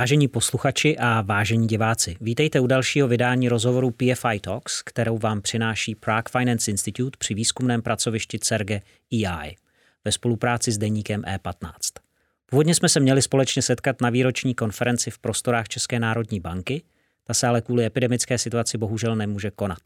Vážení 0.00 0.28
posluchači 0.28 0.98
a 0.98 1.20
vážení 1.20 1.66
diváci, 1.66 2.16
vítejte 2.20 2.60
u 2.60 2.66
dalšího 2.66 3.08
vydání 3.08 3.48
rozhovoru 3.48 3.90
PFI 3.90 4.40
Talks, 4.40 4.82
kterou 4.82 5.18
vám 5.18 5.42
přináší 5.42 5.94
Prague 5.94 6.30
Finance 6.30 6.70
Institute 6.70 7.16
při 7.18 7.34
výzkumném 7.34 7.82
pracovišti 7.82 8.38
CERGE 8.38 8.80
EI 9.12 9.56
ve 10.04 10.12
spolupráci 10.12 10.72
s 10.72 10.78
deníkem 10.78 11.22
E15. 11.22 11.72
Původně 12.46 12.74
jsme 12.74 12.88
se 12.88 13.00
měli 13.00 13.22
společně 13.22 13.62
setkat 13.62 14.00
na 14.00 14.10
výroční 14.10 14.54
konferenci 14.54 15.10
v 15.10 15.18
prostorách 15.18 15.68
České 15.68 15.98
národní 15.98 16.40
banky, 16.40 16.82
ta 17.24 17.34
se 17.34 17.46
ale 17.46 17.60
kvůli 17.60 17.84
epidemické 17.84 18.38
situaci 18.38 18.78
bohužel 18.78 19.16
nemůže 19.16 19.50
konat. 19.50 19.82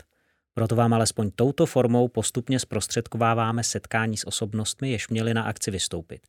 Proto 0.54 0.76
vám 0.76 0.94
alespoň 0.94 1.30
touto 1.36 1.66
formou 1.66 2.08
postupně 2.08 2.58
zprostředkováváme 2.58 3.64
setkání 3.64 4.16
s 4.16 4.26
osobnostmi, 4.26 4.90
jež 4.90 5.08
měli 5.08 5.34
na 5.34 5.42
akci 5.42 5.70
vystoupit. 5.70 6.20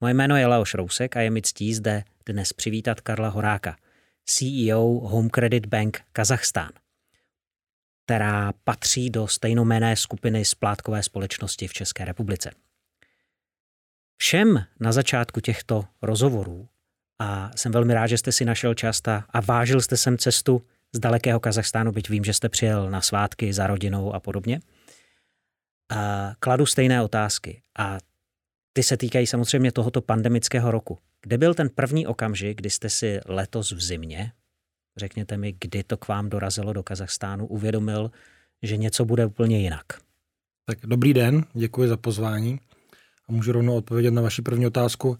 Moje 0.00 0.14
jméno 0.14 0.36
je 0.36 0.46
Leoš 0.46 0.74
Rousek 0.74 1.16
a 1.16 1.20
je 1.20 1.30
mi 1.30 1.42
ctí 1.42 1.74
zde 1.74 2.04
dnes 2.32 2.52
přivítat 2.52 3.00
Karla 3.00 3.28
Horáka, 3.28 3.76
CEO 4.24 4.80
Home 4.84 5.30
Credit 5.30 5.66
Bank 5.66 6.00
Kazachstán, 6.12 6.70
která 8.04 8.52
patří 8.64 9.10
do 9.10 9.28
stejnomené 9.28 9.96
skupiny 9.96 10.44
splátkové 10.44 11.02
společnosti 11.02 11.68
v 11.68 11.72
České 11.72 12.04
republice. 12.04 12.50
Všem 14.16 14.64
na 14.80 14.92
začátku 14.92 15.40
těchto 15.40 15.84
rozhovorů 16.02 16.68
a 17.18 17.50
jsem 17.56 17.72
velmi 17.72 17.94
rád, 17.94 18.06
že 18.06 18.18
jste 18.18 18.32
si 18.32 18.44
našel 18.44 18.74
čas 18.74 19.00
a 19.28 19.40
vážil 19.40 19.80
jste 19.80 19.96
sem 19.96 20.18
cestu 20.18 20.66
z 20.92 20.98
dalekého 20.98 21.40
Kazachstánu, 21.40 21.92
byť 21.92 22.08
vím, 22.08 22.24
že 22.24 22.32
jste 22.32 22.48
přijel 22.48 22.90
na 22.90 23.00
svátky 23.00 23.52
za 23.52 23.66
rodinou 23.66 24.14
a 24.14 24.20
podobně. 24.20 24.60
A 25.90 26.32
kladu 26.40 26.66
stejné 26.66 27.02
otázky 27.02 27.62
a 27.78 27.98
ty 28.72 28.82
se 28.82 28.96
týkají 28.96 29.26
samozřejmě 29.26 29.72
tohoto 29.72 30.00
pandemického 30.00 30.70
roku. 30.70 30.98
Kde 31.22 31.38
byl 31.38 31.54
ten 31.54 31.68
první 31.68 32.06
okamžik, 32.06 32.58
kdy 32.58 32.70
jste 32.70 32.90
si 32.90 33.20
letos 33.26 33.72
v 33.72 33.80
zimě, 33.80 34.32
řekněte 34.96 35.36
mi, 35.36 35.54
kdy 35.60 35.82
to 35.82 35.96
k 35.96 36.08
vám 36.08 36.28
dorazilo 36.28 36.72
do 36.72 36.82
Kazachstánu, 36.82 37.46
uvědomil, 37.46 38.10
že 38.62 38.76
něco 38.76 39.04
bude 39.04 39.26
úplně 39.26 39.60
jinak? 39.60 39.84
Tak 40.66 40.78
dobrý 40.84 41.14
den, 41.14 41.44
děkuji 41.52 41.88
za 41.88 41.96
pozvání 41.96 42.60
a 43.28 43.32
můžu 43.32 43.52
rovnou 43.52 43.76
odpovědět 43.76 44.10
na 44.10 44.22
vaši 44.22 44.42
první 44.42 44.66
otázku. 44.66 45.18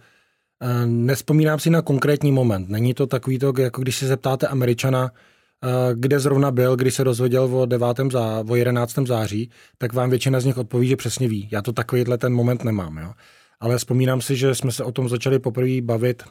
Eh, 0.63 0.87
nespomínám 0.87 1.59
si 1.59 1.71
na 1.71 1.83
konkrétní 1.83 2.33
moment. 2.33 2.69
Není 2.69 2.95
to 2.95 3.07
takový 3.07 3.39
to, 3.39 3.53
jako 3.59 3.83
když 3.83 3.97
se 3.97 4.07
zeptáte 4.07 4.47
Američana, 4.47 5.13
eh, 5.13 5.69
kde 5.95 6.21
zrovna 6.21 6.51
byl, 6.51 6.77
když 6.77 6.95
se 6.95 7.05
dozvěděl 7.05 7.57
o 7.57 7.67
9. 7.67 8.11
Zá, 8.11 8.45
o 8.49 8.57
11. 8.57 9.07
září, 9.07 9.51
tak 9.79 9.93
vám 9.93 10.11
většina 10.11 10.41
z 10.41 10.45
nich 10.45 10.59
odpoví, 10.59 10.89
že 10.89 10.97
přesně 10.97 11.29
ví. 11.29 11.49
Já 11.53 11.63
to 11.63 11.73
takovýhle 11.73 12.19
ten 12.19 12.33
moment 12.33 12.65
nemám. 12.65 12.99
Jo? 12.99 13.13
Ale 13.61 13.79
vzpomínám 13.79 14.21
si, 14.21 14.37
že 14.37 14.55
jsme 14.55 14.73
se 14.73 14.85
o 14.85 14.93
tom 14.93 15.09
začali 15.09 15.39
poprvé 15.39 15.81
bavit 15.81 16.23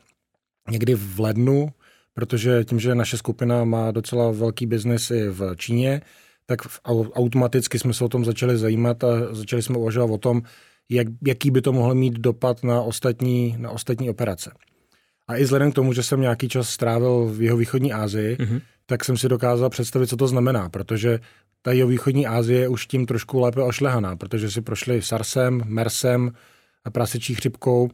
někdy 0.72 0.96
v 0.96 1.20
lednu, 1.20 1.70
protože 2.14 2.64
tím, 2.64 2.80
že 2.80 2.96
naše 2.96 3.18
skupina 3.18 3.64
má 3.64 3.92
docela 3.92 4.32
velký 4.32 4.66
biznis 4.66 5.12
i 5.12 5.30
v 5.30 5.56
Číně, 5.56 6.02
tak 6.46 6.60
automaticky 7.14 7.80
jsme 7.80 7.94
se 7.94 8.04
o 8.04 8.10
tom 8.10 8.26
začali 8.26 8.58
zajímat 8.58 9.04
a 9.04 9.36
začali 9.36 9.62
jsme 9.62 9.78
uvažovat 9.78 10.14
o 10.14 10.18
tom, 10.18 10.42
jak, 10.90 11.08
jaký 11.28 11.52
by 11.52 11.62
to 11.62 11.74
mohlo 11.74 11.96
mít 11.96 12.14
dopad 12.14 12.64
na 12.64 12.82
ostatní, 12.82 13.56
na 13.58 13.70
ostatní 13.70 14.10
operace. 14.10 14.52
A 15.28 15.36
i 15.36 15.44
vzhledem 15.44 15.72
k 15.72 15.76
tomu, 15.76 15.94
že 15.94 16.04
jsem 16.04 16.22
nějaký 16.22 16.50
čas 16.50 16.70
strávil 16.70 17.26
v 17.26 17.42
jeho 17.42 17.58
východní 17.58 17.94
Asii, 17.94 18.36
mm-hmm. 18.36 18.62
tak 18.86 19.06
jsem 19.06 19.18
si 19.18 19.30
dokázal 19.30 19.70
představit, 19.70 20.08
co 20.08 20.18
to 20.18 20.28
znamená, 20.28 20.70
protože 20.70 21.20
ta 21.62 21.72
jeho 21.72 21.90
východní 21.90 22.28
Asie 22.28 22.60
je 22.60 22.68
už 22.68 22.88
tím 22.88 23.06
trošku 23.06 23.40
lépe 23.40 23.62
ošlehaná, 23.62 24.16
protože 24.16 24.52
si 24.52 24.62
prošli 24.62 25.02
SARSem, 25.02 25.62
MERSem 25.66 26.32
prasečí 26.92 27.36
chřipkou, 27.36 27.90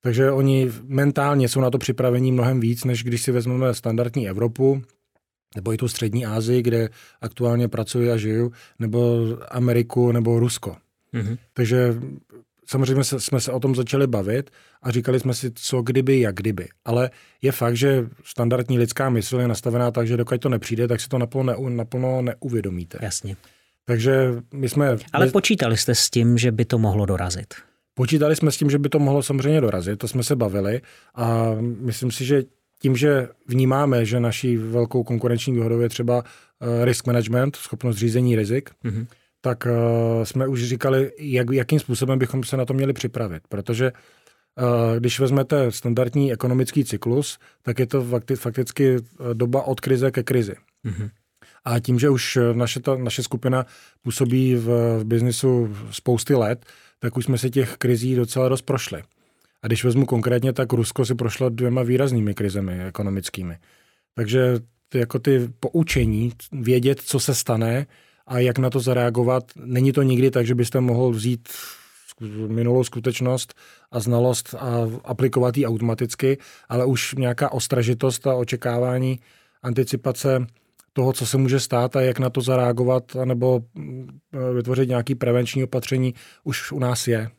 takže 0.00 0.30
oni 0.30 0.72
mentálně 0.82 1.48
jsou 1.48 1.60
na 1.60 1.70
to 1.70 1.78
připravení 1.78 2.32
mnohem 2.32 2.60
víc, 2.60 2.84
než 2.84 3.04
když 3.04 3.22
si 3.22 3.32
vezmeme 3.32 3.74
standardní 3.74 4.28
Evropu, 4.28 4.82
nebo 5.56 5.72
i 5.72 5.76
tu 5.76 5.88
střední 5.88 6.26
Asii, 6.26 6.62
kde 6.62 6.88
aktuálně 7.20 7.68
pracuji 7.68 8.10
a 8.10 8.16
žiju, 8.16 8.52
nebo 8.78 9.26
Ameriku, 9.48 10.12
nebo 10.12 10.38
Rusko. 10.38 10.76
Mm-hmm. 11.14 11.38
Takže 11.52 11.94
samozřejmě 12.66 13.04
jsme 13.04 13.40
se 13.40 13.52
o 13.52 13.60
tom 13.60 13.74
začali 13.74 14.06
bavit 14.06 14.50
a 14.82 14.90
říkali 14.90 15.20
jsme 15.20 15.34
si, 15.34 15.50
co 15.54 15.82
kdyby, 15.82 16.20
jak 16.20 16.34
kdyby. 16.34 16.68
Ale 16.84 17.10
je 17.42 17.52
fakt, 17.52 17.76
že 17.76 18.08
standardní 18.24 18.78
lidská 18.78 19.10
mysl 19.10 19.40
je 19.40 19.48
nastavená 19.48 19.90
tak, 19.90 20.06
že 20.06 20.16
dokud 20.16 20.40
to 20.40 20.48
nepřijde, 20.48 20.88
tak 20.88 21.00
si 21.00 21.08
to 21.08 21.18
naplno, 21.18 21.44
ne, 21.44 21.70
naplno 21.70 22.22
neuvědomíte. 22.22 22.98
Jasně. 23.02 23.36
Takže 23.84 24.34
my 24.52 24.68
jsme... 24.68 24.96
Ale 25.12 25.30
počítali 25.30 25.76
jste 25.76 25.94
s 25.94 26.10
tím, 26.10 26.38
že 26.38 26.52
by 26.52 26.64
to 26.64 26.78
mohlo 26.78 27.06
dorazit? 27.06 27.54
Počítali 27.98 28.36
jsme 28.36 28.50
s 28.50 28.56
tím, 28.56 28.70
že 28.70 28.78
by 28.78 28.88
to 28.88 28.98
mohlo 28.98 29.22
samozřejmě 29.22 29.60
dorazit, 29.60 29.98
to 29.98 30.08
jsme 30.08 30.22
se 30.22 30.36
bavili 30.36 30.80
a 31.14 31.50
myslím 31.60 32.10
si, 32.10 32.24
že 32.24 32.42
tím, 32.78 32.96
že 32.96 33.28
vnímáme, 33.46 34.04
že 34.04 34.20
naší 34.20 34.56
velkou 34.56 35.04
konkurenční 35.04 35.52
výhodou 35.52 35.80
je 35.80 35.88
třeba 35.88 36.22
eh, 36.24 36.84
risk 36.84 37.06
management, 37.06 37.56
schopnost 37.56 37.96
řízení 37.96 38.36
rizik, 38.36 38.70
mm-hmm 38.84 39.06
tak 39.46 39.66
uh, 39.66 40.24
jsme 40.24 40.48
už 40.48 40.64
říkali, 40.64 41.12
jak, 41.18 41.46
jakým 41.50 41.80
způsobem 41.80 42.18
bychom 42.18 42.44
se 42.44 42.56
na 42.56 42.64
to 42.64 42.74
měli 42.74 42.92
připravit. 42.92 43.42
Protože 43.48 43.92
uh, 43.92 44.96
když 44.98 45.20
vezmete 45.20 45.72
standardní 45.72 46.32
ekonomický 46.32 46.84
cyklus, 46.84 47.38
tak 47.62 47.78
je 47.78 47.86
to 47.86 48.04
fakti, 48.04 48.36
fakticky 48.36 48.96
eh, 48.96 49.34
doba 49.34 49.62
od 49.62 49.80
krize 49.80 50.10
ke 50.10 50.22
krizi. 50.22 50.54
Mm-hmm. 50.84 51.10
A 51.64 51.78
tím, 51.80 51.98
že 51.98 52.10
už 52.10 52.38
naše, 52.52 52.80
ta, 52.80 52.96
naše 52.96 53.22
skupina 53.22 53.66
působí 54.02 54.54
v, 54.54 54.98
v 54.98 55.04
biznisu 55.04 55.76
spousty 55.90 56.34
let, 56.34 56.66
tak 56.98 57.16
už 57.16 57.24
jsme 57.24 57.38
si 57.38 57.50
těch 57.50 57.76
krizí 57.76 58.14
docela 58.14 58.48
dost 58.48 58.62
prošli. 58.62 59.02
A 59.62 59.66
když 59.66 59.84
vezmu 59.84 60.06
konkrétně, 60.06 60.52
tak 60.52 60.72
Rusko 60.72 61.06
si 61.06 61.14
prošlo 61.14 61.48
dvěma 61.48 61.82
výraznými 61.82 62.34
krizemi 62.34 62.84
ekonomickými. 62.84 63.58
Takže 64.14 64.54
ty, 64.88 64.98
jako 64.98 65.18
ty 65.18 65.48
poučení, 65.60 66.32
vědět, 66.52 67.00
co 67.00 67.20
se 67.20 67.34
stane, 67.34 67.86
a 68.26 68.38
jak 68.38 68.58
na 68.58 68.70
to 68.70 68.80
zareagovat. 68.80 69.44
Není 69.56 69.92
to 69.92 70.02
nikdy 70.02 70.30
tak, 70.30 70.46
že 70.46 70.54
byste 70.54 70.80
mohl 70.80 71.10
vzít 71.10 71.48
minulou 72.46 72.84
skutečnost 72.84 73.54
a 73.90 74.00
znalost 74.00 74.54
a 74.54 74.90
aplikovat 75.04 75.56
ji 75.56 75.66
automaticky, 75.66 76.38
ale 76.68 76.84
už 76.84 77.14
nějaká 77.14 77.52
ostražitost 77.52 78.26
a 78.26 78.34
očekávání, 78.34 79.20
anticipace 79.62 80.46
toho, 80.96 81.12
co 81.12 81.26
se 81.26 81.36
může 81.36 81.60
stát 81.60 81.96
a 81.96 82.00
jak 82.00 82.18
na 82.18 82.30
to 82.30 82.40
zareagovat, 82.40 83.16
nebo 83.24 83.60
mm, 83.74 84.18
vytvořit 84.54 84.88
nějaké 84.88 85.14
prevenční 85.14 85.64
opatření, 85.64 86.14
už 86.44 86.72
u 86.72 86.78
nás 86.78 87.08
je. 87.08 87.30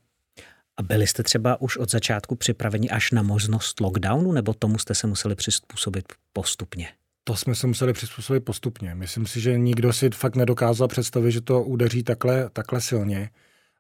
A 0.77 0.83
byli 0.83 1.07
jste 1.07 1.23
třeba 1.23 1.61
už 1.61 1.77
od 1.77 1.91
začátku 1.91 2.35
připraveni 2.35 2.89
až 2.89 3.11
na 3.11 3.21
možnost 3.21 3.79
lockdownu, 3.79 4.31
nebo 4.31 4.53
tomu 4.53 4.77
jste 4.77 4.95
se 4.95 5.07
museli 5.07 5.35
přizpůsobit 5.35 6.05
postupně? 6.33 6.87
to 7.27 7.35
jsme 7.35 7.55
se 7.55 7.67
museli 7.67 7.93
přizpůsobit 7.93 8.45
postupně. 8.45 8.95
Myslím 8.95 9.25
si, 9.25 9.41
že 9.41 9.57
nikdo 9.57 9.93
si 9.93 10.09
fakt 10.09 10.35
nedokázal 10.35 10.87
představit, 10.87 11.31
že 11.31 11.41
to 11.41 11.63
udeří 11.63 12.03
takhle, 12.03 12.49
takhle 12.53 12.81
silně. 12.81 13.29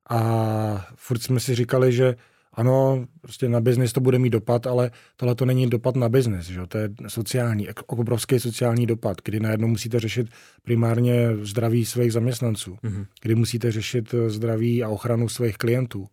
A 0.09 0.87
furt 0.95 1.23
jsme 1.23 1.39
si 1.39 1.55
říkali, 1.55 1.93
že 1.93 2.15
ano, 2.57 3.05
prostě 3.21 3.49
na 3.49 3.61
biznis 3.61 3.93
to 3.93 4.01
bude 4.01 4.19
mít 4.19 4.29
dopad, 4.29 4.67
ale 4.67 4.91
tohle 5.15 5.35
to 5.35 5.45
není 5.45 5.69
dopad 5.69 5.95
na 5.95 6.09
biznis, 6.09 6.45
že? 6.45 6.67
to 6.67 6.77
je 6.77 6.89
sociální, 7.07 7.67
obrovský 7.87 8.39
sociální 8.39 8.85
dopad, 8.87 9.17
kdy 9.23 9.39
najednou 9.39 9.67
musíte 9.67 9.99
řešit 9.99 10.27
primárně 10.63 11.35
zdraví 11.41 11.85
svých 11.85 12.13
zaměstnanců, 12.13 12.77
mm-hmm. 12.83 13.05
kdy 13.21 13.35
musíte 13.35 13.71
řešit 13.71 14.15
zdraví 14.27 14.83
a 14.83 14.89
ochranu 14.89 15.29
svých 15.29 15.57
klientů, 15.57 16.07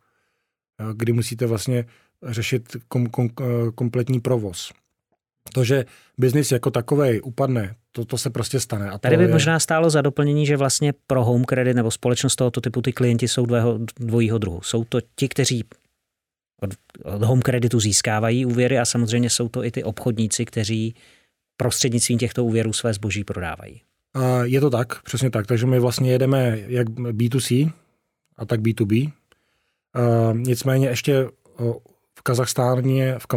kdy 0.94 1.12
musíte 1.12 1.47
vlastně 1.47 1.84
řešit 2.22 2.76
kom, 2.88 3.06
kom, 3.06 3.28
kompletní 3.75 4.21
provoz 4.21 4.72
to, 5.53 5.65
že 5.65 5.84
biznis 6.19 6.53
jako 6.53 6.71
takový 6.71 7.21
upadne, 7.21 7.75
to, 7.93 8.05
to 8.05 8.19
se 8.19 8.31
prostě 8.31 8.61
stane. 8.61 8.91
A 8.91 8.99
Tady 8.99 9.16
by 9.16 9.22
je... 9.22 9.28
možná 9.28 9.59
stálo 9.59 9.91
za 9.91 10.03
doplnění, 10.03 10.47
že 10.47 10.56
vlastně 10.56 10.93
pro 11.06 11.25
home 11.25 11.44
credit 11.44 11.75
nebo 11.75 11.90
společnost 11.90 12.37
tohoto 12.37 12.61
typu 12.61 12.82
ty 12.82 12.93
klienti 12.93 13.29
jsou 13.29 13.47
dvého, 13.47 13.79
dvojího 14.00 14.38
druhu. 14.38 14.61
Jsou 14.62 14.85
to 14.85 14.99
ti, 15.17 15.29
kteří 15.29 15.64
od, 16.64 16.75
home 17.25 17.43
creditu 17.43 17.81
získávají 17.81 18.46
úvěry 18.46 18.78
a 18.78 18.84
samozřejmě 18.84 19.31
jsou 19.31 19.49
to 19.49 19.64
i 19.64 19.70
ty 19.70 19.84
obchodníci, 19.84 20.44
kteří 20.44 20.94
prostřednictvím 21.56 22.19
těchto 22.19 22.44
úvěrů 22.44 22.72
své 22.72 22.94
zboží 22.94 23.25
prodávají. 23.25 23.81
Je 24.43 24.61
to 24.61 24.70
tak, 24.70 25.02
přesně 25.02 25.31
tak. 25.31 25.46
Takže 25.46 25.66
my 25.66 25.81
vlastně 25.81 26.12
jedeme 26.12 26.58
jak 26.66 26.88
B2C 26.88 27.72
a 28.37 28.44
tak 28.44 28.61
B2B. 28.61 29.12
A 29.94 30.32
nicméně 30.32 30.88
ještě 30.88 31.28
v 32.19 32.22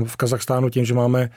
v 0.06 0.16
Kazachstánu 0.18 0.70
tím, 0.70 0.86
že 0.86 0.94
máme 0.94 1.30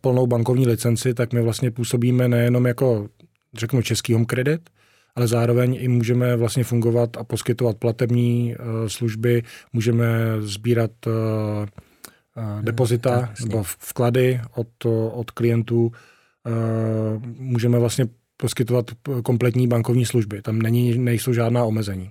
plnou 0.00 0.26
bankovní 0.26 0.66
licenci, 0.66 1.14
tak 1.14 1.32
my 1.32 1.42
vlastně 1.42 1.70
působíme 1.70 2.28
nejenom 2.28 2.66
jako, 2.66 3.08
řeknu, 3.54 3.82
český 3.82 4.12
home 4.12 4.26
credit, 4.26 4.70
ale 5.16 5.26
zároveň 5.26 5.76
i 5.80 5.88
můžeme 5.88 6.36
vlastně 6.36 6.64
fungovat 6.64 7.16
a 7.16 7.24
poskytovat 7.24 7.76
platební 7.76 8.56
uh, 8.58 8.88
služby, 8.88 9.42
můžeme 9.72 10.06
sbírat 10.40 10.90
uh, 11.06 11.12
uh, 11.12 12.62
depozita 12.62 13.20
tak, 13.20 13.40
nebo 13.40 13.62
vklady 13.62 14.40
od, 14.54 14.84
od 15.12 15.30
klientů, 15.30 15.86
uh, 15.86 17.22
můžeme 17.38 17.78
vlastně 17.78 18.06
poskytovat 18.36 18.90
kompletní 19.24 19.68
bankovní 19.68 20.06
služby. 20.06 20.42
Tam 20.42 20.58
není, 20.58 20.98
nejsou 20.98 21.32
žádná 21.32 21.64
omezení. 21.64 22.10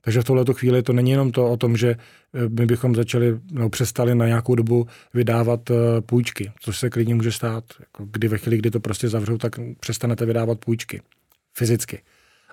Takže 0.00 0.20
v 0.20 0.24
tuhle 0.24 0.44
chvíli 0.52 0.82
to 0.82 0.92
není 0.92 1.10
jenom 1.10 1.32
to 1.32 1.50
o 1.50 1.56
tom, 1.56 1.76
že 1.76 1.90
eh, 1.90 2.48
my 2.48 2.66
bychom 2.66 2.94
začali, 2.94 3.38
no, 3.52 3.70
přestali 3.70 4.14
na 4.14 4.26
nějakou 4.26 4.54
dobu 4.54 4.86
vydávat 5.14 5.70
půjčky, 6.06 6.52
což 6.60 6.78
se 6.78 6.90
klidně 6.90 7.14
může 7.14 7.32
stát. 7.32 7.64
Jako 7.80 8.06
kdy 8.12 8.28
ve 8.28 8.38
chvíli, 8.38 8.58
kdy 8.58 8.70
to 8.70 8.80
prostě 8.80 9.08
zavřou, 9.08 9.38
tak 9.38 9.56
přestanete 9.80 10.26
vydávat 10.26 10.58
půjčky 10.58 11.02
fyzicky. 11.54 12.02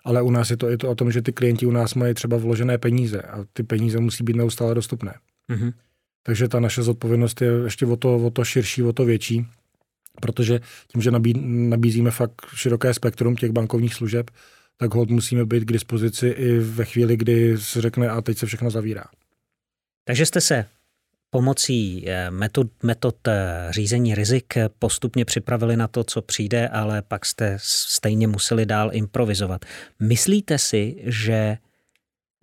Ale 0.07 0.21
u 0.21 0.31
nás 0.31 0.49
je 0.49 0.57
to, 0.57 0.69
je 0.69 0.77
to 0.77 0.89
o 0.89 0.95
tom, 0.95 1.11
že 1.11 1.21
ty 1.21 1.33
klienti 1.33 1.65
u 1.65 1.71
nás 1.71 1.93
mají 1.93 2.13
třeba 2.13 2.37
vložené 2.37 2.77
peníze 2.77 3.21
a 3.21 3.45
ty 3.53 3.63
peníze 3.63 3.99
musí 3.99 4.23
být 4.23 4.35
neustále 4.35 4.75
dostupné. 4.75 5.13
Mm-hmm. 5.51 5.73
Takže 6.23 6.47
ta 6.47 6.59
naše 6.59 6.83
zodpovědnost 6.83 7.41
je 7.41 7.51
ještě 7.63 7.85
o 7.85 7.95
to, 7.95 8.15
o 8.15 8.29
to 8.29 8.45
širší, 8.45 8.83
o 8.83 8.93
to 8.93 9.05
větší, 9.05 9.47
protože 10.21 10.59
tím, 10.87 11.01
že 11.01 11.11
nabí, 11.11 11.33
nabízíme 11.69 12.11
fakt 12.11 12.41
široké 12.55 12.93
spektrum 12.93 13.35
těch 13.35 13.51
bankovních 13.51 13.93
služeb, 13.93 14.31
tak 14.77 14.93
hod 14.93 15.09
musíme 15.09 15.45
být 15.45 15.63
k 15.63 15.71
dispozici 15.71 16.27
i 16.27 16.59
ve 16.59 16.85
chvíli, 16.85 17.17
kdy 17.17 17.57
se 17.57 17.81
řekne 17.81 18.09
a 18.09 18.21
teď 18.21 18.37
se 18.37 18.45
všechno 18.45 18.69
zavírá. 18.69 19.03
Takže 20.05 20.25
jste 20.25 20.41
se 20.41 20.65
pomocí 21.29 22.09
eh, 22.09 22.31
metod, 22.31 22.83
metod 22.83 23.27
eh, 23.27 23.67
řízení 23.69 24.15
rizik 24.15 24.53
postupně 24.79 25.25
připravili 25.25 25.77
na 25.77 25.87
to, 25.87 26.03
co 26.03 26.21
přijde, 26.21 26.67
ale 26.67 27.01
pak 27.01 27.25
jste 27.25 27.57
stejně 27.61 28.27
museli 28.27 28.65
dál 28.65 28.89
improvizovat. 28.93 29.65
Myslíte 29.99 30.57
si, 30.57 30.95
že 31.03 31.57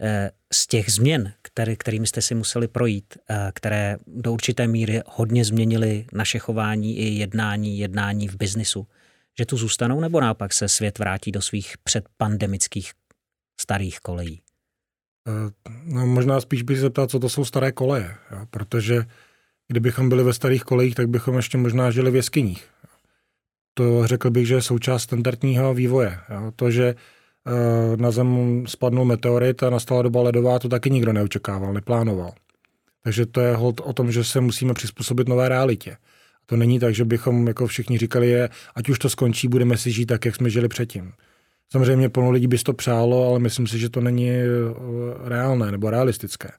eh, 0.01 0.31
z 0.53 0.67
těch 0.67 0.91
změn, 0.91 1.33
který, 1.43 1.77
kterými 1.77 2.07
jste 2.07 2.23
si 2.23 2.35
museli 2.35 2.69
projít, 2.69 3.19
které 3.53 3.97
do 4.07 4.33
určité 4.33 4.67
míry 4.67 5.01
hodně 5.07 5.45
změnily 5.45 6.07
naše 6.13 6.39
chování 6.39 6.99
i 6.99 7.05
jednání, 7.05 7.79
jednání 7.79 8.29
v 8.29 8.37
biznisu, 8.37 8.87
že 9.39 9.47
tu 9.47 9.57
zůstanou, 9.57 10.01
nebo 10.01 10.21
naopak 10.21 10.53
se 10.53 10.69
svět 10.69 10.99
vrátí 10.99 11.33
do 11.33 11.43
svých 11.43 11.75
předpandemických 11.85 12.93
starých 13.61 14.01
kolejí? 14.01 14.44
Eh, 15.29 15.51
no, 15.85 16.07
možná 16.07 16.41
spíš 16.41 16.63
bych 16.63 16.77
se 16.77 16.81
zeptal, 16.81 17.07
co 17.07 17.19
to 17.19 17.29
jsou 17.29 17.45
staré 17.45 17.73
koleje, 17.73 18.17
jo? 18.31 18.47
protože 18.51 19.05
kdybychom 19.69 20.09
byli 20.09 20.25
ve 20.25 20.33
starých 20.33 20.65
kolejích, 20.65 20.95
tak 20.95 21.09
bychom 21.09 21.37
ještě 21.37 21.59
možná 21.59 21.91
žili 21.91 22.11
v 22.11 22.17
jeskyních. 22.17 22.69
To 23.75 24.07
řekl 24.07 24.31
bych, 24.31 24.47
že 24.47 24.55
je 24.55 24.63
součást 24.63 25.03
standardního 25.03 25.75
vývoje. 25.75 26.19
Jo? 26.31 26.53
To, 26.57 26.71
že 26.71 26.95
eh, 27.47 27.97
na 27.97 28.11
Zem 28.11 28.65
spadnul 28.67 29.05
meteorit 29.05 29.63
a 29.63 29.71
nastala 29.71 30.03
doba 30.03 30.23
ledová, 30.23 30.59
to 30.59 30.69
taky 30.69 30.91
nikdo 30.91 31.13
neočekával, 31.13 31.73
neplánoval. 31.73 32.33
Takže 33.03 33.27
to 33.27 33.41
je 33.41 33.57
hold 33.57 33.81
o 33.81 33.93
tom, 33.93 34.13
že 34.13 34.25
se 34.25 34.41
musíme 34.41 34.75
přizpůsobit 34.75 35.29
nové 35.29 35.49
realitě. 35.49 35.97
To 36.47 36.57
není 36.57 36.79
tak, 36.79 36.95
že 36.95 37.05
bychom 37.05 37.49
jako 37.49 37.67
všichni 37.67 37.99
říkali, 37.99 38.29
je, 38.29 38.49
ať 38.75 38.89
už 38.89 38.99
to 38.99 39.11
skončí, 39.11 39.49
budeme 39.49 39.77
si 39.77 39.91
žít 39.91 40.07
tak, 40.07 40.25
jak 40.25 40.37
jsme 40.37 40.51
žili 40.51 40.69
předtím. 40.69 41.13
Samozřejmě 41.73 42.09
plno 42.09 42.31
lidí 42.31 42.47
by 42.47 42.59
to 42.59 42.73
přálo, 42.73 43.29
ale 43.29 43.39
myslím 43.39 43.67
si, 43.67 43.79
že 43.79 43.89
to 43.89 44.01
není 44.01 44.31
eh, 44.31 44.45
reálné 45.25 45.73
nebo 45.73 45.91
realistické. 45.91 46.51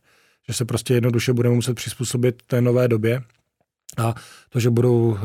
Že 0.47 0.53
se 0.53 0.65
prostě 0.65 0.93
jednoduše 0.93 1.33
budeme 1.33 1.55
muset 1.55 1.73
přizpůsobit 1.73 2.41
té 2.47 2.61
nové 2.61 2.87
době 2.87 3.21
a 3.97 4.15
to, 4.49 4.59
že 4.59 4.69
budou 4.69 5.17
eh, 5.17 5.21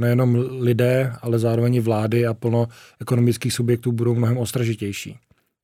nejenom 0.00 0.34
lidé, 0.60 1.12
ale 1.22 1.38
zároveň 1.38 1.74
i 1.74 1.80
vlády 1.80 2.26
a 2.26 2.34
plno 2.34 2.66
ekonomických 3.00 3.52
subjektů 3.52 3.92
budou 3.92 4.14
mnohem 4.14 4.38
ostražitější. 4.38 5.18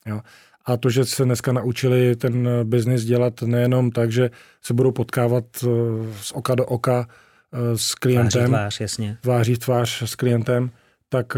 Jo. 0.07 0.21
A 0.65 0.77
to, 0.77 0.91
že 0.91 1.05
se 1.05 1.25
dneska 1.25 1.53
naučili 1.53 2.17
ten 2.17 2.49
biznis 2.65 3.05
dělat 3.05 3.43
nejenom 3.43 3.91
tak, 3.91 4.13
že 4.13 4.31
se 4.63 4.75
budou 4.75 4.93
potkávat 4.93 5.45
eh, 5.63 5.67
z 6.21 6.33
oka 6.33 6.55
do 6.55 6.67
oka 6.67 7.09
s 7.77 7.95
klientem, 7.95 8.31
tváří 8.31 8.51
tvář, 8.51 8.81
jasně. 8.81 9.19
tváří 9.23 9.57
tvář 9.57 10.03
s 10.03 10.15
klientem, 10.15 10.71
tak 11.09 11.37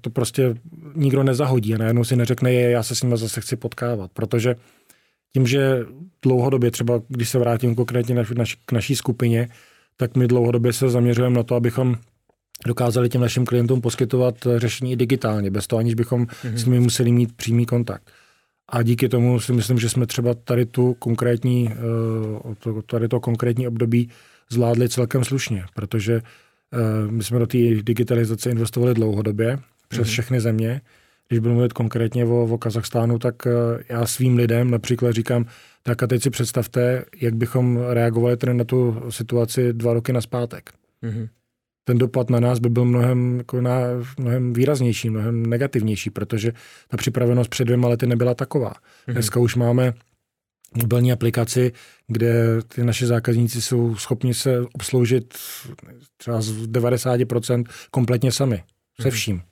to 0.00 0.10
prostě 0.10 0.54
nikdo 0.94 1.22
nezahodí 1.22 1.74
a 1.74 1.78
najednou 1.78 2.04
si 2.04 2.16
neřekne, 2.16 2.52
je, 2.52 2.70
já 2.70 2.82
se 2.82 2.94
s 2.94 3.02
nimi 3.02 3.16
zase 3.16 3.40
chci 3.40 3.56
potkávat, 3.56 4.10
protože 4.12 4.54
tím, 5.32 5.46
že 5.46 5.86
dlouhodobě, 6.22 6.70
třeba 6.70 7.00
když 7.08 7.28
se 7.28 7.38
vrátím 7.38 7.74
konkrétně 7.74 8.14
na, 8.14 8.22
naš, 8.36 8.56
k 8.66 8.72
naší 8.72 8.96
skupině, 8.96 9.48
tak 9.96 10.16
my 10.16 10.28
dlouhodobě 10.28 10.72
se 10.72 10.88
zaměřujeme 10.88 11.36
na 11.36 11.42
to, 11.42 11.54
abychom 11.54 11.96
dokázali 12.66 13.08
těm 13.08 13.20
našim 13.20 13.46
klientům 13.46 13.80
poskytovat 13.80 14.34
řešení 14.56 14.96
digitálně, 14.96 15.50
bez 15.50 15.66
toho, 15.66 15.80
aniž 15.80 15.94
bychom 15.94 16.24
mm-hmm. 16.24 16.54
s 16.54 16.64
nimi 16.64 16.80
museli 16.80 17.12
mít 17.12 17.32
přímý 17.36 17.66
kontakt. 17.66 18.10
A 18.68 18.82
díky 18.82 19.08
tomu 19.08 19.40
si 19.40 19.52
myslím, 19.52 19.78
že 19.78 19.88
jsme 19.88 20.06
třeba 20.06 20.34
tady 20.34 20.66
tu 20.66 20.94
konkrétní, 20.94 21.70
eh, 21.70 22.82
tady 22.86 23.08
to 23.08 23.20
konkrétní 23.20 23.68
období 23.68 24.10
zvládli 24.50 24.88
celkem 24.88 25.24
slušně, 25.24 25.64
protože 25.74 26.14
eh, 26.14 26.22
my 27.10 27.24
jsme 27.24 27.38
do 27.38 27.46
té 27.46 27.58
digitalizace 27.82 28.50
investovali 28.50 28.94
dlouhodobě 28.94 29.58
přes 29.88 30.06
mm-hmm. 30.06 30.10
všechny 30.10 30.40
země. 30.40 30.80
Když 31.28 31.38
budu 31.38 31.54
mluvit 31.54 31.72
konkrétně 31.72 32.24
o, 32.24 32.44
o 32.44 32.58
Kazachstánu, 32.58 33.18
tak 33.18 33.46
eh, 33.46 33.50
já 33.88 34.06
svým 34.06 34.36
lidem 34.36 34.70
například 34.70 35.12
říkám, 35.12 35.44
tak 35.82 36.02
a 36.02 36.06
teď 36.06 36.22
si 36.22 36.30
představte, 36.30 37.04
jak 37.20 37.34
bychom 37.34 37.78
reagovali 37.88 38.36
tedy 38.36 38.54
na 38.54 38.64
tu 38.64 39.02
situaci 39.10 39.72
dva 39.72 39.92
roky 39.92 40.12
naspátek. 40.12 40.70
Mm-hmm. 41.02 41.28
Ten 41.84 41.98
dopad 41.98 42.30
na 42.30 42.40
nás 42.40 42.58
by 42.58 42.68
byl 42.68 42.84
mnohem, 42.84 43.38
jako 43.38 43.60
na, 43.60 43.80
mnohem 44.18 44.52
výraznější, 44.52 45.10
mnohem 45.10 45.46
negativnější, 45.46 46.10
protože 46.10 46.52
ta 46.88 46.96
připravenost 46.96 47.50
před 47.50 47.64
dvěma 47.64 47.88
lety 47.88 48.06
nebyla 48.06 48.34
taková. 48.34 48.72
Mm-hmm. 48.72 49.12
Dneska 49.12 49.40
už 49.40 49.56
máme 49.56 49.94
mobilní 50.74 51.12
aplikaci, 51.12 51.72
kde 52.06 52.62
ty 52.62 52.84
naše 52.84 53.06
zákazníci 53.06 53.62
jsou 53.62 53.96
schopni 53.96 54.34
se 54.34 54.60
obsloužit 54.60 55.34
třeba 56.16 56.40
z 56.40 56.66
90% 56.66 57.64
kompletně 57.90 58.32
sami, 58.32 58.62
se 59.00 59.08
mhm. 59.08 59.16
vším. 59.16 59.42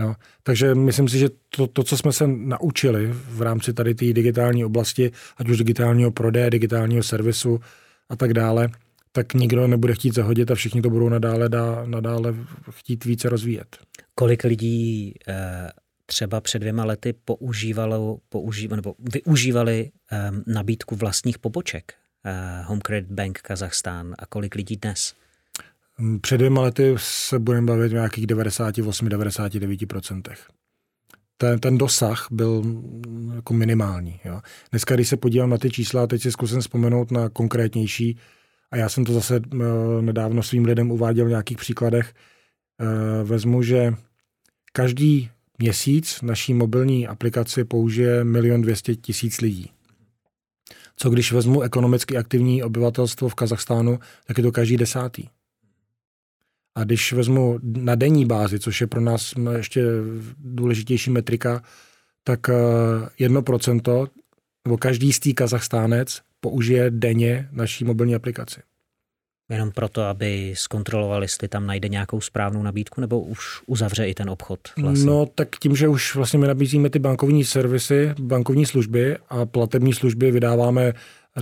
Jo? 0.00 0.14
Takže 0.42 0.74
myslím 0.74 1.08
si, 1.08 1.18
že 1.18 1.28
to, 1.56 1.66
to, 1.66 1.82
co 1.82 1.96
jsme 1.96 2.12
se 2.12 2.26
naučili 2.26 3.06
v 3.12 3.42
rámci 3.42 3.72
tady 3.72 3.94
té 3.94 4.12
digitální 4.12 4.64
oblasti, 4.64 5.10
ať 5.36 5.48
už 5.48 5.58
digitálního 5.58 6.10
prodeje, 6.10 6.50
digitálního 6.50 7.02
servisu 7.02 7.60
a 8.08 8.16
tak 8.16 8.34
dále, 8.34 8.68
tak 9.12 9.34
nikdo 9.34 9.66
nebude 9.66 9.94
chtít 9.94 10.14
zahodit 10.14 10.50
a 10.50 10.54
všichni 10.54 10.82
to 10.82 10.90
budou 10.90 11.08
nadále, 11.08 11.48
dá, 11.48 11.82
nadále 11.86 12.34
chtít 12.70 13.04
více 13.04 13.28
rozvíjet. 13.28 13.76
Kolik 14.14 14.44
lidí 14.44 15.14
eh, 15.28 15.70
třeba 16.06 16.40
před 16.40 16.58
dvěma 16.58 16.84
lety 16.84 17.12
používalo, 17.24 18.18
používalo 18.28 18.76
nebo 18.76 18.94
využívali 18.98 19.90
eh, 20.12 20.30
nabídku 20.46 20.96
vlastních 20.96 21.38
poboček 21.38 21.94
eh, 22.24 22.62
Home 22.62 22.80
Credit 22.80 23.12
Bank 23.12 23.38
Kazachstán 23.38 24.14
a 24.18 24.26
kolik 24.26 24.54
lidí 24.54 24.76
dnes? 24.76 25.14
Před 26.20 26.38
dvěma 26.38 26.62
lety 26.62 26.94
se 26.96 27.38
budeme 27.38 27.66
bavit 27.66 27.92
o 27.92 27.94
nějakých 27.94 28.26
98-99%. 28.26 30.22
Ten, 31.36 31.58
ten 31.58 31.78
dosah 31.78 32.26
byl 32.30 32.62
jako 33.34 33.54
minimální. 33.54 34.20
Jo. 34.24 34.40
Dneska, 34.70 34.94
když 34.94 35.08
se 35.08 35.16
podívám 35.16 35.50
na 35.50 35.58
ty 35.58 35.70
čísla, 35.70 36.06
teď 36.06 36.22
si 36.22 36.32
zkusím 36.32 36.60
vzpomenout 36.60 37.10
na 37.10 37.28
konkrétnější, 37.28 38.18
a 38.70 38.76
já 38.76 38.88
jsem 38.88 39.04
to 39.04 39.12
zase 39.12 39.40
uh, 39.40 39.60
nedávno 40.00 40.42
svým 40.42 40.64
lidem 40.64 40.90
uváděl 40.90 41.26
v 41.26 41.28
nějakých 41.28 41.56
příkladech, 41.56 42.14
uh, 42.80 43.28
vezmu, 43.28 43.62
že 43.62 43.94
každý 44.72 45.30
měsíc 45.58 46.22
naší 46.22 46.54
mobilní 46.54 47.06
aplikaci 47.06 47.64
použije 47.64 48.24
milion 48.24 48.62
dvěstě 48.62 48.94
tisíc 48.94 49.40
lidí. 49.40 49.70
Co 50.96 51.10
když 51.10 51.32
vezmu 51.32 51.62
ekonomicky 51.62 52.16
aktivní 52.16 52.62
obyvatelstvo 52.62 53.28
v 53.28 53.34
Kazachstánu, 53.34 53.98
tak 54.26 54.38
je 54.38 54.42
to 54.42 54.52
každý 54.52 54.76
desátý. 54.76 55.28
A 56.74 56.84
když 56.84 57.12
vezmu 57.12 57.58
na 57.62 57.94
denní 57.94 58.26
bázi, 58.26 58.58
což 58.58 58.80
je 58.80 58.86
pro 58.86 59.00
nás 59.00 59.34
ještě 59.56 59.82
důležitější 60.38 61.10
metrika, 61.10 61.62
tak 62.24 62.40
1% 62.40 64.04
eh, 64.04 64.10
nebo 64.66 64.78
každý 64.78 65.12
z 65.12 65.20
Kazachstánec 65.34 66.20
použije 66.40 66.90
denně 66.90 67.48
naší 67.52 67.84
mobilní 67.84 68.14
aplikaci. 68.14 68.60
Jenom 69.50 69.70
proto, 69.70 70.02
aby 70.02 70.54
zkontroloval, 70.56 71.22
jestli 71.22 71.48
tam 71.48 71.66
najde 71.66 71.88
nějakou 71.88 72.20
správnou 72.20 72.62
nabídku, 72.62 73.00
nebo 73.00 73.20
už 73.20 73.62
uzavře 73.66 74.06
i 74.06 74.14
ten 74.14 74.30
obchod? 74.30 74.60
Vlastně? 74.78 75.06
No 75.06 75.26
tak 75.26 75.48
tím, 75.58 75.76
že 75.76 75.88
už 75.88 76.14
vlastně 76.14 76.38
my 76.38 76.46
nabízíme 76.46 76.90
ty 76.90 76.98
bankovní 76.98 77.44
servisy, 77.44 78.14
bankovní 78.20 78.66
služby 78.66 79.16
a 79.28 79.46
platební 79.46 79.92
služby 79.92 80.30
vydáváme 80.30 80.92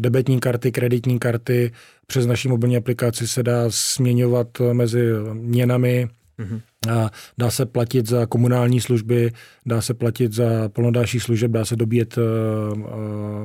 debetní 0.00 0.40
karty, 0.40 0.72
kreditní 0.72 1.18
karty, 1.18 1.72
přes 2.06 2.26
naší 2.26 2.48
mobilní 2.48 2.76
aplikaci 2.76 3.28
se 3.28 3.42
dá 3.42 3.64
směňovat 3.68 4.48
mezi 4.72 5.10
měnami, 5.32 6.08
mm-hmm. 6.38 6.60
a 6.90 7.10
dá 7.38 7.50
se 7.50 7.66
platit 7.66 8.08
za 8.08 8.26
komunální 8.26 8.80
služby, 8.80 9.32
dá 9.66 9.80
se 9.80 9.94
platit 9.94 10.32
za 10.32 10.68
plno 10.68 10.90
dalších 10.90 11.22
služeb, 11.22 11.50
dá 11.50 11.64
se 11.64 11.76
dobíjet 11.76 12.18
uh, 12.18 12.24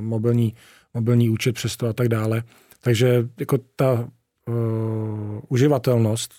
mobilní, 0.02 0.54
mobilní 0.94 1.30
účet 1.30 1.56
přes 1.56 1.78
to 1.78 1.88
a 1.88 1.94
tak 1.94 2.08
dále. 2.08 2.44
Takže 2.82 3.28
jako 3.40 3.58
ta 3.76 4.08
uh, 4.50 5.40
uživatelnost, 5.50 6.34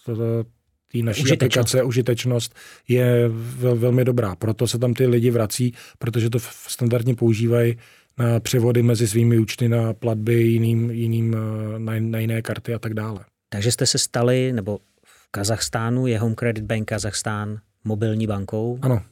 té 0.92 0.98
naší 0.98 1.22
užitečnost. 1.22 1.42
aplikace, 1.42 1.82
užitečnost 1.82 2.54
je 2.88 3.28
vel, 3.28 3.76
velmi 3.76 4.04
dobrá. 4.04 4.36
Proto 4.36 4.66
se 4.66 4.78
tam 4.78 4.94
ty 4.94 5.06
lidi 5.06 5.30
vrací, 5.30 5.74
protože 5.98 6.30
to 6.30 6.38
standardně 6.68 7.14
používají 7.14 7.76
na 8.18 8.40
převody 8.40 8.82
mezi 8.82 9.08
svými 9.08 9.38
účty 9.38 9.68
na 9.68 9.94
platby 9.94 10.34
jiným, 10.34 10.90
jiným 10.90 11.36
eh, 11.36 11.78
na, 11.78 11.92
na 11.98 12.18
jiné 12.18 12.42
karty 12.42 12.74
a 12.74 12.78
tak 12.78 12.94
dále. 12.94 13.24
Takže 13.48 13.72
jste 13.72 13.86
se 13.86 13.98
stali, 13.98 14.52
nebo 14.52 14.78
v 15.04 15.28
Kazachstánu 15.30 16.06
je 16.06 16.18
Home 16.18 16.34
Credit 16.34 16.64
Bank 16.64 16.88
Kazachstán 16.88 17.60
mobilní 17.84 18.26
bankou? 18.26 18.78
Ano. 18.82 19.02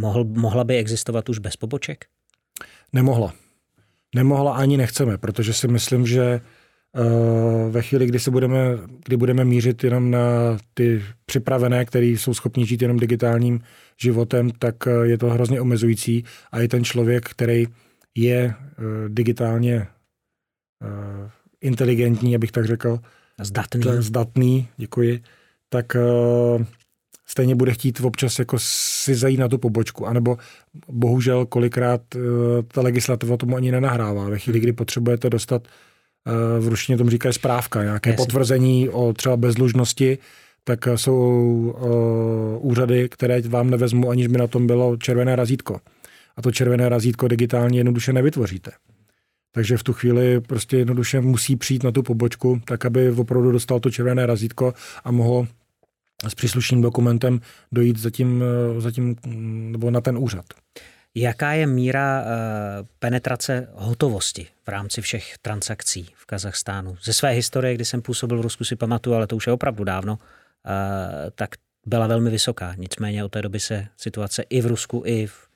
Mohl, 0.00 0.24
mohla 0.24 0.64
by 0.64 0.76
existovat 0.76 1.28
už 1.28 1.38
bez 1.38 1.56
poboček? 1.56 2.04
Nemohla. 2.92 3.32
Nemohla 4.14 4.54
ani 4.54 4.76
nechceme, 4.76 5.18
protože 5.18 5.52
si 5.52 5.68
myslím, 5.68 6.06
že 6.06 6.40
ve 7.70 7.82
chvíli, 7.82 8.06
kdy 8.06 8.18
se 8.18 8.30
budeme, 8.30 8.78
kdy 9.04 9.16
budeme 9.16 9.44
mířit 9.44 9.84
jenom 9.84 10.10
na 10.10 10.58
ty 10.74 11.02
připravené, 11.26 11.84
který 11.84 12.16
jsou 12.16 12.34
schopni 12.34 12.66
žít 12.66 12.82
jenom 12.82 12.98
digitálním 12.98 13.60
životem, 13.96 14.50
tak 14.58 14.74
uh, 14.86 15.02
je 15.02 15.18
to 15.18 15.26
hrozně 15.26 15.60
omezující. 15.60 16.24
A 16.52 16.60
i 16.60 16.68
ten 16.68 16.84
člověk, 16.84 17.28
který 17.28 17.66
je 18.14 18.54
uh, 18.78 18.84
digitálně 19.08 19.86
inteligentní, 21.60 22.34
abych 22.34 22.52
tak 22.52 22.66
řekl, 22.66 22.98
zdatný, 23.40 23.82
zdatný 23.98 24.68
děkuji, 24.76 25.20
tak 25.68 25.96
stejně 27.26 27.54
bude 27.54 27.72
chtít 27.72 28.00
občas 28.00 28.38
jako 28.38 28.56
si 28.60 29.14
zajít 29.14 29.40
na 29.40 29.48
tu 29.48 29.58
pobočku, 29.58 30.06
anebo 30.06 30.36
bohužel 30.88 31.46
kolikrát 31.46 32.00
ta 32.68 32.80
legislativa 32.80 33.36
tomu 33.36 33.56
ani 33.56 33.72
nenahrává. 33.72 34.28
Ve 34.28 34.38
chvíli, 34.38 34.60
kdy 34.60 34.72
potřebujete 34.72 35.30
dostat, 35.30 35.62
uh, 35.66 35.72
v 36.60 36.68
ruštině 36.68 36.98
tomu 36.98 37.10
říkají 37.10 37.32
správka, 37.32 37.82
nějaké 37.82 38.10
Jasně. 38.10 38.24
potvrzení 38.24 38.88
o 38.88 39.12
třeba 39.12 39.36
bezlužnosti, 39.36 40.18
tak 40.64 40.88
jsou 40.96 41.16
uh, 42.60 42.70
úřady, 42.70 43.08
které 43.08 43.40
vám 43.40 43.70
nevezmu, 43.70 44.10
aniž 44.10 44.26
by 44.26 44.38
na 44.38 44.46
tom 44.46 44.66
bylo 44.66 44.96
červené 44.96 45.36
razítko. 45.36 45.80
A 46.36 46.42
to 46.42 46.52
červené 46.52 46.88
razítko 46.88 47.28
digitálně 47.28 47.78
jednoduše 47.78 48.12
nevytvoříte. 48.12 48.70
Takže 49.52 49.76
v 49.76 49.82
tu 49.82 49.92
chvíli 49.92 50.40
prostě 50.40 50.76
jednoduše 50.76 51.20
musí 51.20 51.56
přijít 51.56 51.84
na 51.84 51.92
tu 51.92 52.02
pobočku, 52.02 52.60
tak 52.64 52.84
aby 52.84 53.10
opravdu 53.10 53.52
dostal 53.52 53.80
to 53.80 53.90
červené 53.90 54.26
razítko 54.26 54.74
a 55.04 55.10
mohl 55.10 55.46
s 56.28 56.34
příslušným 56.34 56.82
dokumentem 56.82 57.40
dojít 57.72 57.96
zatím, 57.96 58.42
eh, 58.42 58.80
zatím 58.80 59.16
nebo 59.72 59.90
na 59.90 60.00
ten 60.00 60.18
úřad. 60.18 60.44
Jaká 61.20 61.52
je 61.52 61.66
míra 61.66 62.22
uh, 62.22 62.26
penetrace 62.98 63.68
hotovosti 63.74 64.46
v 64.66 64.68
rámci 64.68 65.00
všech 65.00 65.38
transakcí 65.42 66.08
v 66.14 66.26
Kazachstánu? 66.26 66.96
Ze 67.02 67.12
své 67.12 67.30
historie, 67.30 67.74
kdy 67.74 67.84
jsem 67.84 68.02
působil 68.02 68.38
v 68.38 68.40
Rusku, 68.40 68.64
si 68.64 68.76
pamatuju, 68.76 69.16
ale 69.16 69.26
to 69.26 69.36
už 69.36 69.46
je 69.46 69.52
opravdu 69.52 69.84
dávno, 69.84 70.12
uh, 70.12 70.20
tak 71.34 71.50
byla 71.86 72.06
velmi 72.06 72.30
vysoká. 72.30 72.74
Nicméně 72.74 73.24
od 73.24 73.28
té 73.28 73.42
doby 73.42 73.60
se 73.60 73.86
situace 73.96 74.42
i 74.42 74.60
v 74.60 74.66
Rusku, 74.66 75.02
i 75.06 75.26
v, 75.26 75.48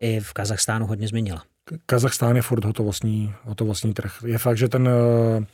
i 0.00 0.20
v 0.20 0.32
Kazachstánu 0.32 0.86
hodně 0.86 1.08
změnila. 1.08 1.42
Kazachstán 1.86 2.36
je 2.36 2.42
furt 2.42 2.64
hotovostní, 2.64 3.34
hotovostní 3.42 3.94
trh. 3.94 4.12
Je 4.26 4.38
fakt, 4.38 4.58
že 4.58 4.68
ten 4.68 4.88
uh, 4.88 5.44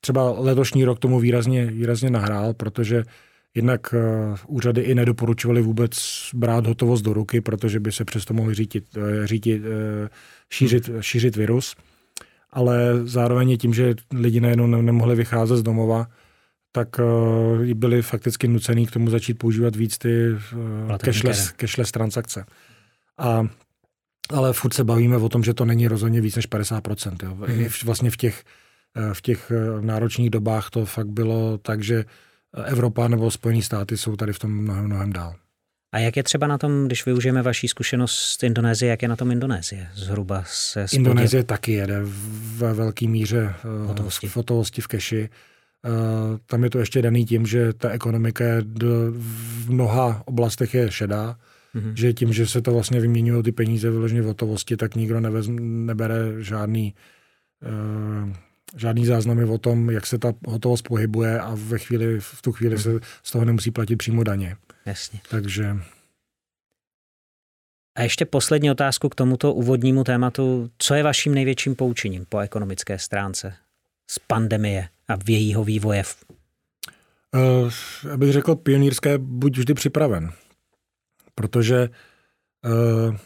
třeba 0.00 0.30
letošní 0.30 0.84
rok 0.84 0.98
tomu 0.98 1.20
výrazně, 1.20 1.66
výrazně 1.66 2.10
nahrál, 2.10 2.54
protože 2.54 3.04
Jednak 3.54 3.94
uh, 3.94 4.36
úřady 4.46 4.80
i 4.80 4.94
nedoporučovaly 4.94 5.62
vůbec 5.62 5.98
brát 6.34 6.66
hotovost 6.66 7.02
do 7.02 7.12
ruky, 7.12 7.40
protože 7.40 7.80
by 7.80 7.92
se 7.92 8.04
přesto 8.04 8.34
mohli 8.34 8.54
řítit, 8.54 8.96
uh, 8.96 9.02
řítit, 9.24 9.58
uh, 9.58 10.08
šířit, 10.50 10.88
hmm. 10.88 11.02
šířit 11.02 11.36
virus. 11.36 11.76
Ale 12.50 12.92
zároveň 13.04 13.58
tím, 13.58 13.74
že 13.74 13.94
lidi 14.12 14.40
najednou 14.40 14.66
nemohli 14.66 15.16
vycházet 15.16 15.56
z 15.56 15.62
domova, 15.62 16.06
tak 16.72 16.88
byli 17.74 18.02
fakticky 18.02 18.48
nucený 18.48 18.86
k 18.86 18.90
tomu 18.90 19.10
začít 19.10 19.34
používat 19.34 19.76
víc 19.76 19.98
ty 19.98 20.36
cashless, 21.04 21.52
cashless 21.56 21.92
transakce. 21.92 22.44
A 23.18 23.48
ale 24.30 24.52
furt 24.52 24.74
se 24.74 24.84
bavíme 24.84 25.16
o 25.16 25.28
tom, 25.28 25.44
že 25.44 25.54
to 25.54 25.64
není 25.64 25.88
rozhodně 25.88 26.20
víc 26.20 26.36
než 26.36 26.48
50%. 26.48 27.16
Jo. 27.22 27.34
Hmm. 27.34 27.66
Vlastně 27.84 28.10
v 28.10 28.16
těch, 28.16 28.44
v 29.12 29.22
těch 29.22 29.52
náročných 29.80 30.30
dobách 30.30 30.70
to 30.70 30.86
fakt 30.86 31.08
bylo 31.08 31.58
tak, 31.58 31.82
že 31.82 32.04
Evropa 32.64 33.08
nebo 33.08 33.30
Spojené 33.30 33.62
státy 33.62 33.96
jsou 33.96 34.16
tady 34.16 34.32
v 34.32 34.38
tom 34.38 34.50
mnohem, 34.50 34.84
mnohem 34.84 35.12
dál. 35.12 35.34
A 35.92 35.98
jak 35.98 36.16
je 36.16 36.22
třeba 36.22 36.46
na 36.46 36.58
tom, 36.58 36.86
když 36.86 37.06
využijeme 37.06 37.42
vaší 37.42 37.68
zkušenost 37.68 38.36
z 38.40 38.42
Indonésie, 38.42 38.90
jak 38.90 39.02
je 39.02 39.08
na 39.08 39.16
tom 39.16 39.30
Indonésie? 39.30 39.88
Zhruba 39.94 40.44
se 40.46 40.88
spodě... 40.88 40.96
Indonésie 40.96 41.44
taky 41.44 41.72
jede 41.72 42.00
ve 42.56 42.74
velké 42.74 43.08
míře 43.08 43.54
eh, 43.58 43.86
hotovosti. 43.86 44.28
v 44.28 44.36
hotovosti 44.36 44.80
v 44.80 44.86
keši. 44.86 45.28
Uh, 45.86 46.38
tam 46.46 46.64
je 46.64 46.70
to 46.70 46.78
ještě 46.78 47.02
daný 47.02 47.24
tím, 47.24 47.46
že 47.46 47.72
ta 47.72 47.90
ekonomika 47.90 48.44
je 48.44 48.62
do, 48.62 48.88
v 49.12 49.70
mnoha 49.70 50.22
oblastech 50.26 50.74
je 50.74 50.90
šedá, 50.90 51.38
mm-hmm. 51.74 51.92
že 51.92 52.12
tím, 52.12 52.32
že 52.32 52.46
se 52.46 52.62
to 52.62 52.72
vlastně 52.72 53.00
vyměňují 53.00 53.42
ty 53.42 53.52
peníze 53.52 53.90
vyloženě 53.90 54.22
v 54.22 54.24
hotovosti, 54.24 54.76
tak 54.76 54.94
nikdo 54.94 55.20
nevez, 55.20 55.46
nebere 55.60 56.42
žádný 56.42 56.94
uh, 58.24 58.32
žádný 58.76 59.06
záznamy 59.06 59.44
o 59.44 59.58
tom, 59.58 59.90
jak 59.90 60.06
se 60.06 60.18
ta 60.18 60.32
hotovost 60.46 60.88
pohybuje 60.88 61.40
a 61.40 61.54
ve 61.54 61.78
chvíli, 61.78 62.20
v 62.20 62.42
tu 62.42 62.52
chvíli 62.52 62.78
se 62.78 62.90
z 63.22 63.30
toho 63.30 63.44
nemusí 63.44 63.70
platit 63.70 63.96
přímo 63.96 64.24
daně. 64.24 64.56
Jasně. 64.86 65.20
Takže... 65.30 65.76
A 67.98 68.02
ještě 68.02 68.24
poslední 68.24 68.70
otázku 68.70 69.08
k 69.08 69.14
tomuto 69.14 69.54
úvodnímu 69.54 70.04
tématu. 70.04 70.70
Co 70.78 70.94
je 70.94 71.02
vaším 71.02 71.34
největším 71.34 71.74
poučením 71.74 72.26
po 72.28 72.38
ekonomické 72.38 72.98
stránce 72.98 73.54
z 74.10 74.18
pandemie 74.18 74.88
a 75.08 75.16
v 75.16 75.30
jejího 75.30 75.64
vývoje? 75.64 76.02
Uh, 77.34 77.72
abych 78.12 78.32
řekl, 78.32 78.54
pionýrské 78.54 79.18
buď 79.18 79.58
vždy 79.58 79.74
připraven. 79.74 80.30
Protože 81.34 81.88
uh, 83.08 83.16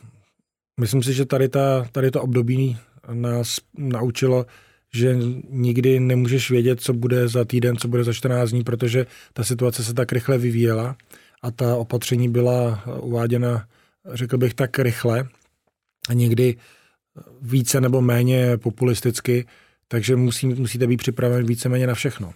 myslím 0.80 1.02
si, 1.02 1.14
že 1.14 1.26
tady, 1.26 1.48
ta, 1.48 1.88
tady 1.92 2.10
to 2.10 2.22
období 2.22 2.78
nás 3.12 3.58
naučilo, 3.74 4.46
že 4.94 5.16
nikdy 5.48 6.00
nemůžeš 6.00 6.50
vědět, 6.50 6.80
co 6.80 6.92
bude 6.92 7.28
za 7.28 7.44
týden, 7.44 7.76
co 7.76 7.88
bude 7.88 8.04
za 8.04 8.12
14 8.12 8.50
dní, 8.50 8.64
protože 8.64 9.06
ta 9.32 9.44
situace 9.44 9.84
se 9.84 9.94
tak 9.94 10.12
rychle 10.12 10.38
vyvíjela 10.38 10.96
a 11.42 11.50
ta 11.50 11.76
opatření 11.76 12.28
byla 12.28 12.82
uváděna, 13.00 13.66
řekl 14.12 14.38
bych, 14.38 14.54
tak 14.54 14.78
rychle 14.78 15.28
a 16.08 16.12
někdy 16.12 16.56
více 17.40 17.80
nebo 17.80 18.00
méně 18.00 18.56
populisticky, 18.56 19.46
takže 19.88 20.16
musí, 20.16 20.46
musíte 20.46 20.86
být 20.86 20.96
připraven 20.96 21.46
víceméně 21.46 21.86
na 21.86 21.94
všechno. 21.94 22.32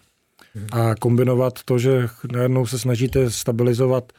A 0.73 0.95
kombinovat 0.95 1.63
to, 1.65 1.79
že 1.79 2.09
najednou 2.33 2.67
se 2.67 2.79
snažíte 2.79 3.31
stabilizovat 3.31 4.13
uh, 4.13 4.19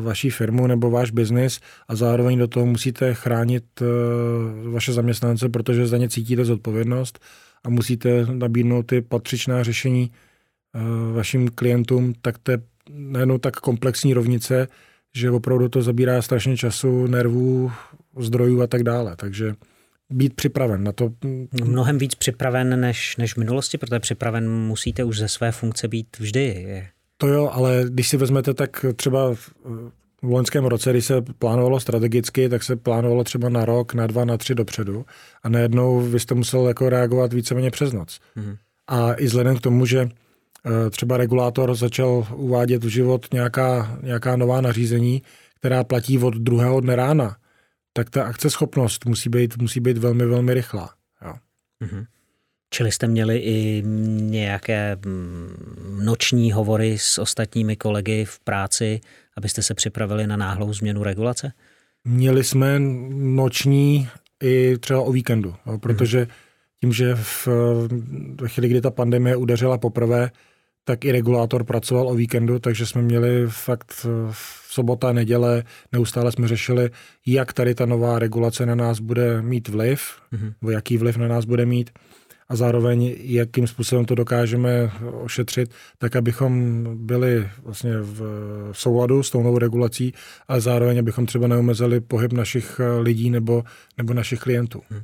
vaší 0.00 0.30
firmu 0.30 0.66
nebo 0.66 0.90
váš 0.90 1.10
biznis 1.10 1.60
a 1.88 1.96
zároveň 1.96 2.38
do 2.38 2.46
toho 2.46 2.66
musíte 2.66 3.14
chránit 3.14 3.64
uh, 3.80 4.72
vaše 4.72 4.92
zaměstnance, 4.92 5.48
protože 5.48 5.86
za 5.86 5.96
ně 5.96 6.08
cítíte 6.08 6.44
zodpovědnost 6.44 7.18
a 7.64 7.70
musíte 7.70 8.26
nabídnout 8.26 8.82
ty 8.82 9.00
patřičná 9.00 9.62
řešení 9.62 10.10
uh, 10.74 11.16
vašim 11.16 11.48
klientům, 11.48 12.12
tak 12.22 12.38
to 12.38 12.50
je 12.50 12.58
najednou 12.90 13.38
tak 13.38 13.56
komplexní 13.56 14.14
rovnice, 14.14 14.68
že 15.14 15.30
opravdu 15.30 15.68
to 15.68 15.82
zabírá 15.82 16.22
strašně 16.22 16.56
času, 16.56 17.06
nervů, 17.06 17.72
zdrojů 18.18 18.62
a 18.62 18.66
tak 18.66 18.82
dále. 18.82 19.16
Takže 19.16 19.54
být 20.10 20.34
připraven 20.34 20.84
na 20.84 20.92
to. 20.92 21.10
Mnohem 21.64 21.98
víc 21.98 22.14
připraven 22.14 22.80
než, 22.80 23.16
než 23.16 23.34
v 23.34 23.36
minulosti, 23.36 23.78
protože 23.78 24.00
připraven 24.00 24.50
musíte 24.50 25.04
už 25.04 25.18
ze 25.18 25.28
své 25.28 25.52
funkce 25.52 25.88
být 25.88 26.18
vždy. 26.18 26.82
To 27.22 27.28
jo, 27.28 27.50
ale 27.52 27.84
když 27.88 28.08
si 28.08 28.16
vezmete, 28.16 28.54
tak 28.54 28.84
třeba 28.96 29.34
v 29.34 29.52
loňském 30.22 30.64
roce, 30.64 30.90
když 30.90 31.04
se 31.04 31.22
plánovalo 31.22 31.80
strategicky, 31.80 32.48
tak 32.48 32.62
se 32.62 32.76
plánovalo 32.76 33.24
třeba 33.24 33.48
na 33.48 33.64
rok, 33.64 33.94
na 33.94 34.06
dva, 34.06 34.24
na 34.24 34.36
tři 34.36 34.54
dopředu 34.54 35.04
a 35.42 35.48
najednou 35.48 36.00
vy 36.00 36.20
jste 36.20 36.34
musel 36.34 36.68
jako 36.68 36.88
reagovat 36.88 37.32
víceméně 37.32 37.70
přes 37.70 37.92
noc. 37.92 38.20
Mm-hmm. 38.36 38.56
A 38.86 39.12
i 39.12 39.24
vzhledem 39.24 39.56
k 39.56 39.60
tomu, 39.60 39.86
že 39.86 40.00
eh, 40.08 40.90
třeba 40.90 41.16
regulátor 41.16 41.74
začal 41.74 42.26
uvádět 42.34 42.84
v 42.84 42.88
život 42.88 43.26
nějaká, 43.32 43.98
nějaká 44.02 44.36
nová 44.36 44.60
nařízení, 44.60 45.22
která 45.58 45.84
platí 45.84 46.18
od 46.18 46.34
druhého 46.34 46.80
dne 46.80 46.96
rána, 46.96 47.36
tak 47.92 48.10
ta 48.10 48.24
akceschopnost 48.24 49.06
musí 49.06 49.28
být, 49.28 49.58
musí 49.58 49.80
být 49.80 49.98
velmi, 49.98 50.26
velmi 50.26 50.54
rychlá. 50.54 50.90
Jo. 51.24 51.34
Mm-hmm. 51.84 52.06
Čili 52.74 52.92
jste 52.92 53.06
měli 53.06 53.38
i 53.38 53.82
nějaké 54.20 54.96
mm, 55.04 56.00
noční 56.04 56.52
hovory 56.52 56.98
s 56.98 57.18
ostatními 57.18 57.76
kolegy 57.76 58.24
v 58.24 58.40
práci, 58.40 59.00
abyste 59.36 59.62
se 59.62 59.74
připravili 59.74 60.26
na 60.26 60.36
náhlou 60.36 60.72
změnu 60.72 61.02
regulace? 61.02 61.52
Měli 62.04 62.44
jsme 62.44 62.78
noční 63.14 64.08
i 64.42 64.78
třeba 64.78 65.00
o 65.00 65.12
víkendu, 65.12 65.54
protože 65.80 66.26
tím, 66.80 66.92
že 66.92 67.14
v, 67.14 67.48
chvíli, 68.46 68.68
kdy 68.68 68.80
ta 68.80 68.90
pandemie 68.90 69.36
udeřila 69.36 69.78
poprvé, 69.78 70.30
tak 70.84 71.04
i 71.04 71.12
regulátor 71.12 71.64
pracoval 71.64 72.08
o 72.08 72.14
víkendu, 72.14 72.58
takže 72.58 72.86
jsme 72.86 73.02
měli 73.02 73.46
fakt 73.48 73.92
v 74.30 74.66
sobota, 74.70 75.12
neděle, 75.12 75.62
neustále 75.92 76.32
jsme 76.32 76.48
řešili, 76.48 76.90
jak 77.26 77.52
tady 77.52 77.74
ta 77.74 77.86
nová 77.86 78.18
regulace 78.18 78.66
na 78.66 78.74
nás 78.74 79.00
bude 79.00 79.42
mít 79.42 79.68
vliv, 79.68 80.02
mm-hmm. 80.32 80.54
nebo 80.62 80.70
jaký 80.70 80.98
vliv 80.98 81.16
na 81.16 81.28
nás 81.28 81.44
bude 81.44 81.66
mít 81.66 81.90
a 82.52 82.56
zároveň 82.56 83.16
jakým 83.18 83.66
způsobem 83.66 84.04
to 84.04 84.14
dokážeme 84.14 84.92
ošetřit, 85.12 85.70
tak 85.98 86.16
abychom 86.16 86.84
byli 87.06 87.48
vlastně 87.62 87.92
v 88.00 88.22
souladu 88.72 89.22
s 89.22 89.30
tou 89.30 89.42
novou 89.42 89.58
regulací, 89.58 90.12
ale 90.48 90.60
zároveň 90.60 90.98
abychom 90.98 91.26
třeba 91.26 91.46
neomezili 91.46 92.00
pohyb 92.00 92.32
našich 92.32 92.80
lidí 93.00 93.30
nebo, 93.30 93.64
nebo 93.98 94.14
našich 94.14 94.40
klientů. 94.40 94.82
Hmm. 94.90 95.02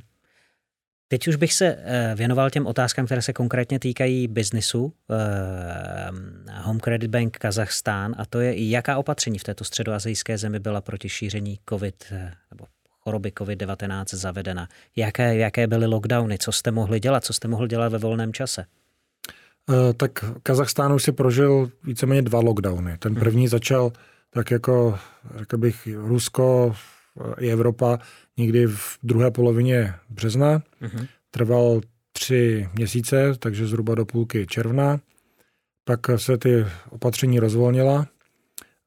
Teď 1.07 1.27
už 1.27 1.35
bych 1.35 1.53
se 1.53 1.65
eh, 1.65 2.13
věnoval 2.15 2.49
těm 2.49 2.67
otázkám, 2.67 3.05
které 3.05 3.21
se 3.21 3.33
konkrétně 3.33 3.79
týkají 3.79 4.27
biznisu 4.27 4.93
eh, 5.11 6.51
Home 6.61 6.79
Credit 6.79 7.11
Bank 7.11 7.37
Kazachstán 7.37 8.15
a 8.17 8.25
to 8.25 8.39
je, 8.39 8.69
jaká 8.69 8.97
opatření 8.97 9.39
v 9.39 9.43
této 9.43 9.63
středoazijské 9.63 10.37
zemi 10.37 10.59
byla 10.59 10.81
proti 10.81 11.09
šíření 11.09 11.59
COVID 11.69 12.03
eh, 12.11 12.31
nebo 12.51 12.65
choroby 13.09 13.31
COVID-19 13.31 14.05
zavedena. 14.15 14.67
Jaké, 14.95 15.35
jaké 15.35 15.67
byly 15.67 15.85
lockdowny? 15.85 16.37
Co 16.37 16.51
jste 16.51 16.71
mohli 16.71 16.99
dělat? 16.99 17.25
Co 17.25 17.33
jste 17.33 17.47
mohli 17.47 17.67
dělat 17.67 17.91
ve 17.91 17.97
volném 17.97 18.33
čase? 18.33 18.65
Eh, 19.69 19.93
tak 19.93 20.25
Kazachstánu 20.43 20.99
si 20.99 21.11
prožil 21.11 21.71
víceméně 21.83 22.21
dva 22.21 22.39
lockdowny. 22.39 22.97
Ten 22.97 23.11
mhm. 23.11 23.19
první 23.19 23.47
začal 23.47 23.91
tak 24.29 24.51
jako, 24.51 24.99
řekl 25.39 25.57
bych, 25.57 25.87
Rusko 25.95 26.75
i 27.37 27.51
Evropa 27.51 27.99
někdy 28.37 28.67
v 28.67 28.97
druhé 29.03 29.31
polovině 29.31 29.93
března. 30.09 30.59
Uh-huh. 30.59 31.07
Trval 31.31 31.81
tři 32.11 32.69
měsíce, 32.73 33.33
takže 33.39 33.67
zhruba 33.67 33.95
do 33.95 34.05
půlky 34.05 34.47
června. 34.47 34.99
Pak 35.85 35.99
se 36.15 36.37
ty 36.37 36.65
opatření 36.89 37.39
rozvolnila, 37.39 38.07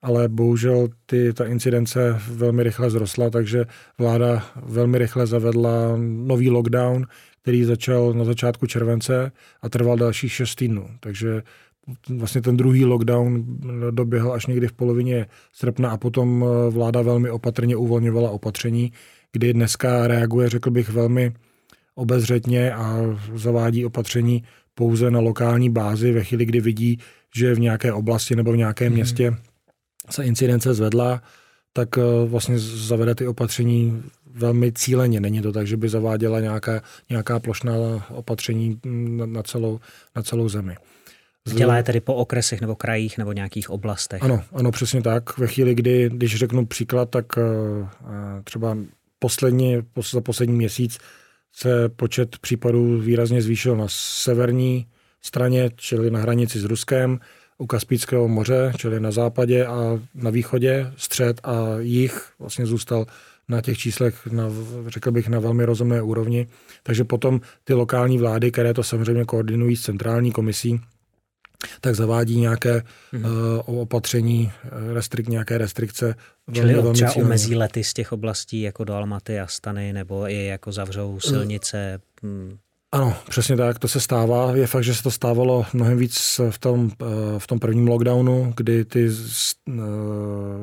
ale 0.03 0.29
bohužel 0.29 0.89
ty, 1.07 1.33
ta 1.33 1.45
incidence 1.45 2.21
velmi 2.31 2.63
rychle 2.63 2.91
zrostla, 2.91 3.31
takže 3.31 3.65
vláda 3.99 4.45
velmi 4.63 4.99
rychle 4.99 5.27
zavedla 5.27 5.97
nový 5.99 6.51
lockdown, 6.51 7.07
který 7.43 7.65
začal 7.65 8.13
na 8.13 8.25
začátku 8.25 8.67
července 8.67 9.33
a 9.63 9.69
trval 9.69 9.97
dalších 9.97 10.33
šest 10.33 10.55
týdnů. 10.55 10.89
Takže 11.01 11.43
vlastně 12.09 12.43
ten 12.43 12.57
druhý 12.57 12.85
lockdown 12.85 13.45
doběhl 13.91 14.33
až 14.33 14.47
někdy 14.47 14.67
v 14.67 14.73
polovině 14.73 15.27
srpna 15.53 15.91
a 15.91 15.97
potom 15.97 16.45
vláda 16.71 17.03
velmi 17.03 17.31
opatrně 17.31 17.77
uvolňovala 17.77 18.31
opatření, 18.31 18.93
kdy 19.33 19.53
dneska 19.53 20.07
reaguje, 20.07 20.49
řekl 20.49 20.71
bych, 20.71 20.89
velmi 20.89 21.33
obezřetně 21.95 22.75
a 22.75 22.99
zavádí 23.35 23.87
opatření 23.87 24.43
pouze 24.75 25.11
na 25.11 25.21
lokální 25.21 25.71
bázi 25.71 26.13
ve 26.13 26.25
chvíli, 26.25 26.45
kdy 26.45 26.61
vidí, 26.61 26.99
že 27.37 27.55
v 27.55 27.61
nějaké 27.61 27.93
oblasti 27.93 28.37
nebo 28.37 28.53
v 28.53 28.57
nějakém 28.57 28.89
mm. 28.89 28.95
městě 28.95 29.37
se 30.11 30.25
incidence 30.25 30.75
zvedla, 30.75 31.23
tak 31.73 31.99
eh, 31.99 32.03
vlastně 32.27 32.59
zavede 32.59 33.15
ty 33.15 33.27
opatření 33.27 34.03
velmi 34.35 34.73
cíleně. 34.73 35.21
Není 35.21 35.43
to 35.43 35.53
tak, 35.53 35.67
že 35.67 35.77
by 35.77 35.89
zaváděla 35.89 36.41
nějaká, 36.41 36.83
nějaká 37.11 37.39
plošná 37.39 37.75
opatření 38.09 38.81
na, 38.85 39.27
na, 39.27 39.43
celou, 39.43 39.81
na 40.17 40.23
celou 40.23 40.49
zemi. 40.49 40.77
Dělá 41.55 41.77
je 41.77 41.83
tedy 41.83 42.01
po 42.01 42.15
okresech 42.15 42.61
nebo 42.61 42.75
krajích 42.75 43.19
nebo 43.19 43.33
nějakých 43.33 43.71
oblastech? 43.71 44.23
Ano, 44.23 44.45
ano, 44.53 44.71
přesně 44.71 45.03
tak. 45.03 45.39
Ve 45.39 45.47
chvíli, 45.47 45.75
kdy, 45.75 46.11
když 46.13 46.37
řeknu 46.37 46.67
příklad, 46.67 47.11
tak 47.11 47.27
eh, 47.39 47.43
třeba 48.45 48.77
poslední, 49.19 49.79
za 50.11 50.21
poslední 50.21 50.57
měsíc 50.57 50.99
se 51.53 51.89
počet 51.89 52.39
případů 52.39 52.99
výrazně 52.99 53.43
zvýšil 53.43 53.77
na 53.77 53.87
severní 53.89 54.87
straně, 55.23 55.71
čili 55.77 56.11
na 56.11 56.21
hranici 56.21 56.61
s 56.61 56.65
Ruskem, 56.65 57.21
u 57.63 57.67
Kaspického 57.67 58.29
moře, 58.29 58.73
čili 58.77 59.01
na 59.01 59.11
západě 59.11 59.67
a 59.67 60.01
na 60.15 60.31
východě, 60.31 60.93
střed 60.97 61.41
a 61.45 61.79
jich 61.79 62.33
vlastně 62.39 62.67
zůstal 62.67 63.07
na 63.49 63.61
těch 63.61 63.79
číslech, 63.79 64.27
na, 64.27 64.45
řekl 64.87 65.11
bych, 65.11 65.29
na 65.29 65.41
velmi 65.41 65.65
rozumné 65.65 66.03
úrovni. 66.03 66.47
Takže 66.83 67.05
potom 67.05 67.41
ty 67.65 67.75
lokální 67.75 68.19
vlády, 68.19 68.51
které 68.51 68.75
to 68.75 68.83
samozřejmě 68.83 69.25
koordinují 69.25 69.77
s 69.77 69.81
centrální 69.81 70.33
komisí, 70.33 70.81
tak 71.81 71.95
zavádí 71.95 72.41
nějaké 72.41 72.83
hmm. 73.13 73.25
uh, 73.25 73.81
opatření, 73.81 74.53
eh, 74.65 74.95
restrik, 74.95 75.29
nějaké 75.29 75.59
restrikce. 75.59 76.15
Čili 76.53 76.75
velmi, 76.75 76.93
třeba 76.93 77.11
velmi 77.11 77.25
omezí 77.25 77.55
lety 77.55 77.85
z 77.85 77.95
těch 77.95 78.13
oblastí 78.13 78.61
jako 78.61 78.85
do 78.85 78.95
Almaty 78.95 79.41
a 79.41 79.47
Stany, 79.47 79.93
nebo 79.93 80.29
i 80.29 80.47
jako 80.47 80.73
zavřou 80.73 81.21
silnice? 81.21 82.01
Hmm. 82.23 82.59
Ano, 82.93 83.17
přesně 83.29 83.57
tak, 83.57 83.79
to 83.79 83.89
se 83.89 84.01
stává. 84.01 84.57
Je 84.57 84.67
fakt, 84.67 84.85
že 84.85 84.95
se 84.95 85.03
to 85.03 85.11
stávalo 85.11 85.67
mnohem 85.73 85.99
víc 85.99 86.41
v 86.51 86.59
tom, 86.59 86.91
eh, 87.01 87.39
v 87.39 87.47
tom 87.47 87.59
prvním 87.59 87.89
lockdownu, 87.89 88.53
kdy 88.57 88.85
ty 88.85 89.09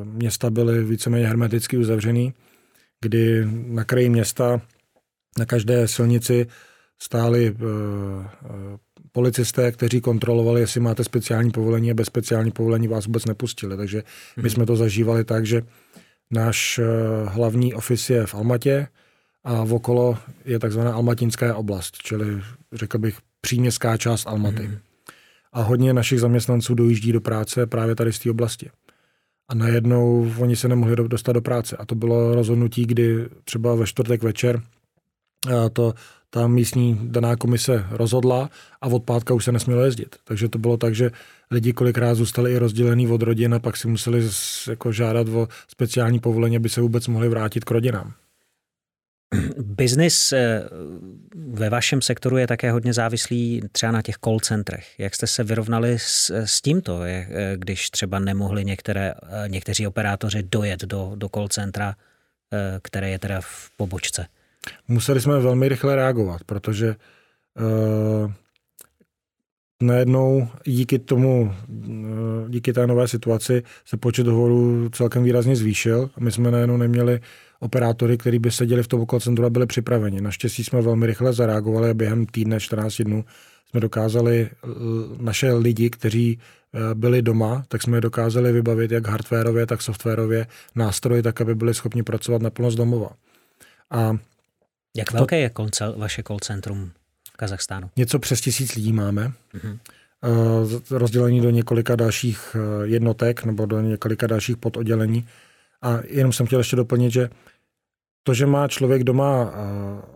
města 0.03 0.49
byly 0.49 0.83
víceméně 0.83 1.27
hermeticky 1.27 1.77
uzavřený, 1.77 2.33
kdy 3.01 3.47
na 3.67 3.83
kraji 3.83 4.09
města 4.09 4.61
na 5.37 5.45
každé 5.45 5.87
silnici 5.87 6.47
stáli 7.01 7.55
policisté, 9.11 9.71
kteří 9.71 10.01
kontrolovali, 10.01 10.61
jestli 10.61 10.79
máte 10.79 11.03
speciální 11.03 11.51
povolení 11.51 11.91
a 11.91 11.93
bez 11.93 12.07
speciální 12.07 12.51
povolení 12.51 12.87
vás 12.87 13.05
vůbec 13.05 13.25
nepustili. 13.25 13.77
Takže 13.77 14.03
my 14.37 14.43
mhm. 14.43 14.49
jsme 14.49 14.65
to 14.65 14.75
zažívali 14.75 15.23
tak, 15.23 15.45
že 15.45 15.61
náš 16.31 16.79
eh, 16.79 16.85
hlavní 17.25 17.73
ofis 17.73 18.09
je 18.09 18.25
v 18.25 18.35
Almatě 18.35 18.87
a 19.43 19.63
v 19.63 19.73
okolo 19.73 20.17
je 20.45 20.59
takzvaná 20.59 20.93
Almatinská 20.93 21.55
oblast, 21.55 21.97
čili 21.97 22.41
řekl 22.73 22.97
bych 22.97 23.17
příměstská 23.41 23.97
část 23.97 24.27
Almaty. 24.27 24.67
Mm. 24.67 24.77
A 25.53 25.61
hodně 25.61 25.93
našich 25.93 26.19
zaměstnanců 26.19 26.75
dojíždí 26.75 27.11
do 27.11 27.21
práce 27.21 27.67
právě 27.67 27.95
tady 27.95 28.13
z 28.13 28.19
té 28.19 28.31
oblasti. 28.31 28.69
A 29.47 29.55
najednou 29.55 30.31
oni 30.39 30.55
se 30.55 30.67
nemohli 30.67 30.95
dostat 30.95 31.33
do 31.33 31.41
práce. 31.41 31.77
A 31.77 31.85
to 31.85 31.95
bylo 31.95 32.35
rozhodnutí, 32.35 32.85
kdy 32.85 33.29
třeba 33.43 33.75
ve 33.75 33.87
čtvrtek 33.87 34.23
večer 34.23 34.61
eh, 35.47 35.69
to 35.69 35.93
ta 36.29 36.47
místní 36.47 36.99
daná 37.03 37.35
komise 37.35 37.85
rozhodla 37.89 38.49
a 38.81 38.87
od 38.87 39.03
pátka 39.03 39.33
už 39.33 39.45
se 39.45 39.51
nesmělo 39.51 39.81
jezdit. 39.81 40.15
Takže 40.23 40.49
to 40.49 40.59
bylo 40.59 40.77
tak, 40.77 40.95
že 40.95 41.11
lidi 41.51 41.73
kolikrát 41.73 42.15
zůstali 42.15 42.53
i 42.53 42.57
rozdělený 42.57 43.07
od 43.07 43.21
rodin 43.21 43.53
a 43.53 43.59
pak 43.59 43.77
si 43.77 43.87
museli 43.87 44.29
jako 44.69 44.91
žádat 44.91 45.27
o 45.27 45.47
speciální 45.67 46.19
povolení, 46.19 46.55
aby 46.55 46.69
se 46.69 46.81
vůbec 46.81 47.07
mohli 47.07 47.29
vrátit 47.29 47.63
k 47.63 47.71
rodinám. 47.71 48.13
Biznis 49.57 50.33
eh, 50.33 50.63
ve 51.35 51.69
vašem 51.69 52.01
sektoru 52.01 52.37
je 52.37 52.47
také 52.47 52.71
hodně 52.71 52.93
závislý 52.93 53.61
třeba 53.71 53.91
na 53.91 54.01
těch 54.01 54.17
call 54.17 54.39
centrech. 54.39 54.99
Jak 54.99 55.15
jste 55.15 55.27
se 55.27 55.43
vyrovnali 55.43 55.99
s, 55.99 56.29
s 56.29 56.61
tímto, 56.61 57.03
eh, 57.03 57.27
když 57.55 57.89
třeba 57.89 58.19
nemohli 58.19 58.65
některé, 58.65 59.13
eh, 59.13 59.49
někteří 59.49 59.87
operátoři 59.87 60.43
dojet 60.43 60.81
do, 60.81 61.11
do 61.15 61.29
call 61.29 61.47
centra, 61.47 61.95
které 62.81 63.09
je 63.09 63.19
teda 63.19 63.41
v 63.41 63.69
pobočce? 63.77 64.25
Museli 64.87 65.21
jsme 65.21 65.39
velmi 65.39 65.69
rychle 65.69 65.95
reagovat, 65.95 66.43
protože 66.43 66.95
uh, 67.59 68.31
najednou 69.81 70.47
díky 70.65 70.99
tomu, 70.99 71.55
uh, 71.67 72.49
díky 72.49 72.73
té 72.73 72.87
nové 72.87 73.07
situaci 73.07 73.63
se 73.85 73.97
počet 73.97 74.27
hovorů 74.27 74.89
celkem 74.89 75.23
výrazně 75.23 75.55
zvýšil 75.55 76.09
my 76.19 76.31
jsme 76.31 76.51
najednou 76.51 76.77
neměli 76.77 77.19
operátory, 77.59 78.17
kteří 78.17 78.39
by 78.39 78.51
seděli 78.51 78.83
v 78.83 78.87
tom 78.87 79.05
call 79.05 79.19
centru 79.19 79.45
a 79.45 79.49
byli 79.49 79.65
připraveni. 79.65 80.21
Naštěstí 80.21 80.63
jsme 80.63 80.81
velmi 80.81 81.05
rychle 81.05 81.33
zareagovali 81.33 81.89
a 81.89 81.93
během 81.93 82.25
týdne, 82.25 82.59
14 82.59 83.01
dnů 83.01 83.25
jsme 83.69 83.79
dokázali 83.79 84.49
naše 85.19 85.53
lidi, 85.53 85.89
kteří 85.89 86.39
byli 86.93 87.21
doma, 87.21 87.65
tak 87.67 87.81
jsme 87.81 87.97
je 87.97 88.01
dokázali 88.01 88.51
vybavit 88.51 88.91
jak 88.91 89.07
hardwareově, 89.07 89.65
tak 89.65 89.81
softwarově 89.81 90.47
nástroje, 90.75 91.23
tak 91.23 91.41
aby 91.41 91.55
byli 91.55 91.73
schopni 91.73 92.03
pracovat 92.03 92.41
naplno 92.41 92.71
z 92.71 92.75
domova. 92.75 93.09
A 93.91 94.17
jak 94.97 95.11
velké 95.11 95.35
to, 95.35 95.41
je 95.41 95.49
koncel, 95.49 95.95
vaše 95.97 96.23
call 96.23 96.39
centrum 96.39 96.91
v 97.33 97.37
Kazachstánu? 97.37 97.89
Něco 97.97 98.19
přes 98.19 98.41
tisíc 98.41 98.75
lidí 98.75 98.93
máme. 98.93 99.31
Mm-hmm. 99.53 99.77
rozdělení 100.91 101.41
do 101.41 101.49
několika 101.49 101.95
dalších 101.95 102.55
eh, 102.55 102.87
jednotek 102.87 103.45
nebo 103.45 103.65
do 103.65 103.81
několika 103.81 104.27
dalších 104.27 104.57
pododdělení. 104.57 105.27
A 105.81 105.99
jenom 106.07 106.33
jsem 106.33 106.45
chtěl 106.45 106.59
ještě 106.59 106.75
doplnit, 106.75 107.11
že 107.11 107.29
to, 108.23 108.33
že 108.33 108.45
má 108.45 108.67
člověk 108.67 109.03
doma 109.03 109.53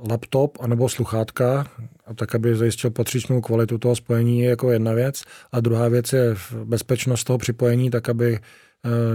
laptop 0.09 0.57
anebo 0.61 0.89
sluchátka, 0.89 1.67
a 2.05 2.13
tak, 2.13 2.35
aby 2.35 2.55
zajistil 2.55 2.89
patřičnou 2.89 3.41
kvalitu 3.41 3.77
toho 3.77 3.95
spojení, 3.95 4.39
je 4.39 4.49
jako 4.49 4.71
jedna 4.71 4.93
věc. 4.93 5.23
A 5.51 5.59
druhá 5.59 5.87
věc 5.87 6.13
je 6.13 6.35
bezpečnost 6.63 7.23
toho 7.23 7.37
připojení, 7.37 7.89
tak 7.89 8.09
aby 8.09 8.39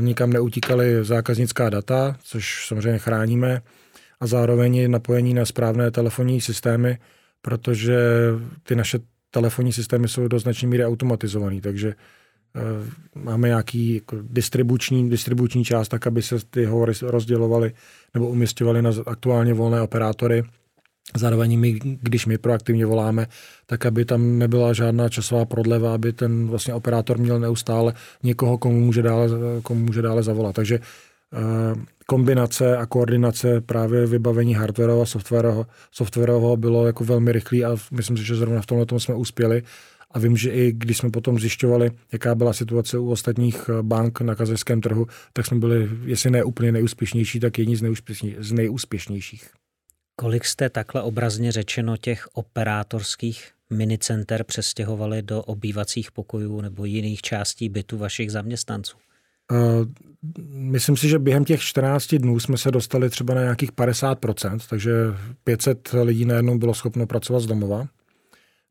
nikam 0.00 0.30
neutíkaly 0.30 1.04
zákaznická 1.04 1.70
data, 1.70 2.16
což 2.22 2.66
samozřejmě 2.66 2.98
chráníme 2.98 3.62
a 4.20 4.26
zároveň 4.26 4.90
napojení 4.90 5.34
na 5.34 5.44
správné 5.44 5.90
telefonní 5.90 6.40
systémy, 6.40 6.98
protože 7.42 7.98
ty 8.62 8.76
naše 8.76 8.98
telefonní 9.30 9.72
systémy 9.72 10.08
jsou 10.08 10.28
do 10.28 10.38
značné 10.38 10.68
míry 10.68 10.84
automatizované, 10.84 11.61
takže 11.61 11.94
máme 13.14 13.48
nějaký 13.48 13.94
jako 13.94 14.16
distribuční, 14.22 15.10
distribuční 15.10 15.64
část, 15.64 15.88
tak 15.88 16.06
aby 16.06 16.22
se 16.22 16.36
ty 16.50 16.64
hovory 16.64 16.92
rozdělovaly 17.02 17.72
nebo 18.14 18.28
umistěvaly 18.28 18.82
na 18.82 18.90
aktuálně 19.06 19.54
volné 19.54 19.82
operátory. 19.82 20.44
Zároveň 21.16 21.58
my, 21.58 21.72
když 21.82 22.26
my 22.26 22.38
proaktivně 22.38 22.86
voláme, 22.86 23.26
tak 23.66 23.86
aby 23.86 24.04
tam 24.04 24.38
nebyla 24.38 24.72
žádná 24.72 25.08
časová 25.08 25.44
prodleva, 25.44 25.94
aby 25.94 26.12
ten 26.12 26.48
vlastně 26.48 26.74
operátor 26.74 27.18
měl 27.18 27.40
neustále 27.40 27.94
někoho, 28.22 28.58
komu 28.58 28.80
může 28.80 29.02
dále, 29.02 29.28
komu 29.62 29.80
může 29.80 30.02
dále 30.02 30.22
zavolat. 30.22 30.54
Takže 30.54 30.80
Eh, 31.34 31.74
kombinace 32.06 32.76
a 32.76 32.86
koordinace 32.86 33.60
právě 33.60 34.06
vybavení 34.06 34.54
hardwareového 34.54 35.02
a 35.02 35.06
softwarového, 35.06 35.66
softwarového 35.92 36.56
bylo 36.56 36.86
jako 36.86 37.04
velmi 37.04 37.32
rychlý 37.32 37.64
a 37.64 37.76
myslím 37.90 38.16
si, 38.16 38.24
že 38.24 38.36
zrovna 38.36 38.62
v 38.62 38.66
tomhle 38.66 38.86
tom 38.86 39.00
jsme 39.00 39.14
uspěli. 39.14 39.62
A 40.10 40.18
vím, 40.18 40.36
že 40.36 40.50
i 40.50 40.72
když 40.72 40.98
jsme 40.98 41.10
potom 41.10 41.38
zjišťovali, 41.38 41.90
jaká 42.12 42.34
byla 42.34 42.52
situace 42.52 42.98
u 42.98 43.10
ostatních 43.10 43.68
eh, 43.68 43.82
bank 43.82 44.20
na 44.20 44.34
kazajském 44.34 44.80
trhu, 44.80 45.06
tak 45.32 45.46
jsme 45.46 45.58
byli, 45.58 45.88
jestli 46.04 46.30
ne 46.30 46.44
úplně 46.44 46.72
nejúspěšnější, 46.72 47.40
tak 47.40 47.58
jedni 47.58 47.76
z, 47.76 47.82
nejúspěšnější, 47.82 48.36
z 48.40 48.52
nejúspěšnějších. 48.52 49.50
Kolik 50.16 50.44
jste 50.44 50.70
takhle 50.70 51.02
obrazně 51.02 51.52
řečeno 51.52 51.96
těch 51.96 52.28
operátorských 52.32 53.50
minicenter 53.70 54.44
přestěhovali 54.44 55.22
do 55.22 55.42
obývacích 55.42 56.12
pokojů 56.12 56.60
nebo 56.60 56.84
jiných 56.84 57.22
částí 57.22 57.68
bytu 57.68 57.98
vašich 57.98 58.32
zaměstnanců? 58.32 58.96
Myslím 60.48 60.96
si, 60.96 61.08
že 61.08 61.18
během 61.18 61.44
těch 61.44 61.62
14 61.62 62.14
dnů 62.14 62.40
jsme 62.40 62.58
se 62.58 62.70
dostali 62.70 63.10
třeba 63.10 63.34
na 63.34 63.40
nějakých 63.40 63.72
50%, 63.72 64.58
takže 64.70 64.92
500 65.44 65.94
lidí 66.02 66.24
najednou 66.24 66.58
bylo 66.58 66.74
schopno 66.74 67.06
pracovat 67.06 67.40
z 67.40 67.46
domova. 67.46 67.88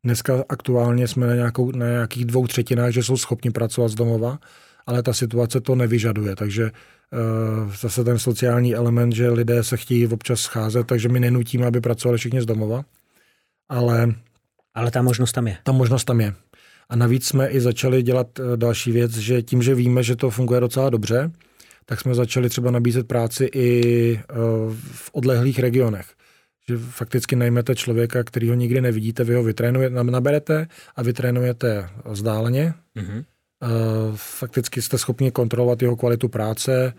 Dneska 0.04 0.44
aktuálně 0.48 1.08
jsme 1.08 1.26
na, 1.26 1.34
nějakou, 1.34 1.70
na 1.70 1.86
nějakých 1.86 2.24
dvou 2.24 2.46
třetinách, 2.46 2.92
že 2.92 3.02
jsou 3.02 3.16
schopni 3.16 3.50
pracovat 3.50 3.88
z 3.88 3.94
domova, 3.94 4.38
ale 4.86 5.02
ta 5.02 5.12
situace 5.12 5.60
to 5.60 5.74
nevyžaduje, 5.74 6.36
takže 6.36 6.64
uh, 6.64 7.74
zase 7.74 8.04
ten 8.04 8.18
sociální 8.18 8.74
element, 8.74 9.14
že 9.14 9.30
lidé 9.30 9.64
se 9.64 9.76
chtějí 9.76 10.06
občas 10.06 10.40
scházet, 10.40 10.86
takže 10.86 11.08
my 11.08 11.20
nenutíme, 11.20 11.66
aby 11.66 11.80
pracovali 11.80 12.18
všichni 12.18 12.42
z 12.42 12.46
domova, 12.46 12.84
ale... 13.68 14.14
Ale 14.74 14.90
ta 14.90 15.02
možnost 15.02 15.32
tam 15.32 15.46
je. 15.46 15.56
Ta 15.62 15.72
možnost 15.72 16.04
tam 16.04 16.20
je. 16.20 16.34
A 16.88 16.96
navíc 16.96 17.26
jsme 17.26 17.48
i 17.48 17.60
začali 17.60 18.02
dělat 18.02 18.26
eh, 18.38 18.56
další 18.56 18.92
věc, 18.92 19.16
že 19.16 19.42
tím, 19.42 19.62
že 19.62 19.74
víme, 19.74 20.02
že 20.02 20.16
to 20.16 20.30
funguje 20.30 20.60
docela 20.60 20.90
dobře, 20.90 21.30
tak 21.84 22.00
jsme 22.00 22.14
začali 22.14 22.48
třeba 22.48 22.70
nabízet 22.70 23.08
práci 23.08 23.50
i 23.54 23.70
eh, 24.16 24.34
v 24.92 25.10
odlehlých 25.12 25.58
regionech. 25.58 26.06
Že 26.68 26.78
fakticky 26.78 27.36
najmete 27.36 27.74
člověka, 27.74 28.24
který 28.24 28.48
ho 28.48 28.54
nikdy 28.54 28.80
nevidíte, 28.80 29.24
vy 29.24 29.34
ho 29.34 29.42
vytrénujete, 29.42 30.04
naberete 30.04 30.66
a 30.96 31.02
vytrénujete 31.02 31.88
vzdáleně. 32.04 32.74
Mm-hmm. 32.96 33.24
Fakticky 34.14 34.82
jste 34.82 34.98
schopni 34.98 35.30
kontrolovat 35.30 35.82
jeho 35.82 35.96
kvalitu 35.96 36.28
práce, 36.28 36.92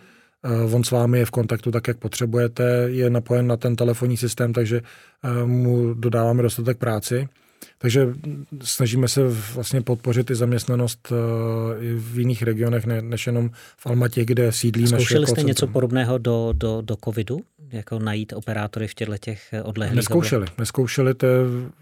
on 0.74 0.84
s 0.84 0.92
vámi 0.92 1.20
je 1.20 1.26
v 1.26 1.32
kontaktu 1.32 1.72
tak, 1.72 1.88
jak 1.88 1.98
potřebujete, 1.98 2.64
je 2.88 3.10
napojen 3.10 3.48
na 3.48 3.58
ten 3.58 3.76
telefonní 3.76 4.18
systém, 4.18 4.54
takže 4.54 4.82
mu 5.46 5.94
dodáváme 5.94 6.44
dostatek 6.44 6.78
práci. 6.78 7.28
Takže 7.78 8.08
snažíme 8.63 9.08
se 9.08 9.22
vlastně 9.54 9.82
podpořit 9.82 10.32
i 10.32 10.36
zaměstnanost 10.36 11.12
uh, 11.12 11.84
i 11.84 11.93
v 11.93 12.19
jiných 12.19 12.41
regionech, 12.43 12.86
ne, 12.86 13.02
než 13.02 13.28
jenom 13.28 13.50
v 13.78 13.88
Almatě, 13.88 14.26
kde 14.26 14.52
sídlí 14.52 14.84
naše 14.84 14.95
Zkoušeli 14.95 15.28
jste 15.28 15.43
něco 15.43 15.67
podobného 15.67 16.17
do, 16.17 16.54
do, 16.54 16.82
do 16.82 16.95
covidu? 17.04 17.39
Jako 17.72 18.00
najít 18.00 18.34
operátory 18.34 18.88
v 18.88 18.93
těchto 18.93 19.17
těch 19.17 19.54
odlehlých 19.63 19.95
Neskoušeli. 19.95 20.41
Oblastech? 20.41 20.60
Neskoušeli, 20.60 21.13
to 21.13 21.26
je, 21.26 21.34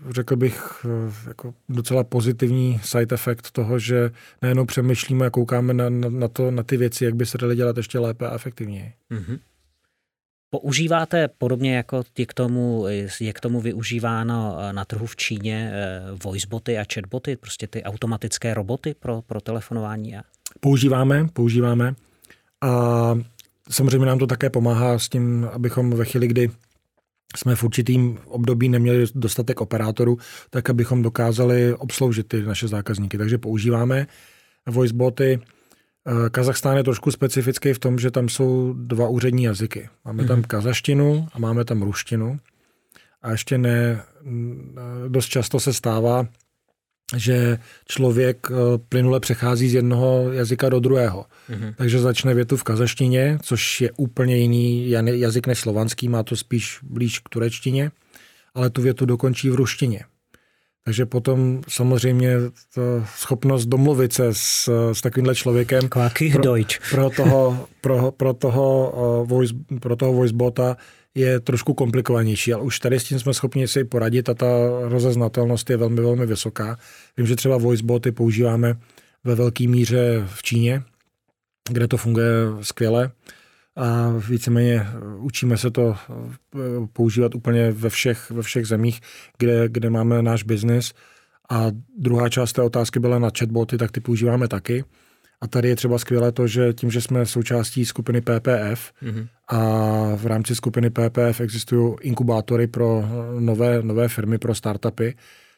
řekl 0.10 0.36
bych, 0.36 0.86
eh, 0.86 1.14
jako 1.28 1.54
docela 1.70 2.04
pozitivní 2.04 2.80
side 2.84 3.14
effect 3.14 3.52
toho, 3.52 3.80
že 3.80 4.12
nejenom 4.42 4.68
přemýšlíme 4.68 5.26
a 5.26 5.30
koukáme 5.30 5.74
na, 5.74 5.90
na, 5.90 6.10
na, 6.10 6.28
to, 6.28 6.52
na 6.52 6.64
ty 6.64 6.78
věci, 6.78 7.06
jak 7.06 7.16
by 7.16 7.26
se 7.26 7.38
dali 7.38 7.56
dělat 7.56 7.78
ještě 7.78 8.00
lépe 8.00 8.28
a 8.28 8.36
efektivněji. 8.36 8.94
Mm-hmm. 9.12 9.40
Používáte 10.50 11.28
podobně 11.28 11.76
jako 11.76 12.04
je 12.18 12.26
k 12.26 12.34
tomu, 12.34 12.86
je 13.20 13.34
k 13.34 13.40
tomu 13.40 13.62
využíváno 13.62 14.58
na 14.72 14.86
trhu 14.86 15.06
v 15.06 15.16
Číně 15.16 15.72
eh, 15.74 16.02
voiceboty 16.24 16.78
a 16.78 16.86
chatboty, 16.94 17.36
prostě 17.36 17.68
ty 17.68 17.84
automatické 17.84 18.54
roboty 18.54 18.96
pro, 19.00 19.22
pro 19.22 19.42
telefonování? 19.42 20.16
Používáme, 20.60 21.28
používáme. 21.34 21.96
A 22.62 23.14
samozřejmě 23.70 24.06
nám 24.06 24.20
to 24.20 24.28
také 24.28 24.50
pomáhá 24.50 25.00
s 25.00 25.10
tím, 25.10 25.50
abychom 25.54 25.92
ve 25.92 26.06
chvíli, 26.06 26.28
kdy 26.28 26.50
jsme 27.36 27.56
v 27.56 27.64
určitým 27.64 28.20
období 28.26 28.70
neměli 28.70 29.06
dostatek 29.16 29.62
operátorů, 29.62 30.18
tak 30.50 30.70
abychom 30.70 31.02
dokázali 31.02 31.74
obsloužit 31.74 32.28
ty 32.28 32.42
naše 32.42 32.68
zákazníky. 32.68 33.18
Takže 33.18 33.38
používáme 33.38 34.08
voiceboty, 34.66 35.40
Kazachstán 36.32 36.78
je 36.78 36.84
trošku 36.84 37.12
specifický 37.12 37.74
v 37.74 37.80
tom, 37.80 38.00
že 38.00 38.12
tam 38.12 38.30
jsou 38.30 38.74
dva 38.74 39.08
úřední 39.08 39.44
jazyky. 39.44 39.90
Máme 40.06 40.26
tam 40.26 40.40
mhm. 40.40 40.48
kazaštinu 40.48 41.28
a 41.34 41.40
máme 41.40 41.66
tam 41.66 41.82
ruštinu. 41.82 42.40
A 43.22 43.32
ještě 43.32 43.58
ne, 43.58 44.02
dost 45.08 45.28
často 45.28 45.60
se 45.60 45.74
stává, 45.74 46.28
že 47.16 47.58
člověk 47.88 48.48
eh, 48.52 48.56
plynule 48.90 49.20
přechází 49.20 49.70
z 49.70 49.74
jednoho 49.74 50.32
jazyka 50.32 50.70
do 50.70 50.80
druhého. 50.80 51.26
Mm-hmm. 51.50 51.74
Takže 51.78 52.00
začne 52.00 52.34
větu 52.34 52.58
v 52.58 52.64
kazaštině, 52.64 53.40
což 53.42 53.82
je 53.82 53.92
úplně 53.92 54.38
jiný 54.38 54.90
jazyk 54.90 55.48
než 55.48 55.60
slovanský, 55.60 56.10
má 56.10 56.24
to 56.24 56.36
spíš 56.36 56.80
blíž 56.84 57.20
k 57.20 57.30
turečtině, 57.30 57.92
ale 58.54 58.70
tu 58.70 58.82
větu 58.82 59.06
dokončí 59.06 59.50
v 59.50 59.56
ruštině. 59.56 60.04
Takže 60.88 61.06
potom 61.06 61.62
samozřejmě 61.68 62.36
to 62.74 62.82
schopnost 63.18 63.66
domluvit 63.66 64.14
se 64.14 64.28
s, 64.32 64.70
s 64.94 65.02
takovýmhle 65.02 65.36
člověkem 65.36 65.90
pro, 66.32 66.42
pro, 66.92 67.10
toho, 67.10 67.68
pro, 67.82 68.12
pro, 68.12 68.34
toho, 68.34 68.92
uh, 69.22 69.28
voice, 69.28 69.54
pro 69.80 69.96
toho 69.96 70.14
voicebota 70.14 70.78
je 71.16 71.40
trošku 71.40 71.74
komplikovanější, 71.74 72.54
ale 72.54 72.64
už 72.64 72.80
tady 72.80 73.00
s 73.00 73.04
tím 73.04 73.20
jsme 73.20 73.34
schopni 73.34 73.68
si 73.68 73.84
poradit 73.84 74.30
a 74.30 74.34
ta 74.34 74.48
rozeznatelnost 74.82 75.70
je 75.70 75.78
velmi, 75.78 76.02
velmi 76.02 76.26
vysoká. 76.26 76.78
Vím, 77.18 77.28
že 77.28 77.36
třeba 77.36 77.58
voiceboty 77.58 78.12
používáme 78.12 78.80
ve 79.24 79.36
velké 79.36 79.68
míře 79.68 80.24
v 80.26 80.44
Číně, 80.44 80.84
kde 81.70 81.88
to 81.88 81.98
funguje 81.98 82.32
skvěle 82.62 83.12
a 83.78 84.14
víceméně 84.30 84.88
učíme 85.18 85.58
se 85.58 85.72
to 85.72 85.96
eh, 85.96 86.58
používat 86.94 87.36
úplně 87.36 87.72
ve 87.72 87.90
všech, 87.90 88.32
ve 88.32 88.42
všech 88.42 88.66
zemích, 88.66 89.02
kde, 89.38 89.70
kde 89.70 89.90
máme 89.90 90.22
náš 90.22 90.44
biznis. 90.44 90.94
A 91.50 91.66
druhá 91.98 92.30
část 92.30 92.54
té 92.54 92.62
otázky 92.62 93.00
byla 93.00 93.20
na 93.20 93.30
chatboty, 93.40 93.78
tak 93.78 93.92
ty 93.92 94.00
používáme 94.00 94.48
taky. 94.48 94.84
A 95.42 95.48
tady 95.48 95.70
je 95.70 95.76
třeba 95.76 95.98
skvělé 95.98 96.32
to, 96.32 96.48
že 96.48 96.74
tím, 96.74 96.92
že 96.92 97.02
jsme 97.02 97.26
součástí 97.26 97.86
skupiny 97.86 98.22
PPF 98.22 98.94
mm-hmm. 99.04 99.28
a 99.48 99.60
v 100.16 100.26
rámci 100.26 100.56
skupiny 100.56 100.90
PPF 100.90 101.42
existují 101.42 101.96
inkubátory 102.02 102.68
pro 102.68 103.04
nové, 103.40 103.82
nové 103.82 104.08
firmy, 104.08 104.38
pro 104.38 104.56
startupy, 104.56 105.16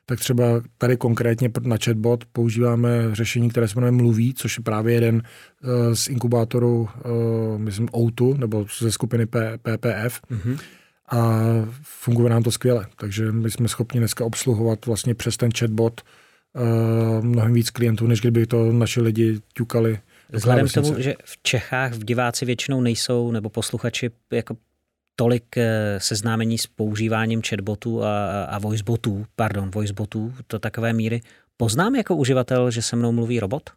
tak 0.10 0.20
třeba 0.20 0.62
tady 0.78 0.98
konkrétně 0.98 1.52
na 1.62 1.78
chatbot 1.86 2.26
používáme 2.26 3.16
řešení, 3.16 3.50
které 3.50 3.68
se 3.68 3.76
jmenuje 3.76 3.92
Mluví, 3.92 4.34
což 4.34 4.58
je 4.58 4.64
právě 4.64 4.94
jeden 4.94 5.24
eh, 5.24 5.96
z 5.96 6.08
inkubátorů, 6.08 6.90
eh, 6.96 7.58
myslím, 7.58 7.88
O2, 7.88 8.38
nebo 8.38 8.66
ze 8.80 8.92
skupiny 8.92 9.26
PPF. 9.58 10.22
Mm-hmm. 10.32 10.60
A 11.12 11.40
funguje 11.82 12.30
nám 12.30 12.44
to 12.44 12.52
skvěle. 12.52 12.88
Takže 12.96 13.32
my 13.32 13.52
jsme 13.52 13.68
schopni 13.68 14.00
dneska 14.00 14.26
obsluhovat 14.26 14.86
vlastně 14.86 15.16
přes 15.16 15.38
ten 15.38 15.50
chatbot 15.58 16.02
eh, 16.02 17.22
mnohem 17.22 17.54
víc 17.54 17.70
klientů, 17.70 18.08
než 18.08 18.22
kdyby 18.22 18.46
to 18.46 18.72
naši 18.72 19.02
lidi 19.02 19.40
ťukali 19.54 20.00
Vzhledem 20.30 20.68
k 20.68 20.74
tomu, 20.74 20.96
že 20.98 21.14
v 21.24 21.44
Čechách 21.44 21.94
v 21.94 22.04
diváci 22.04 22.46
většinou 22.46 22.82
nejsou, 22.82 23.32
nebo 23.32 23.50
posluchači 23.50 24.12
jako 24.34 24.58
tolik 25.20 25.58
eh, 25.58 26.00
seznámení 26.00 26.58
s 26.58 26.68
používáním 26.68 27.42
chatbotů 27.42 28.04
a, 28.04 28.44
a 28.44 28.60
voicebotů, 28.60 29.26
pardon, 29.36 29.72
voicebotů 29.72 30.34
do 30.50 30.60
takové 30.60 30.94
míry. 30.94 31.22
Poznám 31.58 31.96
jako 31.96 32.16
uživatel, 32.16 32.72
že 32.72 32.82
se 32.82 32.96
mnou 32.96 33.12
mluví 33.12 33.40
robot? 33.40 33.70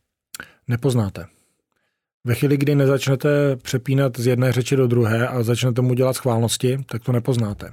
Nepoznáte. 0.68 1.26
Ve 2.24 2.34
chvíli, 2.34 2.56
kdy 2.56 2.74
nezačnete 2.74 3.56
přepínat 3.56 4.18
z 4.18 4.26
jedné 4.26 4.52
řeči 4.52 4.76
do 4.76 4.86
druhé 4.86 5.28
a 5.28 5.42
začnete 5.42 5.82
mu 5.82 5.94
dělat 5.94 6.12
schválnosti, 6.12 6.78
tak 6.86 7.02
to 7.02 7.12
nepoznáte. 7.12 7.72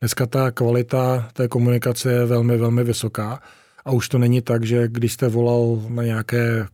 Dneska 0.00 0.26
ta 0.26 0.50
kvalita 0.50 1.28
té 1.32 1.48
komunikace 1.48 2.12
je 2.12 2.24
velmi, 2.24 2.56
velmi 2.56 2.84
vysoká 2.84 3.42
a 3.84 3.92
už 3.92 4.08
to 4.08 4.18
není 4.18 4.42
tak, 4.42 4.64
že 4.64 4.88
když 4.88 5.12
jste 5.12 5.28
volal 5.28 5.82
na 5.88 6.02
nějaké 6.02 6.66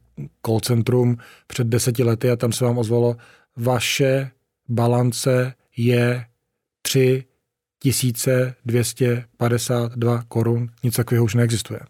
call 0.47 0.61
centrum 0.61 1.17
před 1.47 1.67
deseti 1.67 2.03
lety 2.03 2.31
a 2.31 2.37
tam 2.37 2.53
se 2.53 2.65
vám 2.65 2.79
ozvalo 2.79 3.17
vaše 3.57 4.31
balance 4.69 5.55
je 5.85 6.25
3 6.83 7.25
252 8.65 10.23
korun, 10.29 10.69
nic 10.85 10.97
takového 10.97 11.25
už 11.25 11.35
neexistuje. 11.35 11.81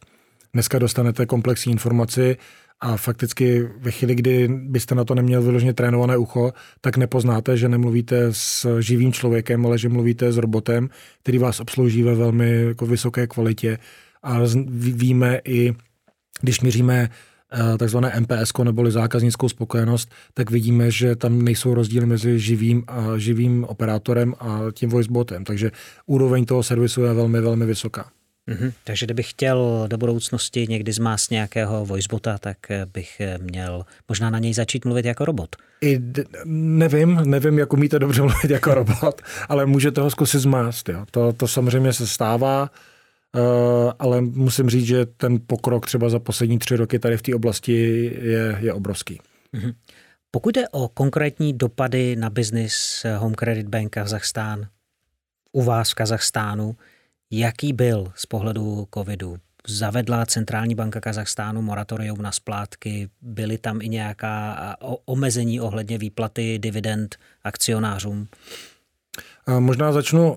Dneska 0.52 0.78
dostanete 0.78 1.26
komplexní 1.26 1.72
informaci 1.72 2.36
a 2.80 2.96
fakticky 2.96 3.68
ve 3.78 3.90
chvíli, 3.90 4.14
kdy 4.14 4.48
byste 4.48 4.94
na 4.94 5.04
to 5.04 5.14
neměl 5.14 5.42
vyloženě 5.42 5.74
trénované 5.74 6.16
ucho, 6.16 6.52
tak 6.80 6.96
nepoznáte, 6.96 7.56
že 7.56 7.68
nemluvíte 7.68 8.26
s 8.30 8.80
živým 8.80 9.12
člověkem, 9.12 9.66
ale 9.66 9.78
že 9.78 9.88
mluvíte 9.88 10.32
s 10.32 10.36
robotem, 10.36 10.90
který 11.22 11.38
vás 11.38 11.60
obslouží 11.60 12.02
ve 12.02 12.14
velmi 12.14 12.62
jako 12.62 12.86
vysoké 12.86 13.26
kvalitě. 13.26 13.78
A 14.22 14.38
víme 14.74 15.40
i, 15.44 15.74
když 16.40 16.60
měříme 16.60 17.08
takzvané 17.78 18.20
MPS, 18.20 18.52
neboli 18.64 18.90
zákaznickou 18.90 19.48
spokojenost, 19.48 20.10
tak 20.34 20.50
vidíme, 20.50 20.90
že 20.90 21.16
tam 21.16 21.42
nejsou 21.42 21.74
rozdíly 21.74 22.06
mezi 22.06 22.38
živým 22.38 22.84
a 22.86 23.18
živým 23.18 23.64
operátorem 23.64 24.34
a 24.40 24.60
tím 24.72 24.90
voicebotem. 24.90 25.44
Takže 25.44 25.70
úroveň 26.06 26.44
toho 26.44 26.62
servisu 26.62 27.02
je 27.02 27.14
velmi, 27.14 27.40
velmi 27.40 27.66
vysoká. 27.66 28.10
Mm-hmm. 28.48 28.72
Takže 28.84 29.06
kdybych 29.06 29.30
chtěl 29.30 29.86
do 29.88 29.98
budoucnosti 29.98 30.66
někdy 30.68 30.92
zmást 30.92 31.30
nějakého 31.30 31.86
voicebota, 31.86 32.38
tak 32.38 32.70
eh, 32.70 32.86
bych 32.94 33.20
eh, 33.20 33.38
měl 33.38 33.84
možná 34.08 34.30
na 34.30 34.38
něj 34.38 34.54
začít 34.54 34.84
mluvit 34.84 35.04
jako 35.04 35.24
robot. 35.24 35.56
I 35.80 36.00
nevím, 36.44 37.20
nevím, 37.24 37.58
jak 37.58 37.72
umíte 37.72 37.98
dobře 37.98 38.22
mluvit 38.22 38.50
jako 38.50 38.74
robot, 38.74 39.22
ale 39.48 39.66
můžete 39.66 40.00
ho 40.00 40.10
zkusit 40.10 40.38
zmást. 40.38 40.88
Jo. 40.88 41.04
To, 41.10 41.32
to 41.32 41.48
samozřejmě 41.48 41.92
se 41.92 42.06
stává. 42.06 42.70
Eh, 42.72 42.90
ale 43.98 44.20
musím 44.20 44.70
říct, 44.70 44.86
že 44.86 45.06
ten 45.06 45.38
pokrok 45.46 45.86
třeba 45.86 46.08
za 46.08 46.18
poslední 46.18 46.58
tři 46.58 46.76
roky 46.76 46.98
tady 46.98 47.16
v 47.16 47.22
té 47.22 47.34
oblasti 47.34 47.72
je, 48.22 48.58
je 48.60 48.72
obrovský. 48.72 49.20
Mm-hmm. 49.54 49.74
Pokud 50.30 50.54
jde 50.54 50.68
o 50.68 50.88
konkrétní 50.88 51.52
dopady 51.52 52.16
na 52.16 52.30
biznis 52.30 53.06
Home 53.16 53.34
Credit 53.34 53.68
Bank 53.68 53.92
Kazachstán, 53.92 54.66
u 55.52 55.62
vás 55.62 55.90
v 55.90 55.94
Kazachstánu, 55.94 56.76
jaký 57.30 57.72
byl 57.72 58.12
z 58.14 58.26
pohledu 58.26 58.88
covidu? 58.94 59.36
zavedla 59.68 60.26
centrální 60.26 60.74
banka 60.74 61.00
Kazachstánu 61.00 61.62
moratorium 61.62 62.22
na 62.22 62.32
splátky. 62.32 63.08
Byly 63.22 63.58
tam 63.58 63.82
i 63.82 63.88
nějaká 63.88 64.76
omezení 65.04 65.60
ohledně 65.60 65.98
výplaty 65.98 66.58
dividend 66.58 67.16
akcionářům? 67.44 68.28
A 69.46 69.60
možná 69.60 69.92
začnu 69.92 70.36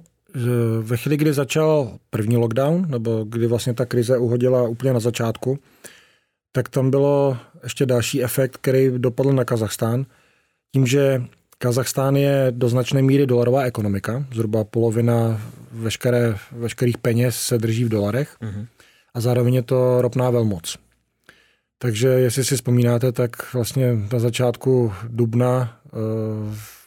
ve 0.81 0.97
chvíli, 0.97 1.17
kdy 1.17 1.33
začal 1.33 1.97
první 2.09 2.37
lockdown, 2.37 2.85
nebo 2.89 3.23
kdy 3.23 3.47
vlastně 3.47 3.73
ta 3.73 3.85
krize 3.85 4.17
uhodila 4.17 4.67
úplně 4.67 4.93
na 4.93 4.99
začátku, 4.99 5.59
tak 6.51 6.69
tam 6.69 6.91
bylo 6.91 7.37
ještě 7.63 7.85
další 7.85 8.23
efekt, 8.23 8.57
který 8.57 8.91
dopadl 8.97 9.33
na 9.33 9.45
Kazachstán. 9.45 10.05
Tím, 10.73 10.87
že 10.87 11.23
Kazachstán 11.57 12.15
je 12.15 12.47
do 12.49 12.69
značné 12.69 13.01
míry 13.01 13.27
dolarová 13.27 13.63
ekonomika, 13.63 14.25
zhruba 14.33 14.63
polovina 14.63 15.41
veškeré, 15.71 16.35
veškerých 16.51 16.97
peněz 16.97 17.35
se 17.35 17.57
drží 17.57 17.83
v 17.83 17.89
dolarech 17.89 18.37
uh-huh. 18.41 18.67
a 19.13 19.21
zároveň 19.21 19.53
je 19.53 19.61
to 19.61 20.01
ropná 20.01 20.29
velmoc. 20.29 20.77
Takže 21.77 22.07
jestli 22.07 22.43
si 22.43 22.55
vzpomínáte, 22.55 23.11
tak 23.11 23.53
vlastně 23.53 23.93
na 24.13 24.19
začátku 24.19 24.93
dubna 25.07 25.79
uh, 25.91 25.99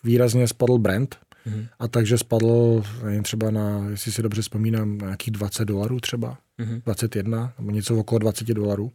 výrazně 0.04 0.48
spadl 0.48 0.78
Brent 0.78 1.16
uh-huh. 1.46 1.68
a 1.78 1.88
takže 1.88 2.18
spadl 2.18 2.82
nevím, 3.04 3.22
třeba 3.22 3.50
na, 3.50 3.86
jestli 3.90 4.12
si 4.12 4.22
dobře 4.22 4.42
vzpomínám, 4.42 4.98
na 4.98 5.06
nějakých 5.06 5.30
20 5.30 5.64
dolarů 5.64 6.00
třeba, 6.00 6.38
uh-huh. 6.60 6.82
21 6.84 7.52
nebo 7.58 7.70
něco 7.70 7.96
okolo 7.96 8.18
20 8.18 8.46
dolarů. 8.46 8.92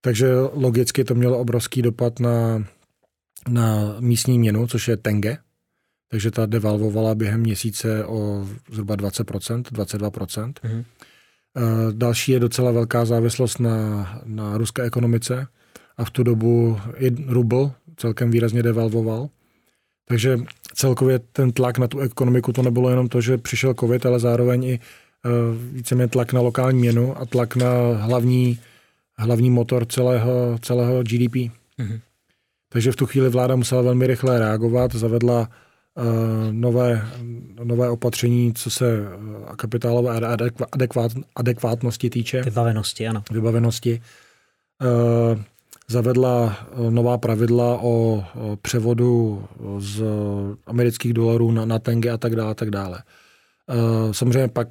Takže 0.00 0.34
logicky 0.52 1.04
to 1.04 1.14
mělo 1.14 1.38
obrovský 1.38 1.82
dopad 1.82 2.20
na, 2.20 2.64
na 3.48 3.96
místní 4.00 4.38
měnu, 4.38 4.66
což 4.66 4.88
je 4.88 4.96
tenge. 4.96 5.38
Takže 6.08 6.30
ta 6.30 6.46
devalvovala 6.46 7.14
během 7.14 7.40
měsíce 7.40 8.04
o 8.04 8.48
zhruba 8.70 8.96
20%, 8.96 9.62
22%. 9.62 10.52
Mm-hmm. 10.52 10.84
Další 11.92 12.32
je 12.32 12.40
docela 12.40 12.70
velká 12.70 13.04
závislost 13.04 13.58
na, 13.58 14.20
na 14.24 14.58
ruské 14.58 14.82
ekonomice 14.82 15.46
a 15.96 16.04
v 16.04 16.10
tu 16.10 16.22
dobu 16.22 16.80
i 16.96 17.10
rubl 17.26 17.72
celkem 17.96 18.30
výrazně 18.30 18.62
devalvoval. 18.62 19.28
Takže 20.08 20.38
celkově 20.76 21.18
ten 21.18 21.52
tlak 21.52 21.78
na 21.78 21.88
tu 21.88 22.00
ekonomiku 22.00 22.52
to 22.52 22.62
nebylo 22.62 22.90
jenom 22.90 23.08
to, 23.08 23.20
že 23.20 23.38
přišel 23.38 23.74
covid, 23.74 24.06
ale 24.06 24.20
zároveň 24.20 24.64
i 24.64 24.80
uh, 25.24 25.32
víceméně 25.72 26.08
tlak 26.08 26.32
na 26.32 26.40
lokální 26.40 26.78
měnu 26.78 27.20
a 27.20 27.26
tlak 27.26 27.56
na 27.56 27.70
hlavní 27.96 28.58
hlavní 29.18 29.50
motor 29.50 29.86
celého, 29.86 30.58
celého 30.62 31.02
GDP. 31.02 31.34
Mm-hmm. 31.34 32.00
Takže 32.68 32.92
v 32.92 32.96
tu 32.96 33.06
chvíli 33.06 33.28
vláda 33.28 33.56
musela 33.56 33.82
velmi 33.82 34.06
rychle 34.06 34.38
reagovat, 34.38 34.94
zavedla 34.94 35.40
uh, 35.94 36.04
nové, 36.50 37.08
nové 37.64 37.90
opatření, 37.90 38.54
co 38.54 38.70
se 38.70 39.00
uh, 39.00 39.56
kapitálové 39.56 40.20
adekvát, 40.72 41.12
adekvátnosti 41.36 42.10
týče. 42.10 42.42
Vybavenosti, 42.42 43.08
ano. 43.08 43.22
Vybavenosti. 43.30 44.02
Uh, 45.32 45.40
zavedla 45.88 46.56
nová 46.90 47.18
pravidla 47.18 47.78
o, 47.82 48.24
o 48.34 48.56
převodu 48.62 49.44
z 49.78 50.02
amerických 50.66 51.12
dolarů 51.12 51.52
na, 51.52 51.64
na 51.64 51.78
tenge 51.78 52.10
a 52.10 52.16
tak 52.16 52.36
dále. 52.36 52.50
A 52.50 52.54
tak 52.54 52.70
dále. 52.70 53.02
Samozřejmě 54.12 54.48
pak 54.48 54.68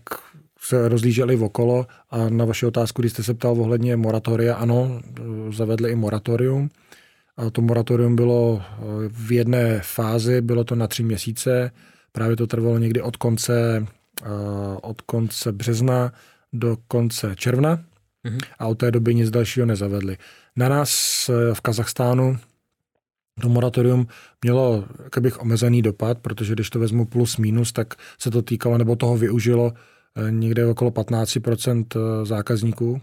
se 0.60 0.90
rozlíželi 0.90 1.38
okolo 1.38 1.86
a 2.10 2.30
na 2.30 2.46
vaši 2.46 2.66
otázku, 2.66 3.02
když 3.02 3.12
jste 3.12 3.24
se 3.24 3.34
ptal 3.34 3.62
ohledně 3.62 3.96
moratoria, 3.96 4.56
ano, 4.56 5.02
zavedli 5.50 5.92
i 5.92 5.96
moratorium. 5.96 6.70
A 7.38 7.50
to 7.50 7.62
moratorium 7.62 8.16
bylo 8.16 8.62
eh, 8.62 8.84
v 9.08 9.32
jedné 9.32 9.80
fázi, 9.84 10.42
bylo 10.42 10.64
to 10.64 10.76
na 10.76 10.88
tři 10.88 11.04
měsíce, 11.04 11.72
právě 12.12 12.36
to 12.36 12.48
trvalo 12.48 12.78
někdy 12.78 13.02
od 13.02 13.18
konce, 13.18 13.86
eh, 14.22 14.28
od 14.82 15.02
konce 15.02 15.52
března 15.52 16.14
do 16.54 16.78
konce 16.88 17.36
června 17.36 17.80
mm-hmm. 18.26 18.40
a 18.60 18.68
od 18.68 18.76
té 18.76 18.92
doby 18.92 19.16
nic 19.16 19.30
dalšího 19.30 19.66
nezavedli. 19.66 20.18
Na 20.56 20.70
nás 20.70 20.92
eh, 21.30 21.54
v 21.54 21.62
Kazachstánu 21.62 22.38
to 23.42 23.50
moratorium 23.50 24.08
mělo 24.44 24.86
bych 25.20 25.42
omezený 25.42 25.82
dopad, 25.82 26.20
protože 26.20 26.54
když 26.54 26.70
to 26.70 26.80
vezmu 26.80 27.06
plus 27.06 27.38
minus, 27.38 27.72
tak 27.72 27.94
se 28.20 28.32
to 28.32 28.42
týkalo 28.42 28.78
nebo 28.78 28.96
toho 28.96 29.18
využilo 29.18 29.74
Eh, 30.18 30.32
někde 30.32 30.66
okolo 30.66 30.92
15% 30.92 31.86
eh, 31.96 32.26
zákazníků, 32.26 33.02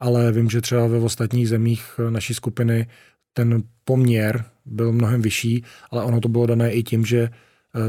ale 0.00 0.32
vím, 0.32 0.50
že 0.50 0.60
třeba 0.60 0.86
ve 0.86 0.98
ostatních 0.98 1.48
zemích 1.48 2.00
naší 2.10 2.34
skupiny 2.34 2.86
ten 3.32 3.62
poměr 3.84 4.44
byl 4.64 4.92
mnohem 4.92 5.22
vyšší, 5.22 5.64
ale 5.90 6.04
ono 6.04 6.20
to 6.20 6.28
bylo 6.28 6.46
dané 6.46 6.72
i 6.72 6.82
tím, 6.82 7.04
že 7.04 7.30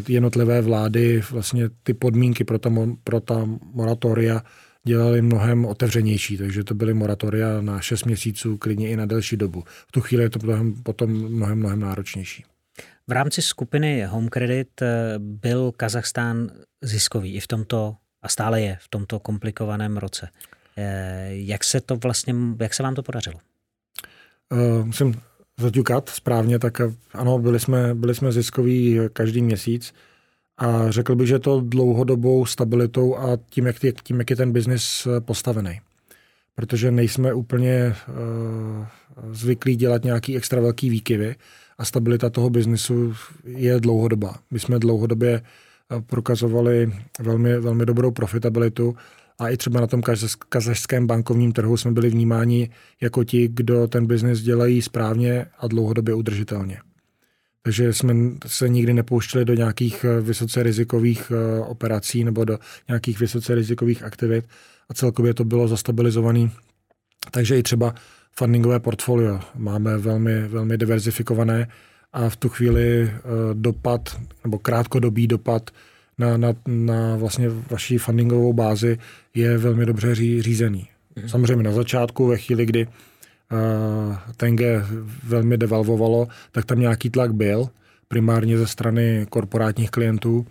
jednotlivé 0.08 0.62
vlády 0.62 1.22
vlastně 1.32 1.69
ty 1.84 1.93
podmínky 1.93 2.43
pro 2.43 2.60
ta, 2.60 2.69
pro 3.04 3.19
ta 3.19 3.45
moratoria 3.74 4.41
dělali 4.89 5.21
mnohem 5.21 5.65
otevřenější, 5.65 6.38
takže 6.38 6.63
to 6.63 6.73
byly 6.73 6.93
moratoria 6.93 7.62
na 7.62 7.82
6 7.82 8.06
měsíců, 8.06 8.58
klidně 8.58 8.89
i 8.89 8.95
na 8.95 9.06
delší 9.06 9.38
dobu. 9.38 9.63
V 9.88 9.91
tu 9.91 10.02
chvíli 10.02 10.23
je 10.23 10.30
to 10.30 10.39
mnohem, 10.43 10.73
potom 10.84 11.12
mnohem, 11.12 11.60
mnohem 11.60 11.80
náročnější. 11.80 12.45
V 13.08 13.12
rámci 13.12 13.41
skupiny 13.41 14.06
Home 14.06 14.30
Credit 14.30 14.82
byl 15.17 15.71
Kazachstán 15.71 16.52
ziskový 16.82 17.34
i 17.34 17.39
v 17.39 17.47
tomto 17.47 17.95
a 18.21 18.28
stále 18.28 18.62
je 18.62 18.78
v 18.82 18.88
tomto 18.89 19.19
komplikovaném 19.19 19.97
roce. 19.97 20.30
Eh, 20.78 21.30
jak 21.32 21.63
se 21.63 21.82
to 21.82 21.95
vlastně, 21.95 22.34
jak 22.60 22.73
se 22.73 22.84
vám 22.84 22.95
to 22.95 23.04
podařilo? 23.04 23.39
Uh, 24.52 24.86
musím 24.86 25.21
zaťukat 25.60 26.10
správně, 26.10 26.60
tak 26.60 26.82
ano, 27.13 27.39
byli 27.39 27.60
jsme, 27.60 27.95
byli 27.95 28.15
jsme 28.15 28.32
ziskoví 28.32 28.99
každý 29.13 29.41
měsíc 29.41 29.93
a 30.60 30.91
řekl 30.91 31.15
bych, 31.15 31.28
že 31.28 31.39
to 31.39 31.62
dlouhodobou 31.62 32.45
stabilitou 32.45 33.17
a 33.17 33.38
tím, 33.50 33.65
jak, 33.65 33.76
tím, 34.04 34.19
jak 34.19 34.30
je 34.30 34.36
ten 34.36 34.52
biznis 34.52 35.08
postavený. 35.19 35.80
Protože 36.56 36.91
nejsme 36.91 37.34
úplně 37.34 37.95
uh, 38.08 38.86
zvyklí 39.32 39.76
dělat 39.76 40.04
nějaký 40.04 40.38
extra 40.38 40.62
velký 40.62 40.89
výkyvy 40.89 41.36
a 41.78 41.86
stabilita 41.86 42.30
toho 42.30 42.50
biznisu 42.50 43.13
je 43.45 43.80
dlouhodobá. 43.80 44.36
My 44.52 44.60
jsme 44.60 44.80
dlouhodobě 44.80 45.41
prokazovali 46.06 46.93
velmi, 47.19 47.60
velmi 47.60 47.86
dobrou 47.86 48.12
profitabilitu 48.12 48.95
a 49.39 49.50
i 49.50 49.58
třeba 49.58 49.82
na 49.82 49.88
tom 49.88 50.02
kazašském 50.50 51.08
bankovním 51.08 51.52
trhu 51.52 51.78
jsme 51.78 51.91
byli 51.91 52.10
vnímáni 52.10 52.69
jako 53.02 53.24
ti, 53.24 53.48
kdo 53.48 53.88
ten 53.88 54.06
biznis 54.06 54.41
dělají 54.41 54.82
správně 54.82 55.45
a 55.60 55.67
dlouhodobě 55.67 56.13
udržitelně. 56.13 56.78
Takže 57.63 57.93
jsme 57.93 58.13
se 58.48 58.69
nikdy 58.69 58.93
nepouštěli 58.93 59.45
do 59.45 59.54
nějakých 59.54 60.06
eh, 60.06 60.22
vysoce 60.22 60.63
rizikových 60.63 61.32
eh, 61.32 61.60
operací 61.60 62.24
nebo 62.24 62.45
do 62.45 62.60
nějakých 62.88 63.19
vysoce 63.19 63.56
rizikových 63.56 64.04
aktivit 64.04 64.45
a 64.89 64.93
celkově 64.93 65.34
to 65.34 65.43
bylo 65.43 65.67
zastabilizované. 65.67 66.50
Takže 67.32 67.58
i 67.58 67.63
třeba 67.63 67.95
fundingové 68.32 68.80
portfolio 68.80 69.39
máme 69.56 69.98
velmi, 69.98 70.48
velmi 70.48 70.78
diverzifikované 70.78 71.67
a 72.13 72.30
v 72.30 72.36
tu 72.36 72.50
chvíli 72.50 73.02
eh, 73.04 73.19
dopad 73.54 74.22
nebo 74.43 74.60
krátkodobý 74.60 75.28
dopad 75.28 75.69
na, 76.17 76.38
na, 76.38 76.54
na 76.67 77.15
vlastně 77.15 77.50
vaší 77.72 77.98
fundingovou 77.98 78.54
bázi 78.54 78.98
je 79.34 79.58
velmi 79.58 79.86
dobře 79.86 80.15
ří, 80.15 80.41
řízený. 80.41 80.88
Mhm. 81.15 81.30
Samozřejmě 81.30 81.63
na 81.63 81.72
začátku, 81.72 82.28
ve 82.28 82.38
chvíli, 82.38 82.65
kdy 82.65 82.86
uh, 82.86 82.93
tenge 84.38 84.86
velmi 85.24 85.58
devalvovalo, 85.58 86.28
tak 86.52 86.66
tam 86.66 86.80
nějaký 86.80 87.10
tlak 87.10 87.34
byl, 87.34 87.70
primárně 88.08 88.58
ze 88.58 88.68
strany 88.68 89.26
korporátních 89.30 89.92
klientů, 89.92 90.46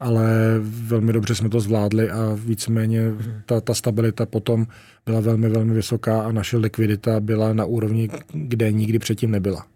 ale 0.00 0.58
velmi 0.60 1.12
dobře 1.12 1.34
jsme 1.34 1.48
to 1.48 1.60
zvládli 1.60 2.10
a 2.10 2.32
víceméně 2.34 3.02
ta, 3.46 3.60
ta 3.60 3.74
stabilita 3.74 4.26
potom 4.26 4.66
byla 5.06 5.20
velmi, 5.20 5.48
velmi 5.48 5.74
vysoká 5.74 6.22
a 6.22 6.32
naše 6.32 6.56
likvidita 6.56 7.20
byla 7.20 7.52
na 7.52 7.64
úrovni, 7.64 8.08
kde 8.32 8.72
nikdy 8.72 8.98
předtím 8.98 9.30
nebyla. 9.30 9.66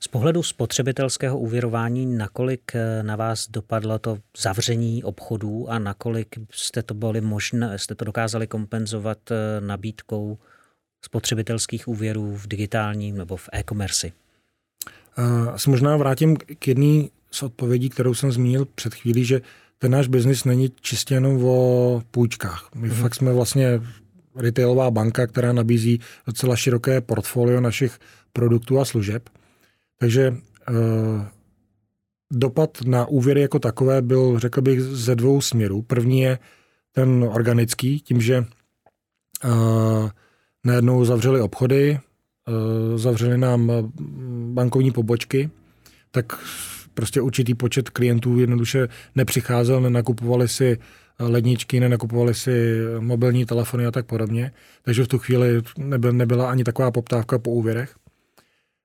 Z 0.00 0.08
pohledu 0.08 0.42
spotřebitelského 0.42 1.38
úvěrování, 1.38 2.06
nakolik 2.06 2.74
eh, 2.74 3.02
na 3.02 3.16
vás 3.16 3.48
dopadlo 3.48 3.98
to 3.98 4.18
zavření 4.38 5.04
obchodů 5.04 5.70
a 5.70 5.78
nakolik 5.78 6.28
jste 6.50 6.82
to 6.82 6.94
byli 6.94 7.20
možné, 7.20 7.78
jste 7.78 7.94
to 7.94 8.04
dokázali 8.04 8.46
kompenzovat 8.46 9.18
eh, 9.30 9.60
nabídkou 9.60 10.38
spotřebitelských 11.04 11.88
úvěrů 11.88 12.36
v 12.36 12.46
digitálním 12.46 13.16
nebo 13.16 13.36
v 13.36 13.48
e-commerce? 13.52 14.12
Se 15.56 15.70
možná 15.70 15.96
vrátím 15.96 16.36
k 16.36 16.68
jedné 16.68 17.08
z 17.30 17.42
odpovědí, 17.42 17.88
kterou 17.88 18.14
jsem 18.14 18.32
zmínil 18.32 18.64
před 18.64 18.94
chvílí, 18.94 19.24
že 19.24 19.40
ten 19.78 19.92
náš 19.92 20.08
biznis 20.08 20.44
není 20.44 20.72
čistě 20.80 21.14
jenom 21.14 21.44
o 21.44 22.02
půjčkách. 22.10 22.68
My 22.74 22.88
mm-hmm. 22.88 22.94
fakt 22.94 23.14
jsme 23.14 23.32
vlastně 23.32 23.80
retailová 24.36 24.90
banka, 24.90 25.26
která 25.26 25.52
nabízí 25.52 26.00
docela 26.26 26.56
široké 26.56 27.00
portfolio 27.00 27.60
našich 27.60 27.98
produktů 28.32 28.80
a 28.80 28.84
služeb. 28.84 29.28
Takže 29.98 30.30
uh, 30.30 30.36
dopad 32.32 32.78
na 32.84 33.06
úvěry 33.06 33.40
jako 33.40 33.58
takové 33.58 34.02
byl, 34.02 34.38
řekl 34.38 34.62
bych, 34.62 34.80
ze 34.82 35.14
dvou 35.14 35.40
směrů. 35.40 35.82
První 35.82 36.20
je 36.20 36.38
ten 36.92 37.24
organický, 37.24 38.00
tím, 38.00 38.20
že 38.20 38.44
uh, 39.44 40.10
najednou 40.64 41.04
zavřeli 41.04 41.40
obchody, 41.40 41.98
uh, 42.48 42.98
zavřeli 42.98 43.38
nám 43.38 43.72
bankovní 44.52 44.90
pobočky, 44.90 45.50
tak 46.10 46.32
prostě 46.94 47.20
určitý 47.20 47.54
počet 47.54 47.90
klientů 47.90 48.38
jednoduše 48.38 48.88
nepřicházel, 49.14 49.80
nenakupovali 49.80 50.48
si 50.48 50.78
ledničky, 51.18 51.80
nenakupovali 51.80 52.34
si 52.34 52.78
mobilní 52.98 53.46
telefony 53.46 53.86
a 53.86 53.90
tak 53.90 54.06
podobně. 54.06 54.52
Takže 54.82 55.04
v 55.04 55.08
tu 55.08 55.18
chvíli 55.18 55.62
nebyl, 55.78 56.12
nebyla 56.12 56.50
ani 56.50 56.64
taková 56.64 56.90
poptávka 56.90 57.38
po 57.38 57.50
úvěrech. 57.50 57.94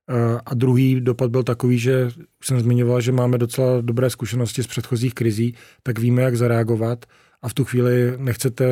Eh, 0.09 0.39
a 0.45 0.53
druhý 0.53 1.01
dopad 1.01 1.31
byl 1.31 1.43
takový, 1.43 1.79
že 1.79 2.05
už 2.39 2.47
jsem 2.47 2.59
zmiňoval, 2.59 3.01
že 3.01 3.11
máme 3.11 3.37
docela 3.37 3.81
dobré 3.81 4.09
zkušenosti 4.09 4.63
z 4.63 4.67
předchozích 4.67 5.13
krizí, 5.13 5.55
tak 5.83 5.99
víme, 5.99 6.21
jak 6.21 6.35
zareagovat 6.37 7.05
a 7.41 7.49
v 7.49 7.53
tu 7.53 7.65
chvíli 7.65 8.13
nechcete 8.17 8.65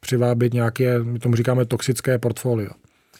přivábit 0.00 0.54
nějaké, 0.54 1.02
my 1.02 1.18
tomu 1.18 1.36
říkáme 1.36 1.64
toxické 1.64 2.18
portfolio. 2.18 2.70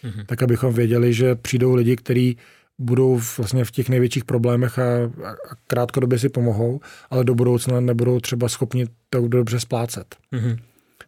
Mm-hmm. 0.04 0.26
Tak 0.26 0.42
abychom 0.42 0.74
věděli, 0.74 1.14
že 1.14 1.34
přijdou 1.34 1.74
lidi, 1.74 1.96
kteří 1.96 2.36
budou 2.78 3.20
vlastně 3.38 3.64
v 3.64 3.70
těch 3.70 3.88
největších 3.88 4.24
problémech 4.24 4.78
a, 4.78 4.82
a 5.24 5.54
krátkodobě 5.66 6.18
si 6.18 6.28
pomohou, 6.28 6.80
ale 7.10 7.24
do 7.24 7.34
budoucna 7.34 7.80
nebudou 7.80 8.20
třeba 8.20 8.48
schopni 8.48 8.86
to 9.10 9.28
dobře 9.28 9.60
splácet. 9.60 10.16
Mm-hmm. 10.32 10.58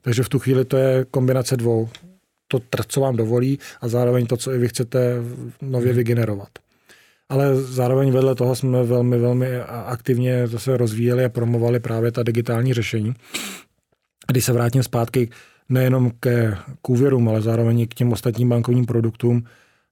Takže 0.02 0.22
v 0.22 0.28
tu 0.28 0.38
chvíli 0.38 0.64
to 0.64 0.76
je 0.76 1.06
kombinace 1.10 1.56
dvou 1.56 1.88
to, 2.48 2.60
co 2.88 3.00
vám 3.00 3.16
dovolí 3.16 3.58
a 3.80 3.88
zároveň 3.88 4.26
to, 4.26 4.36
co 4.36 4.52
i 4.52 4.58
vy 4.58 4.68
chcete 4.68 5.16
nově 5.62 5.88
hmm. 5.88 5.96
vygenerovat. 5.96 6.48
Ale 7.30 7.56
zároveň 7.56 8.12
vedle 8.12 8.34
toho 8.34 8.56
jsme 8.56 8.82
velmi, 8.82 9.18
velmi 9.18 9.60
aktivně 9.60 10.46
zase 10.46 10.76
rozvíjeli 10.76 11.24
a 11.24 11.28
promovali 11.28 11.80
právě 11.80 12.12
ta 12.12 12.22
digitální 12.22 12.74
řešení. 12.74 13.14
Když 14.26 14.44
se 14.44 14.52
vrátím 14.52 14.82
zpátky 14.82 15.30
nejenom 15.68 16.10
ke 16.20 16.56
k 16.82 16.88
úvěrům, 16.88 17.28
ale 17.28 17.42
zároveň 17.42 17.80
i 17.80 17.86
k 17.86 17.94
těm 17.94 18.12
ostatním 18.12 18.48
bankovním 18.48 18.86
produktům, 18.86 19.44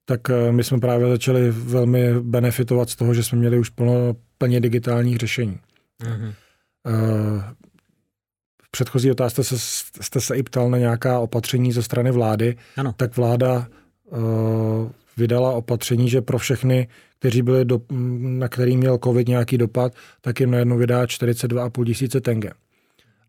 tak 0.05 0.31
eh, 0.31 0.53
my 0.53 0.65
jsme 0.65 0.79
právě 0.79 1.09
začali 1.09 1.51
velmi 1.51 2.21
benefitovat 2.21 2.91
z 2.91 2.97
toho, 2.97 3.15
že 3.15 3.23
jsme 3.23 3.39
měli 3.39 3.59
už 3.59 3.69
plno, 3.69 4.17
plně 4.39 4.61
digitálních 4.61 5.17
řešení. 5.17 5.59
Mm-hmm 6.03 6.33
předchozí 8.71 9.11
otázce 9.11 9.45
se, 9.45 9.59
jste 10.03 10.21
se 10.21 10.37
i 10.37 10.43
ptal 10.43 10.71
na 10.71 10.79
nějaká 10.79 11.19
opatření 11.19 11.73
ze 11.73 11.83
strany 11.83 12.11
vlády. 12.11 12.57
Ano. 12.77 12.95
Tak 12.97 13.17
vláda 13.17 13.67
uh, 14.05 14.91
vydala 15.19 15.53
opatření, 15.53 16.09
že 16.09 16.23
pro 16.23 16.39
všechny, 16.39 16.89
kteří 17.19 17.43
byli 17.43 17.65
do, 17.65 17.81
na 18.21 18.49
který 18.49 18.77
měl 18.77 18.99
COVID 19.05 19.29
nějaký 19.29 19.59
dopad, 19.59 19.95
tak 20.21 20.41
jim 20.41 20.51
najednou 20.51 20.77
vydá 20.77 21.05
42,5 21.05 21.85
tisíce 21.85 22.21
tenge. 22.21 22.51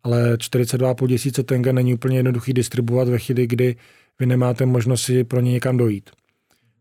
Ale 0.04 0.36
42,5 0.36 1.08
tisíce 1.08 1.44
tenge 1.44 1.74
není 1.74 1.94
úplně 1.94 2.18
jednoduchý 2.18 2.54
distribuovat 2.54 3.08
ve 3.08 3.20
chvíli, 3.20 3.48
kdy 3.48 3.76
vy 4.20 4.26
nemáte 4.26 4.66
možnost 4.66 5.02
si 5.02 5.24
pro 5.24 5.40
ně 5.42 5.52
někam 5.52 5.78
dojít. 5.78 6.10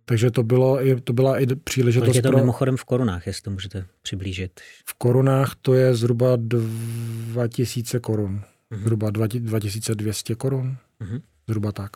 Takže 0.04 0.30
to, 0.30 0.42
bylo, 0.42 0.78
to 1.04 1.12
byla 1.12 1.40
i 1.40 1.46
příležitost. 1.46 2.06
Kolik 2.06 2.16
je 2.16 2.22
to 2.22 2.28
pro... 2.28 2.38
mimochodem 2.38 2.76
v 2.76 2.84
korunách, 2.84 3.26
jestli 3.26 3.42
to 3.42 3.50
můžete 3.50 3.86
přiblížit? 4.02 4.60
V 4.86 4.94
korunách 4.94 5.54
to 5.62 5.74
je 5.74 5.94
zhruba 5.94 6.36
2000 6.36 8.00
korun. 8.00 8.42
Mm-hmm. 8.72 8.82
Zhruba 8.82 9.10
2200 9.10 10.34
korun. 10.34 10.76
Mm-hmm. 11.00 11.20
Zhruba 11.48 11.72
tak. 11.72 11.90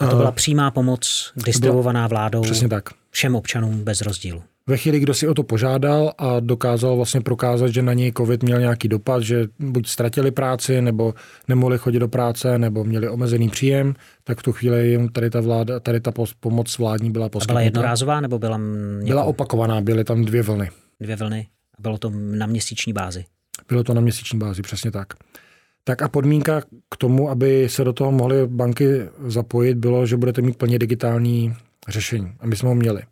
A 0.00 0.06
to 0.06 0.16
byla 0.16 0.28
eh, 0.28 0.32
přímá 0.32 0.70
pomoc 0.70 1.32
distribuovaná 1.36 2.06
vládou 2.06 2.40
Přesně 2.40 2.68
tak. 2.68 2.84
všem 3.10 3.34
občanům 3.34 3.84
bez 3.84 4.00
rozdílu. 4.00 4.42
Ve 4.66 4.76
chvíli, 4.76 5.00
kdo 5.00 5.14
si 5.14 5.28
o 5.28 5.34
to 5.34 5.42
požádal 5.42 6.12
a 6.18 6.40
dokázal 6.40 6.96
vlastně 6.96 7.20
prokázat, 7.20 7.68
že 7.68 7.82
na 7.82 7.92
něj 7.92 8.12
COVID 8.16 8.42
měl 8.42 8.60
nějaký 8.60 8.88
dopad, 8.88 9.22
že 9.22 9.46
buď 9.58 9.88
ztratili 9.88 10.30
práci, 10.30 10.82
nebo 10.82 11.14
nemohli 11.48 11.78
chodit 11.78 11.98
do 11.98 12.08
práce, 12.08 12.58
nebo 12.58 12.84
měli 12.84 13.08
omezený 13.08 13.48
příjem, 13.48 13.94
tak 14.24 14.38
v 14.38 14.42
tu 14.42 14.52
chvíli 14.52 14.88
jim 14.88 15.08
tady 15.08 15.30
ta, 15.30 15.40
vláda, 15.40 15.80
tady 15.80 16.00
ta 16.00 16.12
pomoc 16.40 16.78
vládní 16.78 17.10
byla 17.10 17.28
poskytnuta. 17.28 17.52
byla 17.52 17.60
jednorázová 17.60 18.20
nebo 18.20 18.38
byla 18.38 18.56
někoho? 18.58 19.06
Byla 19.06 19.24
opakovaná, 19.24 19.80
byly 19.80 20.04
tam 20.04 20.24
dvě 20.24 20.42
vlny. 20.42 20.70
Dvě 21.00 21.16
vlny. 21.16 21.48
A 21.78 21.82
bylo 21.82 21.98
to 21.98 22.10
na 22.14 22.46
měsíční 22.46 22.92
bázi. 22.92 23.24
Bylo 23.68 23.84
to 23.84 23.94
na 23.94 24.00
měsíční 24.00 24.38
bázi, 24.38 24.62
přesně 24.62 24.90
tak. 24.90 25.08
Tak 25.90 26.02
a 26.02 26.08
podmínka 26.08 26.60
k 26.90 26.96
tomu, 26.98 27.30
aby 27.30 27.68
se 27.68 27.84
do 27.84 27.92
toho 27.92 28.12
mohly 28.12 28.46
banky 28.46 29.08
zapojit, 29.26 29.74
bylo, 29.74 30.06
že 30.06 30.16
budete 30.16 30.42
mít 30.42 30.56
plně 30.56 30.78
digitální 30.78 31.54
řešení. 31.88 32.32
A 32.40 32.46
my 32.46 32.56
jsme 32.56 32.68
ho 32.68 32.74
měli. 32.74 33.02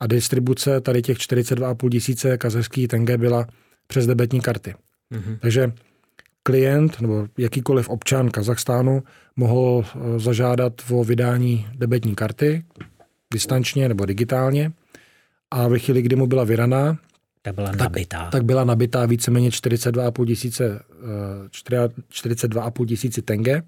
A 0.00 0.06
distribuce 0.06 0.80
tady 0.80 1.02
těch 1.02 1.18
42,5 1.18 1.90
tisíce 1.90 2.38
kazachských 2.38 2.88
tenge 2.88 3.18
byla 3.18 3.46
přes 3.86 4.06
debetní 4.06 4.40
karty. 4.40 4.74
Mm-hmm. 5.14 5.38
Takže 5.40 5.72
klient 6.42 7.00
nebo 7.00 7.26
jakýkoliv 7.38 7.88
občan 7.88 8.30
Kazachstánu 8.30 9.02
mohl 9.36 9.84
eh, 9.84 10.18
zažádat 10.18 10.72
o 10.90 11.04
vydání 11.04 11.66
debetní 11.74 12.14
karty 12.14 12.64
distančně 13.32 13.88
nebo 13.88 14.06
digitálně 14.06 14.72
a 15.50 15.68
ve 15.68 15.78
chvíli, 15.78 16.02
kdy 16.02 16.16
mu 16.16 16.26
byla 16.26 16.44
vyraná, 16.44 16.98
tak 17.48 17.54
byla 17.54 17.70
tak, 17.70 17.80
nabitá. 17.80 18.30
Tak 18.30 18.44
byla 18.44 18.64
nabitá 18.64 19.06
víceméně 19.06 19.50
42,5 19.50 20.26
tisíce, 20.26 20.80
42,5 21.50 22.82
eh, 22.82 22.86
tisíci 22.86 23.22
tenge 23.22 23.62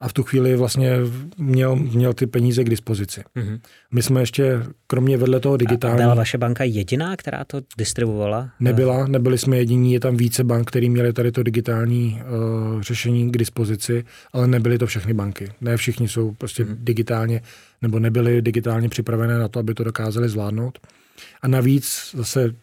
a 0.00 0.08
v 0.08 0.12
tu 0.12 0.22
chvíli 0.22 0.56
vlastně 0.56 0.92
měl, 1.38 1.76
měl 1.76 2.14
ty 2.14 2.26
peníze 2.26 2.64
k 2.64 2.70
dispozici. 2.70 3.24
Mm-hmm. 3.36 3.60
My 3.90 4.02
jsme 4.02 4.20
ještě, 4.20 4.62
kromě 4.86 5.16
vedle 5.16 5.40
toho 5.40 5.56
digitální... 5.56 6.00
A 6.00 6.02
byla 6.02 6.14
vaše 6.14 6.38
banka 6.38 6.64
jediná, 6.64 7.16
která 7.16 7.44
to 7.44 7.60
distribuovala? 7.78 8.50
Nebyla, 8.60 9.06
nebyli 9.06 9.38
jsme 9.38 9.56
jediní, 9.56 9.92
je 9.92 10.00
tam 10.00 10.16
více 10.16 10.44
bank, 10.44 10.68
který 10.68 10.90
měli 10.90 11.12
tady 11.12 11.32
to 11.32 11.42
digitální 11.42 12.22
uh, 12.74 12.82
řešení 12.82 13.30
k 13.32 13.36
dispozici, 13.36 14.04
ale 14.32 14.46
nebyly 14.46 14.78
to 14.78 14.86
všechny 14.86 15.14
banky. 15.14 15.52
Ne 15.60 15.76
všichni 15.76 16.08
jsou 16.08 16.32
prostě 16.32 16.64
mm-hmm. 16.64 16.76
digitálně, 16.78 17.40
nebo 17.82 17.98
nebyly 17.98 18.42
digitálně 18.42 18.88
připravené 18.88 19.38
na 19.38 19.48
to, 19.48 19.58
aby 19.58 19.74
to 19.74 19.84
dokázali 19.84 20.28
zvládnout. 20.28 20.78
A 21.42 21.48
navíc 21.48 22.14
zase 22.14 22.54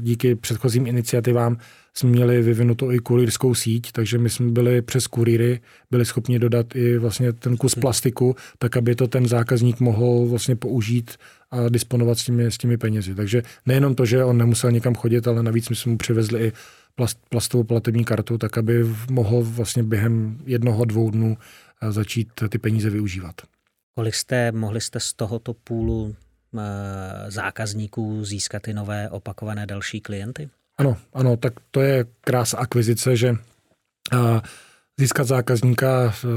díky 0.00 0.34
předchozím 0.34 0.86
iniciativám 0.86 1.58
jsme 1.96 2.10
měli 2.10 2.42
vyvinutou 2.42 2.90
i 2.90 2.98
kurýrskou 2.98 3.54
síť, 3.54 3.92
takže 3.92 4.18
my 4.18 4.30
jsme 4.30 4.50
byli 4.50 4.82
přes 4.82 5.06
kurýry, 5.06 5.60
byli 5.90 6.04
schopni 6.04 6.38
dodat 6.38 6.76
i 6.76 6.98
vlastně 6.98 7.32
ten 7.32 7.56
kus 7.56 7.74
plastiku, 7.74 8.36
tak 8.58 8.76
aby 8.76 8.94
to 8.94 9.08
ten 9.08 9.28
zákazník 9.28 9.80
mohl 9.80 10.26
vlastně 10.26 10.56
použít 10.56 11.16
a 11.50 11.68
disponovat 11.68 12.18
s 12.18 12.24
těmi, 12.24 12.44
s 12.44 12.58
těmi 12.58 12.76
penězi. 12.76 13.14
Takže 13.14 13.42
nejenom 13.66 13.94
to, 13.94 14.06
že 14.06 14.24
on 14.24 14.38
nemusel 14.38 14.70
někam 14.70 14.94
chodit, 14.94 15.28
ale 15.28 15.42
navíc 15.42 15.68
my 15.68 15.76
jsme 15.76 15.92
mu 15.92 15.98
přivezli 15.98 16.46
i 16.46 16.52
plast, 16.94 17.18
plastovou 17.28 17.64
platební 17.64 18.04
kartu, 18.04 18.38
tak 18.38 18.58
aby 18.58 18.84
mohl 19.10 19.42
vlastně 19.42 19.82
během 19.82 20.38
jednoho, 20.46 20.84
dvou 20.84 21.10
dnů 21.10 21.36
eh, 21.82 21.92
začít 21.92 22.28
ty 22.48 22.58
peníze 22.58 22.90
využívat. 22.90 23.34
Kolik 23.94 24.14
jste, 24.14 24.52
mohli 24.52 24.80
jste 24.80 25.00
z 25.00 25.12
tohoto 25.12 25.54
půlu 25.54 26.14
Eh, 26.14 26.33
zákazníků 27.28 28.24
získat 28.24 28.62
ty 28.62 28.74
nové 28.74 29.10
opakované 29.10 29.66
další 29.66 30.00
klienty? 30.00 30.48
Ano, 30.78 30.96
ano, 31.12 31.36
tak 31.36 31.52
to 31.70 31.80
je 31.80 32.04
krása 32.20 32.58
akvizice, 32.58 33.16
že 33.16 33.34
eh, 34.12 34.40
získat 35.00 35.24
zákazníka 35.24 36.14
eh, 36.14 36.28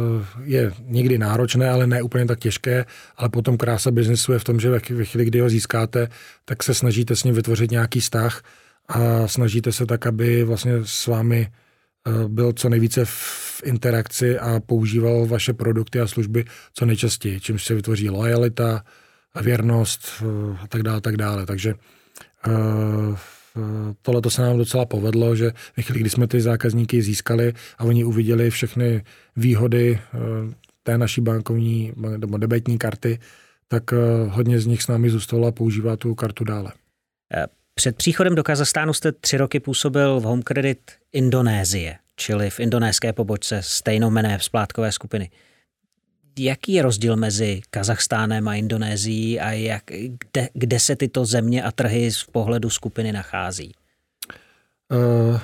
je 0.44 0.74
někdy 0.80 1.18
náročné, 1.18 1.70
ale 1.70 1.88
ne 1.88 2.02
úplně 2.02 2.26
tak 2.26 2.40
těžké, 2.40 2.86
ale 3.18 3.30
potom 3.30 3.58
krása 3.58 3.92
biznesu 3.92 4.34
je 4.34 4.40
v 4.40 4.44
tom, 4.44 4.60
že 4.60 4.70
ve 4.70 4.80
chvíli, 4.80 5.26
kdy 5.26 5.40
ho 5.40 5.50
získáte, 5.50 6.08
tak 6.46 6.64
se 6.64 6.74
snažíte 6.74 7.16
s 7.16 7.24
ním 7.24 7.36
vytvořit 7.36 7.72
nějaký 7.72 8.00
vztah 8.00 8.44
a 8.88 9.28
snažíte 9.28 9.72
se 9.72 9.86
tak, 9.86 10.08
aby 10.08 10.44
vlastně 10.44 10.74
s 10.84 11.08
vámi 11.08 11.52
byl 12.28 12.54
co 12.54 12.70
nejvíce 12.70 13.06
v 13.06 13.62
interakci 13.66 14.40
a 14.40 14.60
používal 14.60 15.26
vaše 15.26 15.54
produkty 15.54 16.00
a 16.00 16.08
služby 16.08 16.46
co 16.74 16.86
nejčastěji, 16.86 17.40
čímž 17.40 17.66
se 17.66 17.76
vytvoří 17.76 18.10
lojalita, 18.10 18.84
věrnost 19.42 20.08
eh, 20.22 20.58
a 20.64 20.68
tak 20.68 20.84
dále, 20.84 21.02
tak 21.02 21.18
dále. 21.18 21.46
Takže 21.46 21.74
eh, 22.48 22.52
tohle 24.02 24.22
to 24.22 24.30
se 24.30 24.42
nám 24.42 24.58
docela 24.58 24.86
povedlo, 24.86 25.36
že 25.36 25.52
ve 25.78 25.84
chvíli, 25.84 26.00
kdy 26.00 26.10
jsme 26.10 26.28
ty 26.28 26.42
zákazníky 26.42 27.02
získali 27.02 27.54
a 27.78 27.84
oni 27.84 28.04
uviděli 28.04 28.50
všechny 28.50 29.04
výhody 29.36 30.00
eh, 30.00 30.18
té 30.84 30.98
naší 30.98 31.22
bankovní 31.22 31.94
nebo 32.18 32.38
debetní 32.38 32.78
karty, 32.78 33.20
tak 33.68 33.84
hodně 34.28 34.60
z 34.60 34.66
nich 34.66 34.84
s 34.84 34.88
námi 34.88 35.10
zůstalo 35.10 35.48
a 35.48 35.52
používá 35.52 35.96
tu 35.96 36.16
kartu 36.16 36.44
dále. 36.44 36.72
Před 37.76 37.96
příchodem 37.96 38.36
do 38.36 38.44
Kazachstánu 38.44 38.94
jste 38.94 39.12
tři 39.12 39.38
roky 39.38 39.60
působil 39.60 40.20
v 40.20 40.24
Home 40.24 40.42
Credit 40.42 40.92
Indonésie, 41.14 41.96
čili 42.16 42.50
v 42.50 42.60
indonéské 42.60 43.14
pobočce 43.14 43.60
stejnomené 43.64 44.40
splátkové 44.42 44.92
skupiny 44.92 45.30
jaký 46.40 46.74
je 46.74 46.82
rozdíl 46.82 47.16
mezi 47.16 47.62
Kazachstánem 47.70 48.48
a 48.48 48.56
Indonésií 48.56 49.40
a 49.40 49.52
jak, 49.52 49.84
kde, 50.20 50.50
kde 50.54 50.80
se 50.80 50.96
tyto 50.96 51.26
země 51.26 51.64
a 51.64 51.72
trhy 51.72 52.12
z 52.12 52.24
pohledu 52.24 52.70
skupiny 52.70 53.12
nachází? 53.12 53.74
Uh, 54.94 55.40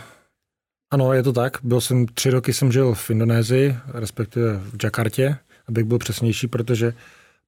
ano, 0.92 1.14
je 1.14 1.24
to 1.24 1.34
tak. 1.34 1.58
Byl 1.64 1.82
jsem 1.82 2.06
tři 2.06 2.30
roky 2.30 2.54
jsem 2.54 2.72
žil 2.72 2.94
v 2.94 3.10
Indonésii, 3.10 3.76
respektive 3.94 4.58
v 4.58 4.84
Jakartě, 4.84 5.38
abych 5.68 5.84
byl 5.84 5.98
přesnější, 5.98 6.48
protože 6.48 6.94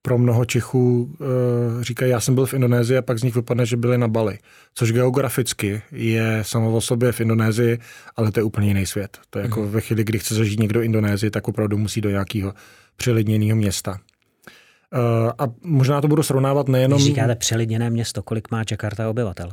pro 0.05 0.17
mnoho 0.17 0.45
Čechů 0.45 1.15
uh, 1.19 1.81
říkají, 1.81 2.11
já 2.11 2.19
jsem 2.19 2.35
byl 2.35 2.45
v 2.45 2.53
Indonésii 2.53 2.97
a 2.97 3.01
pak 3.01 3.19
z 3.19 3.23
nich 3.23 3.35
vypadne, 3.35 3.65
že 3.65 3.77
byli 3.77 3.97
na 3.97 4.07
Bali. 4.07 4.39
Což 4.73 4.91
geograficky 4.91 5.81
je 5.91 6.39
samo 6.41 6.73
o 6.73 6.81
sobě 6.81 7.11
v 7.11 7.21
Indonésii, 7.21 7.79
ale 8.15 8.31
to 8.31 8.39
je 8.39 8.43
úplně 8.43 8.67
jiný 8.67 8.85
svět. 8.85 9.17
To 9.29 9.39
je 9.39 9.43
jako 9.43 9.61
mm. 9.61 9.69
ve 9.69 9.81
chvíli, 9.81 10.03
kdy 10.03 10.19
chce 10.19 10.35
zažít 10.35 10.59
někdo 10.59 10.81
Indonésii, 10.81 11.31
tak 11.31 11.47
opravdu 11.47 11.77
musí 11.77 12.01
do 12.01 12.09
nějakého 12.09 12.53
přelidněného 12.95 13.55
města. 13.55 13.91
Uh, 13.91 15.31
a 15.37 15.43
možná 15.63 16.01
to 16.01 16.07
budu 16.07 16.23
srovnávat 16.23 16.67
nejenom... 16.67 16.97
Když 16.97 17.07
říkáte 17.07 17.35
přelidněné 17.35 17.89
město, 17.89 18.23
kolik 18.23 18.51
má 18.51 18.63
Jakarta 18.71 19.09
obyvatel? 19.09 19.49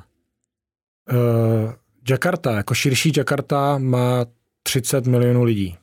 Uh, 1.12 1.72
Jakarta, 2.10 2.52
jako 2.52 2.74
širší 2.74 3.12
Jakarta 3.16 3.78
má 3.78 4.26
30 4.62 5.06
milionů 5.06 5.44
lidí 5.44 5.76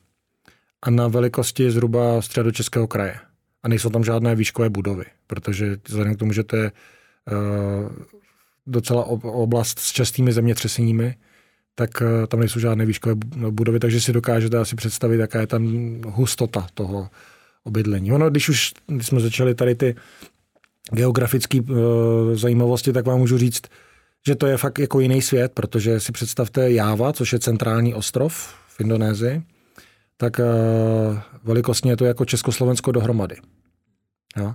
a 0.82 0.90
na 0.90 1.08
velikosti 1.08 1.70
zhruba 1.70 2.22
středočeského 2.22 2.86
kraje. 2.86 3.29
A 3.62 3.68
nejsou 3.68 3.90
tam 3.90 4.04
žádné 4.04 4.34
výškové 4.34 4.70
budovy, 4.70 5.04
protože 5.26 5.76
vzhledem 5.88 6.14
k 6.14 6.18
tomu, 6.18 6.32
že 6.32 6.44
to 6.44 6.56
je 6.56 6.72
uh, 6.72 7.92
docela 8.66 9.04
oblast 9.24 9.78
s 9.78 9.92
častými 9.92 10.32
zemětřeseními, 10.32 11.14
tak 11.74 11.90
uh, 12.00 12.26
tam 12.26 12.40
nejsou 12.40 12.60
žádné 12.60 12.86
výškové 12.86 13.14
budovy, 13.50 13.80
takže 13.80 14.00
si 14.00 14.12
dokážete 14.12 14.58
asi 14.58 14.76
představit, 14.76 15.18
jaká 15.18 15.40
je 15.40 15.46
tam 15.46 15.64
hustota 16.06 16.66
toho 16.74 17.08
obydlení. 17.64 18.12
Ono, 18.12 18.30
když 18.30 18.48
už 18.48 18.72
když 18.86 19.06
jsme 19.06 19.20
začali 19.20 19.54
tady 19.54 19.74
ty 19.74 19.94
geografické 20.92 21.60
uh, 21.60 21.76
zajímavosti, 22.34 22.92
tak 22.92 23.06
vám 23.06 23.18
můžu 23.18 23.38
říct, 23.38 23.62
že 24.26 24.34
to 24.34 24.46
je 24.46 24.56
fakt 24.56 24.78
jako 24.78 25.00
jiný 25.00 25.22
svět, 25.22 25.52
protože 25.52 26.00
si 26.00 26.12
představte 26.12 26.70
Jáva, 26.70 27.12
což 27.12 27.32
je 27.32 27.38
centrální 27.38 27.94
ostrov 27.94 28.54
v 28.68 28.80
Indonésii, 28.80 29.42
tak 30.20 30.38
uh, 30.38 31.18
velikostně 31.44 31.92
je 31.92 31.96
to 31.96 32.04
jako 32.04 32.24
Československo 32.24 32.92
dohromady. 32.92 33.36
Jo? 34.36 34.54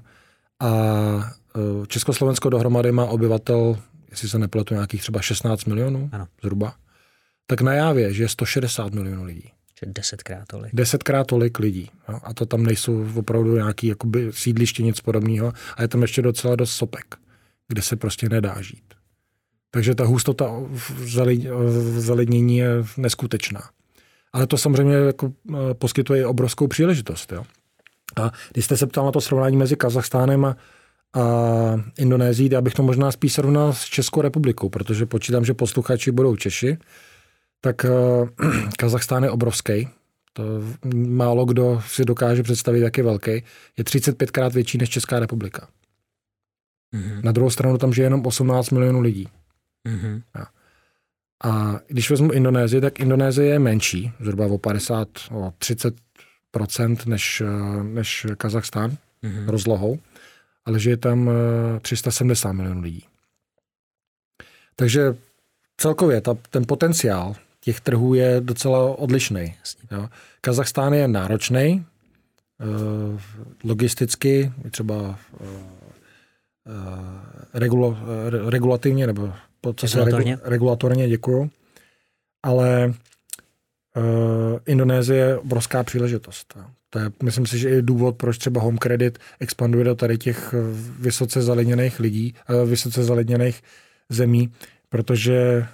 A 0.59 0.69
uh, 0.69 1.85
Československo 1.85 2.49
dohromady 2.49 2.91
má 2.91 3.05
obyvatel, 3.05 3.77
jestli 4.11 4.29
se 4.29 4.39
nepletu, 4.39 4.73
nějakých 4.73 5.01
třeba 5.01 5.21
16 5.21 5.65
milionů 5.65 6.09
ano. 6.11 6.27
zhruba. 6.43 6.75
Tak 7.47 7.61
na 7.61 7.73
Jávě, 7.73 8.13
že 8.13 8.23
je 8.23 8.29
160 8.29 8.93
milionů 8.93 9.23
lidí. 9.23 9.51
Že 9.79 9.91
desetkrát 9.91 10.47
tolik. 10.47 10.75
Desetkrát 10.75 11.27
tolik 11.27 11.59
lidí. 11.59 11.91
Jo? 12.09 12.19
A 12.23 12.33
to 12.33 12.45
tam 12.45 12.63
nejsou 12.63 13.07
opravdu 13.15 13.55
nějaký 13.55 13.87
jakoby 13.87 14.31
sídliště, 14.33 14.83
nic 14.83 15.01
podobného. 15.01 15.53
A 15.75 15.81
je 15.81 15.87
tam 15.87 16.01
ještě 16.01 16.21
docela 16.21 16.55
dost 16.55 16.71
sopek, 16.71 17.15
kde 17.67 17.81
se 17.81 17.95
prostě 17.95 18.29
nedá 18.29 18.61
žít. 18.61 18.93
Takže 19.71 19.95
ta 19.95 20.05
hustota 20.05 20.51
zalidnění 21.97 22.57
je 22.57 22.69
neskutečná. 22.97 23.69
Ale 24.35 24.47
to 24.47 24.57
samozřejmě 24.57 24.95
jako 24.95 25.33
eh, 25.49 25.73
poskytuje 25.73 26.27
obrovskou 26.27 26.67
příležitost. 26.67 27.31
Jo. 27.31 27.43
A 28.15 28.31
když 28.53 28.65
jste 28.65 28.77
se 28.77 28.87
ptal 28.87 29.05
na 29.05 29.11
to 29.11 29.21
srovnání 29.21 29.57
mezi 29.57 29.75
Kazachstánem 29.75 30.45
a, 30.45 30.55
a 31.13 31.23
Indonésií, 31.97 32.49
já 32.51 32.61
bych 32.61 32.73
to 32.73 32.83
možná 32.83 33.11
spíš 33.11 33.33
srovnal 33.33 33.73
s 33.73 33.83
Českou 33.83 34.21
republikou, 34.21 34.69
protože 34.69 35.05
počítám, 35.05 35.45
že 35.45 35.53
posluchači 35.53 36.11
budou 36.11 36.35
Češi, 36.35 36.77
tak 37.61 37.85
uh, 37.85 38.49
Kazachstán 38.77 39.23
je 39.23 39.29
obrovský. 39.29 39.89
To 40.33 40.43
málo 40.95 41.45
kdo 41.45 41.81
si 41.87 42.05
dokáže 42.05 42.43
představit, 42.43 42.79
jak 42.79 42.97
je 42.97 43.03
velký. 43.03 43.31
Je 43.77 43.83
35krát 43.83 44.51
větší 44.51 44.77
než 44.77 44.89
Česká 44.89 45.19
republika. 45.19 45.67
Mm-hmm. 46.93 47.23
Na 47.23 47.31
druhou 47.31 47.49
stranu 47.49 47.77
tam 47.77 47.93
žije 47.93 48.05
jenom 48.05 48.25
18 48.25 48.69
milionů 48.69 49.01
lidí. 49.01 49.27
Mm-hmm. 49.87 50.21
A 50.33 50.54
když 51.87 52.09
vezmu 52.09 52.31
Indonésii, 52.31 52.81
tak 52.81 52.99
Indonésie 52.99 53.47
je 53.47 53.59
menší, 53.59 54.11
zhruba 54.19 54.45
o 54.45 54.57
50, 54.57 55.07
o 55.31 55.53
30% 55.59 56.97
než, 57.05 57.43
než 57.83 58.27
Kazachstán 58.37 58.91
mm-hmm. 58.91 59.47
rozlohou, 59.49 59.99
ale 60.65 60.79
že 60.79 60.89
je 60.89 60.97
tam 60.97 61.29
370 61.81 62.51
milionů 62.51 62.81
lidí. 62.81 63.03
Takže 64.75 65.15
celkově 65.77 66.21
ta, 66.21 66.37
ten 66.49 66.63
potenciál 66.67 67.35
těch 67.65 67.79
trhů 67.79 68.13
je 68.13 68.35
docela 68.39 68.97
odlišný. 68.97 69.55
Jo. 69.91 70.09
Kazachstán 70.41 70.93
je 70.93 71.07
náročný, 71.07 71.85
eh, 72.61 73.21
logisticky, 73.63 74.51
třeba 74.71 75.19
eh, 75.41 75.45
eh, 76.67 77.59
regulo, 77.59 77.97
regulativně 78.49 79.07
nebo 79.07 79.33
regulatorně. 79.73 80.37
regulatorně, 80.43 81.09
děkuju. 81.09 81.49
Ale 82.43 82.93
uh, 83.97 84.59
Indonésie 84.65 85.19
je 85.19 85.37
obrovská 85.37 85.83
příležitost. 85.83 86.57
To 86.89 86.99
je, 86.99 87.11
myslím 87.23 87.45
si, 87.45 87.59
že 87.59 87.69
je 87.69 87.81
důvod, 87.81 88.15
proč 88.15 88.37
třeba 88.37 88.61
Home 88.61 88.77
Credit 88.77 89.19
expanduje 89.39 89.85
do 89.85 89.95
tady 89.95 90.17
těch 90.17 90.53
eh, 90.53 90.57
vysoce 90.99 91.41
zaledněných 91.41 91.99
lidí, 91.99 92.33
uh, 92.49 92.69
vysoce 92.69 93.03
zaledněných 93.03 93.61
zemí, 94.09 94.51
protože 94.89 95.65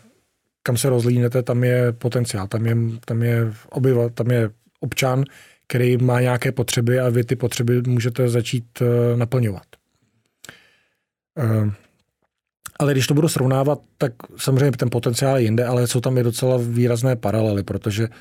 kam 0.64 0.78
se 0.78 0.90
rozlínete, 0.90 1.44
tam 1.44 1.64
je 1.64 1.92
potenciál, 1.92 2.48
tam 2.48 2.66
je, 2.66 2.76
tam 3.06 3.24
je 3.24 3.54
obyva, 3.70 4.10
tam 4.10 4.32
je 4.32 4.50
občan, 4.80 5.24
který 5.68 5.98
má 5.98 6.22
nějaké 6.22 6.52
potřeby 6.52 7.00
a 7.00 7.10
vy 7.10 7.24
ty 7.24 7.36
potřeby 7.36 7.82
můžete 7.82 8.30
začít 8.30 8.66
uh, 8.82 8.88
naplňovat. 9.20 9.66
Ale 12.82 12.92
když 12.92 13.08
to 13.08 13.14
budu 13.14 13.28
srovnávat, 13.28 13.80
tak 13.98 14.14
samozřejmě 14.38 14.72
ten 14.72 14.90
potenciál 14.90 15.38
je 15.38 15.44
jinde, 15.44 15.66
ale 15.66 15.88
jsou 15.88 16.02
tam 16.02 16.18
i 16.18 16.24
docela 16.24 16.58
výrazné 16.58 17.16
paralely, 17.16 17.64
protože 17.64 18.08
uh, 18.08 18.16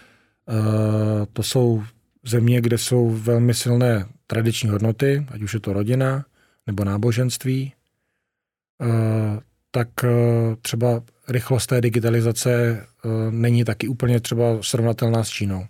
to 1.33 1.43
jsou 1.43 1.83
země, 2.27 2.61
kde 2.61 2.79
jsou 2.79 3.11
velmi 3.11 3.55
silné 3.55 4.07
tradiční 4.27 4.69
hodnoty, 4.71 5.27
ať 5.31 5.43
už 5.43 5.55
je 5.55 5.61
to 5.61 5.73
rodina 5.73 6.25
nebo 6.67 6.85
náboženství, 6.85 7.73
uh, 8.81 8.89
tak 9.71 9.89
uh, 10.05 10.11
třeba 10.63 11.03
rychlost 11.29 11.67
té 11.67 11.81
digitalizace 11.81 12.85
uh, 13.05 13.11
není 13.31 13.65
taky 13.65 13.89
úplně 13.89 14.21
třeba 14.21 14.45
srovnatelná 14.61 15.25
s 15.25 15.29
Čínou. 15.29 15.67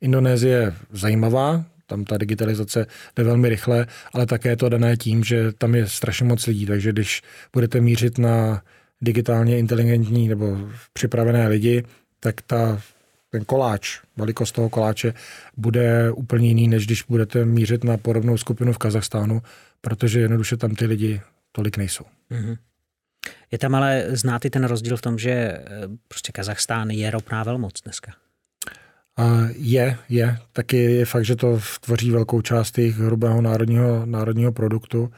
Indonésie 0.00 0.56
je 0.56 0.74
zajímavá, 0.92 1.64
tam 1.86 2.04
ta 2.04 2.18
digitalizace 2.18 2.86
jde 3.16 3.24
velmi 3.24 3.48
rychle, 3.48 3.86
ale 4.12 4.26
také 4.26 4.48
je 4.48 4.56
to 4.56 4.68
dané 4.68 4.96
tím, 4.96 5.24
že 5.24 5.52
tam 5.52 5.74
je 5.74 5.88
strašně 5.88 6.26
moc 6.26 6.46
lidí, 6.46 6.66
takže 6.66 6.92
když 6.92 7.22
budete 7.52 7.80
mířit 7.80 8.18
na 8.18 8.62
digitálně 9.00 9.58
inteligentní 9.58 10.28
nebo 10.28 10.58
připravené 10.92 11.48
lidi, 11.48 11.84
tak 12.20 12.42
ta, 12.42 12.80
ten 13.30 13.44
koláč, 13.44 14.00
velikost 14.16 14.52
toho 14.52 14.68
koláče 14.68 15.14
bude 15.56 16.10
úplně 16.10 16.48
jiný, 16.48 16.68
než 16.68 16.86
když 16.86 17.02
budete 17.02 17.44
mířit 17.44 17.84
na 17.84 17.96
podobnou 17.96 18.36
skupinu 18.36 18.72
v 18.72 18.78
Kazachstánu, 18.78 19.42
protože 19.80 20.20
jednoduše 20.20 20.56
tam 20.56 20.74
ty 20.74 20.86
lidi 20.86 21.20
tolik 21.52 21.76
nejsou. 21.76 22.04
Mm-hmm. 22.30 22.56
Je 23.50 23.58
tam 23.58 23.74
ale 23.74 24.06
znát 24.08 24.44
i 24.44 24.50
ten 24.50 24.64
rozdíl 24.64 24.96
v 24.96 25.02
tom, 25.02 25.18
že 25.18 25.30
eh, 25.30 25.62
prostě 26.08 26.32
Kazachstán 26.32 26.90
je 26.90 27.10
ropná 27.10 27.42
velmoc 27.42 27.82
dneska. 27.84 28.12
Je, 29.56 29.98
je. 30.08 30.38
Taky 30.52 30.76
je 30.76 31.04
fakt, 31.04 31.24
že 31.24 31.36
to 31.36 31.60
tvoří 31.80 32.10
velkou 32.10 32.40
část 32.40 32.78
jejich 32.78 32.98
hrubého 32.98 33.42
národního, 33.42 34.06
národního 34.06 34.52
produktu, 34.52 35.12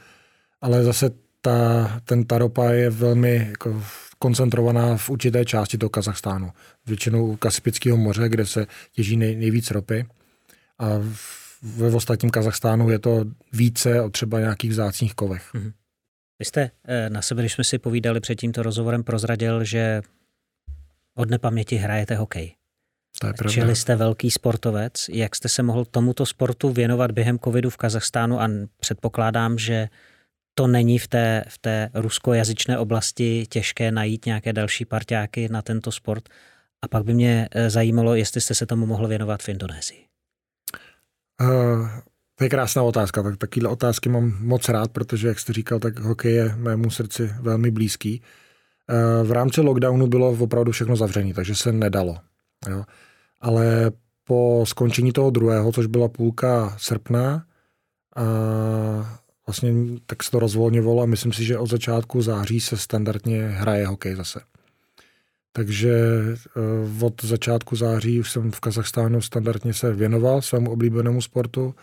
ale 0.61 0.83
zase 0.83 1.09
ta, 1.41 2.01
ten 2.03 2.25
ta 2.25 2.37
ropa 2.37 2.71
je 2.71 2.89
velmi 2.89 3.47
jako 3.49 3.83
koncentrovaná 4.19 4.97
v 4.97 5.09
určité 5.09 5.45
části 5.45 5.77
toho 5.77 5.89
Kazachstánu. 5.89 6.51
Většinou 6.85 7.35
Kaspického 7.35 7.97
moře, 7.97 8.29
kde 8.29 8.45
se 8.45 8.67
těží 8.91 9.17
nej, 9.17 9.35
nejvíc 9.35 9.71
ropy. 9.71 10.05
A 10.79 10.85
ve 11.61 11.95
ostatním 11.95 12.29
Kazachstánu 12.29 12.89
je 12.89 12.99
to 12.99 13.25
více 13.53 14.01
o 14.01 14.09
třeba 14.09 14.39
nějakých 14.39 14.71
vzácných 14.71 15.13
kovech. 15.13 15.53
Mm-hmm. 15.53 15.73
Vy 16.39 16.45
jste 16.45 16.71
eh, 16.87 17.09
na 17.09 17.21
sebe, 17.21 17.41
když 17.41 17.53
jsme 17.53 17.63
si 17.63 17.79
povídali 17.79 18.19
před 18.19 18.35
tímto 18.35 18.63
rozhovorem, 18.63 19.03
prozradil, 19.03 19.63
že 19.63 20.01
od 21.15 21.29
nepaměti 21.29 21.75
hrajete 21.75 22.15
hokej. 22.15 22.55
To 23.19 23.27
je 23.27 23.33
pravda. 23.33 23.53
Čili 23.53 23.75
jste 23.75 23.95
velký 23.95 24.31
sportovec. 24.31 25.05
Jak 25.09 25.35
jste 25.35 25.49
se 25.49 25.63
mohl 25.63 25.85
tomuto 25.85 26.25
sportu 26.25 26.69
věnovat 26.69 27.11
během 27.11 27.39
covidu 27.39 27.69
v 27.69 27.77
Kazachstánu 27.77 28.41
a 28.41 28.49
předpokládám, 28.79 29.57
že 29.57 29.89
to 30.53 30.67
není 30.67 30.99
v 30.99 31.07
té, 31.07 31.43
v 31.49 31.57
té 31.57 31.89
ruskojazyčné 31.93 32.77
oblasti 32.77 33.45
těžké 33.49 33.91
najít 33.91 34.25
nějaké 34.25 34.53
další 34.53 34.85
parťáky 34.85 35.49
na 35.49 35.61
tento 35.61 35.91
sport. 35.91 36.29
A 36.81 36.87
pak 36.87 37.03
by 37.03 37.13
mě 37.13 37.47
eh, 37.51 37.69
zajímalo, 37.69 38.15
jestli 38.15 38.41
jste 38.41 38.55
se 38.55 38.65
tomu 38.65 38.85
mohl 38.85 39.07
věnovat 39.07 39.43
v 39.43 39.49
Indonésii. 39.49 40.05
Uh, 41.41 41.89
to 42.35 42.43
je 42.43 42.49
krásná 42.49 42.83
otázka. 42.83 43.23
Tak, 43.23 43.37
takovéhle 43.37 43.69
otázky 43.69 44.09
mám 44.09 44.37
moc 44.39 44.69
rád, 44.69 44.91
protože, 44.91 45.27
jak 45.27 45.39
jste 45.39 45.53
říkal, 45.53 45.79
tak 45.79 45.99
hokej 45.99 46.33
je 46.33 46.55
mému 46.55 46.89
srdci 46.89 47.33
velmi 47.41 47.71
blízký. 47.71 48.21
Uh, 49.21 49.27
v 49.27 49.31
rámci 49.31 49.61
lockdownu 49.61 50.07
bylo 50.07 50.29
opravdu 50.29 50.71
všechno 50.71 50.95
zavřené, 50.95 51.33
takže 51.33 51.55
se 51.55 51.71
nedalo. 51.71 52.17
Jo 52.69 52.83
ale 53.41 53.91
po 54.23 54.63
skončení 54.67 55.11
toho 55.11 55.29
druhého, 55.29 55.71
což 55.71 55.85
byla 55.85 56.07
půlka 56.07 56.75
srpna, 56.77 57.43
a 58.15 58.23
vlastně 59.47 59.73
tak 60.05 60.23
se 60.23 60.31
to 60.31 60.39
rozvolňovalo 60.39 61.03
a 61.03 61.05
myslím 61.05 61.33
si, 61.33 61.45
že 61.45 61.57
od 61.57 61.69
začátku 61.69 62.21
září 62.21 62.59
se 62.59 62.77
standardně 62.77 63.47
hraje 63.47 63.87
hokej 63.87 64.15
zase. 64.15 64.39
Takže 65.51 65.91
eh, 67.01 67.05
od 67.05 67.23
začátku 67.23 67.75
září 67.75 68.19
už 68.19 68.31
jsem 68.31 68.51
v 68.51 68.59
Kazachstánu 68.59 69.21
standardně 69.21 69.73
se 69.73 69.93
věnoval 69.93 70.41
svému 70.41 70.71
oblíbenému 70.71 71.21
sportu. 71.21 71.75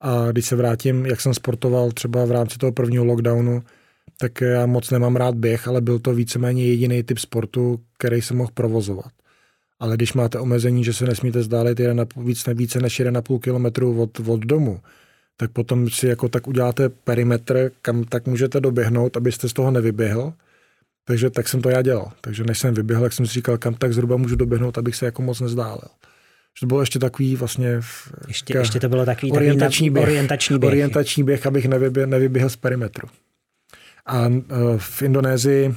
A 0.00 0.32
když 0.32 0.46
se 0.46 0.56
vrátím, 0.56 1.06
jak 1.06 1.20
jsem 1.20 1.34
sportoval 1.34 1.90
třeba 1.90 2.24
v 2.24 2.30
rámci 2.30 2.58
toho 2.58 2.72
prvního 2.72 3.04
lockdownu, 3.04 3.62
tak 4.18 4.40
já 4.40 4.66
moc 4.66 4.90
nemám 4.90 5.16
rád 5.16 5.34
běh, 5.34 5.68
ale 5.68 5.80
byl 5.80 5.98
to 5.98 6.14
víceméně 6.14 6.66
jediný 6.66 7.02
typ 7.02 7.18
sportu, 7.18 7.80
který 7.98 8.22
jsem 8.22 8.36
mohl 8.36 8.50
provozovat 8.54 9.12
ale 9.80 9.96
když 9.96 10.12
máte 10.12 10.38
omezení, 10.38 10.84
že 10.84 10.92
se 10.92 11.04
nesmíte 11.04 11.42
zdálit 11.42 11.80
jeden 11.80 12.06
víc, 12.16 12.44
více 12.54 12.80
než 12.80 13.00
1,5 13.00 13.40
kilometru 13.40 14.02
od, 14.02 14.20
od 14.20 14.40
domu, 14.40 14.80
tak 15.36 15.50
potom 15.50 15.90
si 15.90 16.06
jako 16.06 16.28
tak 16.28 16.46
uděláte 16.46 16.88
perimetr, 16.88 17.70
kam 17.82 18.04
tak 18.04 18.26
můžete 18.26 18.60
doběhnout, 18.60 19.16
abyste 19.16 19.48
z 19.48 19.52
toho 19.52 19.70
nevyběhl. 19.70 20.32
Takže 21.04 21.30
tak 21.30 21.48
jsem 21.48 21.62
to 21.62 21.68
já 21.70 21.82
dělal. 21.82 22.12
Takže 22.20 22.44
než 22.44 22.58
jsem 22.58 22.74
vyběhl, 22.74 23.04
jak 23.04 23.12
jsem 23.12 23.26
si 23.26 23.32
říkal, 23.32 23.58
kam 23.58 23.74
tak 23.74 23.92
zhruba 23.92 24.16
můžu 24.16 24.36
doběhnout, 24.36 24.78
abych 24.78 24.96
se 24.96 25.04
jako 25.04 25.22
moc 25.22 25.40
nezdálil. 25.40 25.88
Že 26.58 26.60
to 26.60 26.66
bylo 26.66 26.80
ještě 26.80 26.98
takový 26.98 27.36
vlastně... 27.36 27.80
Ještě, 28.28 28.58
ještě 28.58 28.80
to 28.80 28.88
bylo 28.88 29.04
takový, 29.04 29.32
orientační, 29.32 29.86
takový 29.86 29.90
běh, 29.90 30.02
orientační 30.02 30.58
běh. 30.58 30.68
Orientační 30.68 31.24
běh, 31.24 31.46
abych 31.46 31.68
nevyběhl, 31.68 32.10
nevyběhl 32.10 32.48
z 32.48 32.56
perimetru. 32.56 33.08
A 34.06 34.26
uh, 34.26 34.42
v 34.78 35.02
Indonésii 35.02 35.74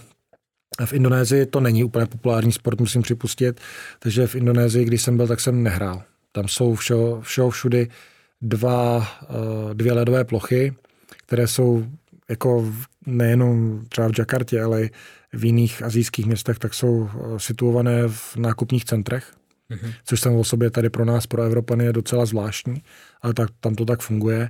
v 0.86 0.93
Indonésii 0.93 1.45
to 1.45 1.59
není 1.59 1.84
úplně 1.84 2.05
populární 2.05 2.51
sport, 2.51 2.80
musím 2.80 3.01
připustit, 3.01 3.61
takže 3.99 4.27
v 4.27 4.36
Indonésii, 4.36 4.86
když 4.86 5.01
jsem 5.01 5.17
byl, 5.17 5.27
tak 5.27 5.39
jsem 5.39 5.63
nehrál. 5.63 6.03
Tam 6.32 6.47
jsou 6.47 6.75
všeho, 6.75 7.21
všeho 7.21 7.49
všudy 7.49 7.88
dva, 8.41 8.97
uh, 8.97 9.73
dvě 9.73 9.93
ledové 9.93 10.23
plochy, 10.23 10.73
které 11.25 11.47
jsou 11.47 11.86
jako 12.30 12.73
nejenom 13.05 13.82
třeba 13.89 14.07
v 14.07 14.19
Jakartě, 14.19 14.61
ale 14.61 14.84
i 14.84 14.89
v 15.34 15.45
jiných 15.45 15.84
azijských 15.84 16.25
městech, 16.25 16.59
tak 16.59 16.73
jsou 16.73 17.09
situované 17.38 18.07
v 18.07 18.36
nákupních 18.36 18.86
centrech, 18.86 19.34
mm-hmm. 19.71 19.93
což 20.05 20.19
samo 20.19 20.39
o 20.39 20.43
sobě 20.43 20.69
tady 20.69 20.89
pro 20.89 21.05
nás, 21.05 21.27
pro 21.27 21.43
Evropany, 21.43 21.86
je 21.86 21.93
docela 21.93 22.25
zvláštní, 22.25 22.84
ale 23.21 23.34
tak, 23.34 23.49
tam 23.59 23.75
to 23.75 23.86
tak 23.86 24.01
funguje. 24.01 24.49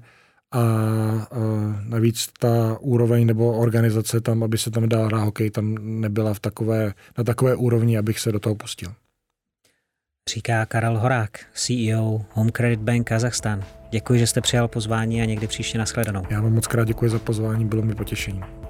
A, 0.51 0.59
a 0.59 1.27
navíc 1.83 2.27
ta 2.39 2.77
úroveň 2.79 3.25
nebo 3.25 3.57
organizace 3.57 4.21
tam, 4.21 4.43
aby 4.43 4.57
se 4.57 4.71
tam 4.71 4.89
dál 4.89 5.05
hrát 5.05 5.23
hokej, 5.23 5.49
tam 5.49 5.75
nebyla 5.81 6.33
v 6.33 6.39
takové, 6.39 6.93
na 7.17 7.23
takové 7.23 7.55
úrovni, 7.55 7.97
abych 7.97 8.19
se 8.19 8.31
do 8.31 8.39
toho 8.39 8.55
pustil. 8.55 8.93
Říká 10.29 10.65
Karel 10.65 10.99
Horák, 10.99 11.39
CEO 11.53 12.25
Home 12.33 12.51
Credit 12.51 12.79
Bank 12.79 13.07
Kazachstan. 13.07 13.63
Děkuji, 13.91 14.19
že 14.19 14.27
jste 14.27 14.41
přijal 14.41 14.67
pozvání 14.67 15.21
a 15.21 15.25
někdy 15.25 15.47
příště 15.47 15.77
nashledanou. 15.77 16.23
Já 16.29 16.41
vám 16.41 16.53
moc 16.53 16.67
krát 16.67 16.87
děkuji 16.87 17.09
za 17.09 17.19
pozvání, 17.19 17.65
bylo 17.65 17.81
mi 17.81 17.95
potěšením. 17.95 18.68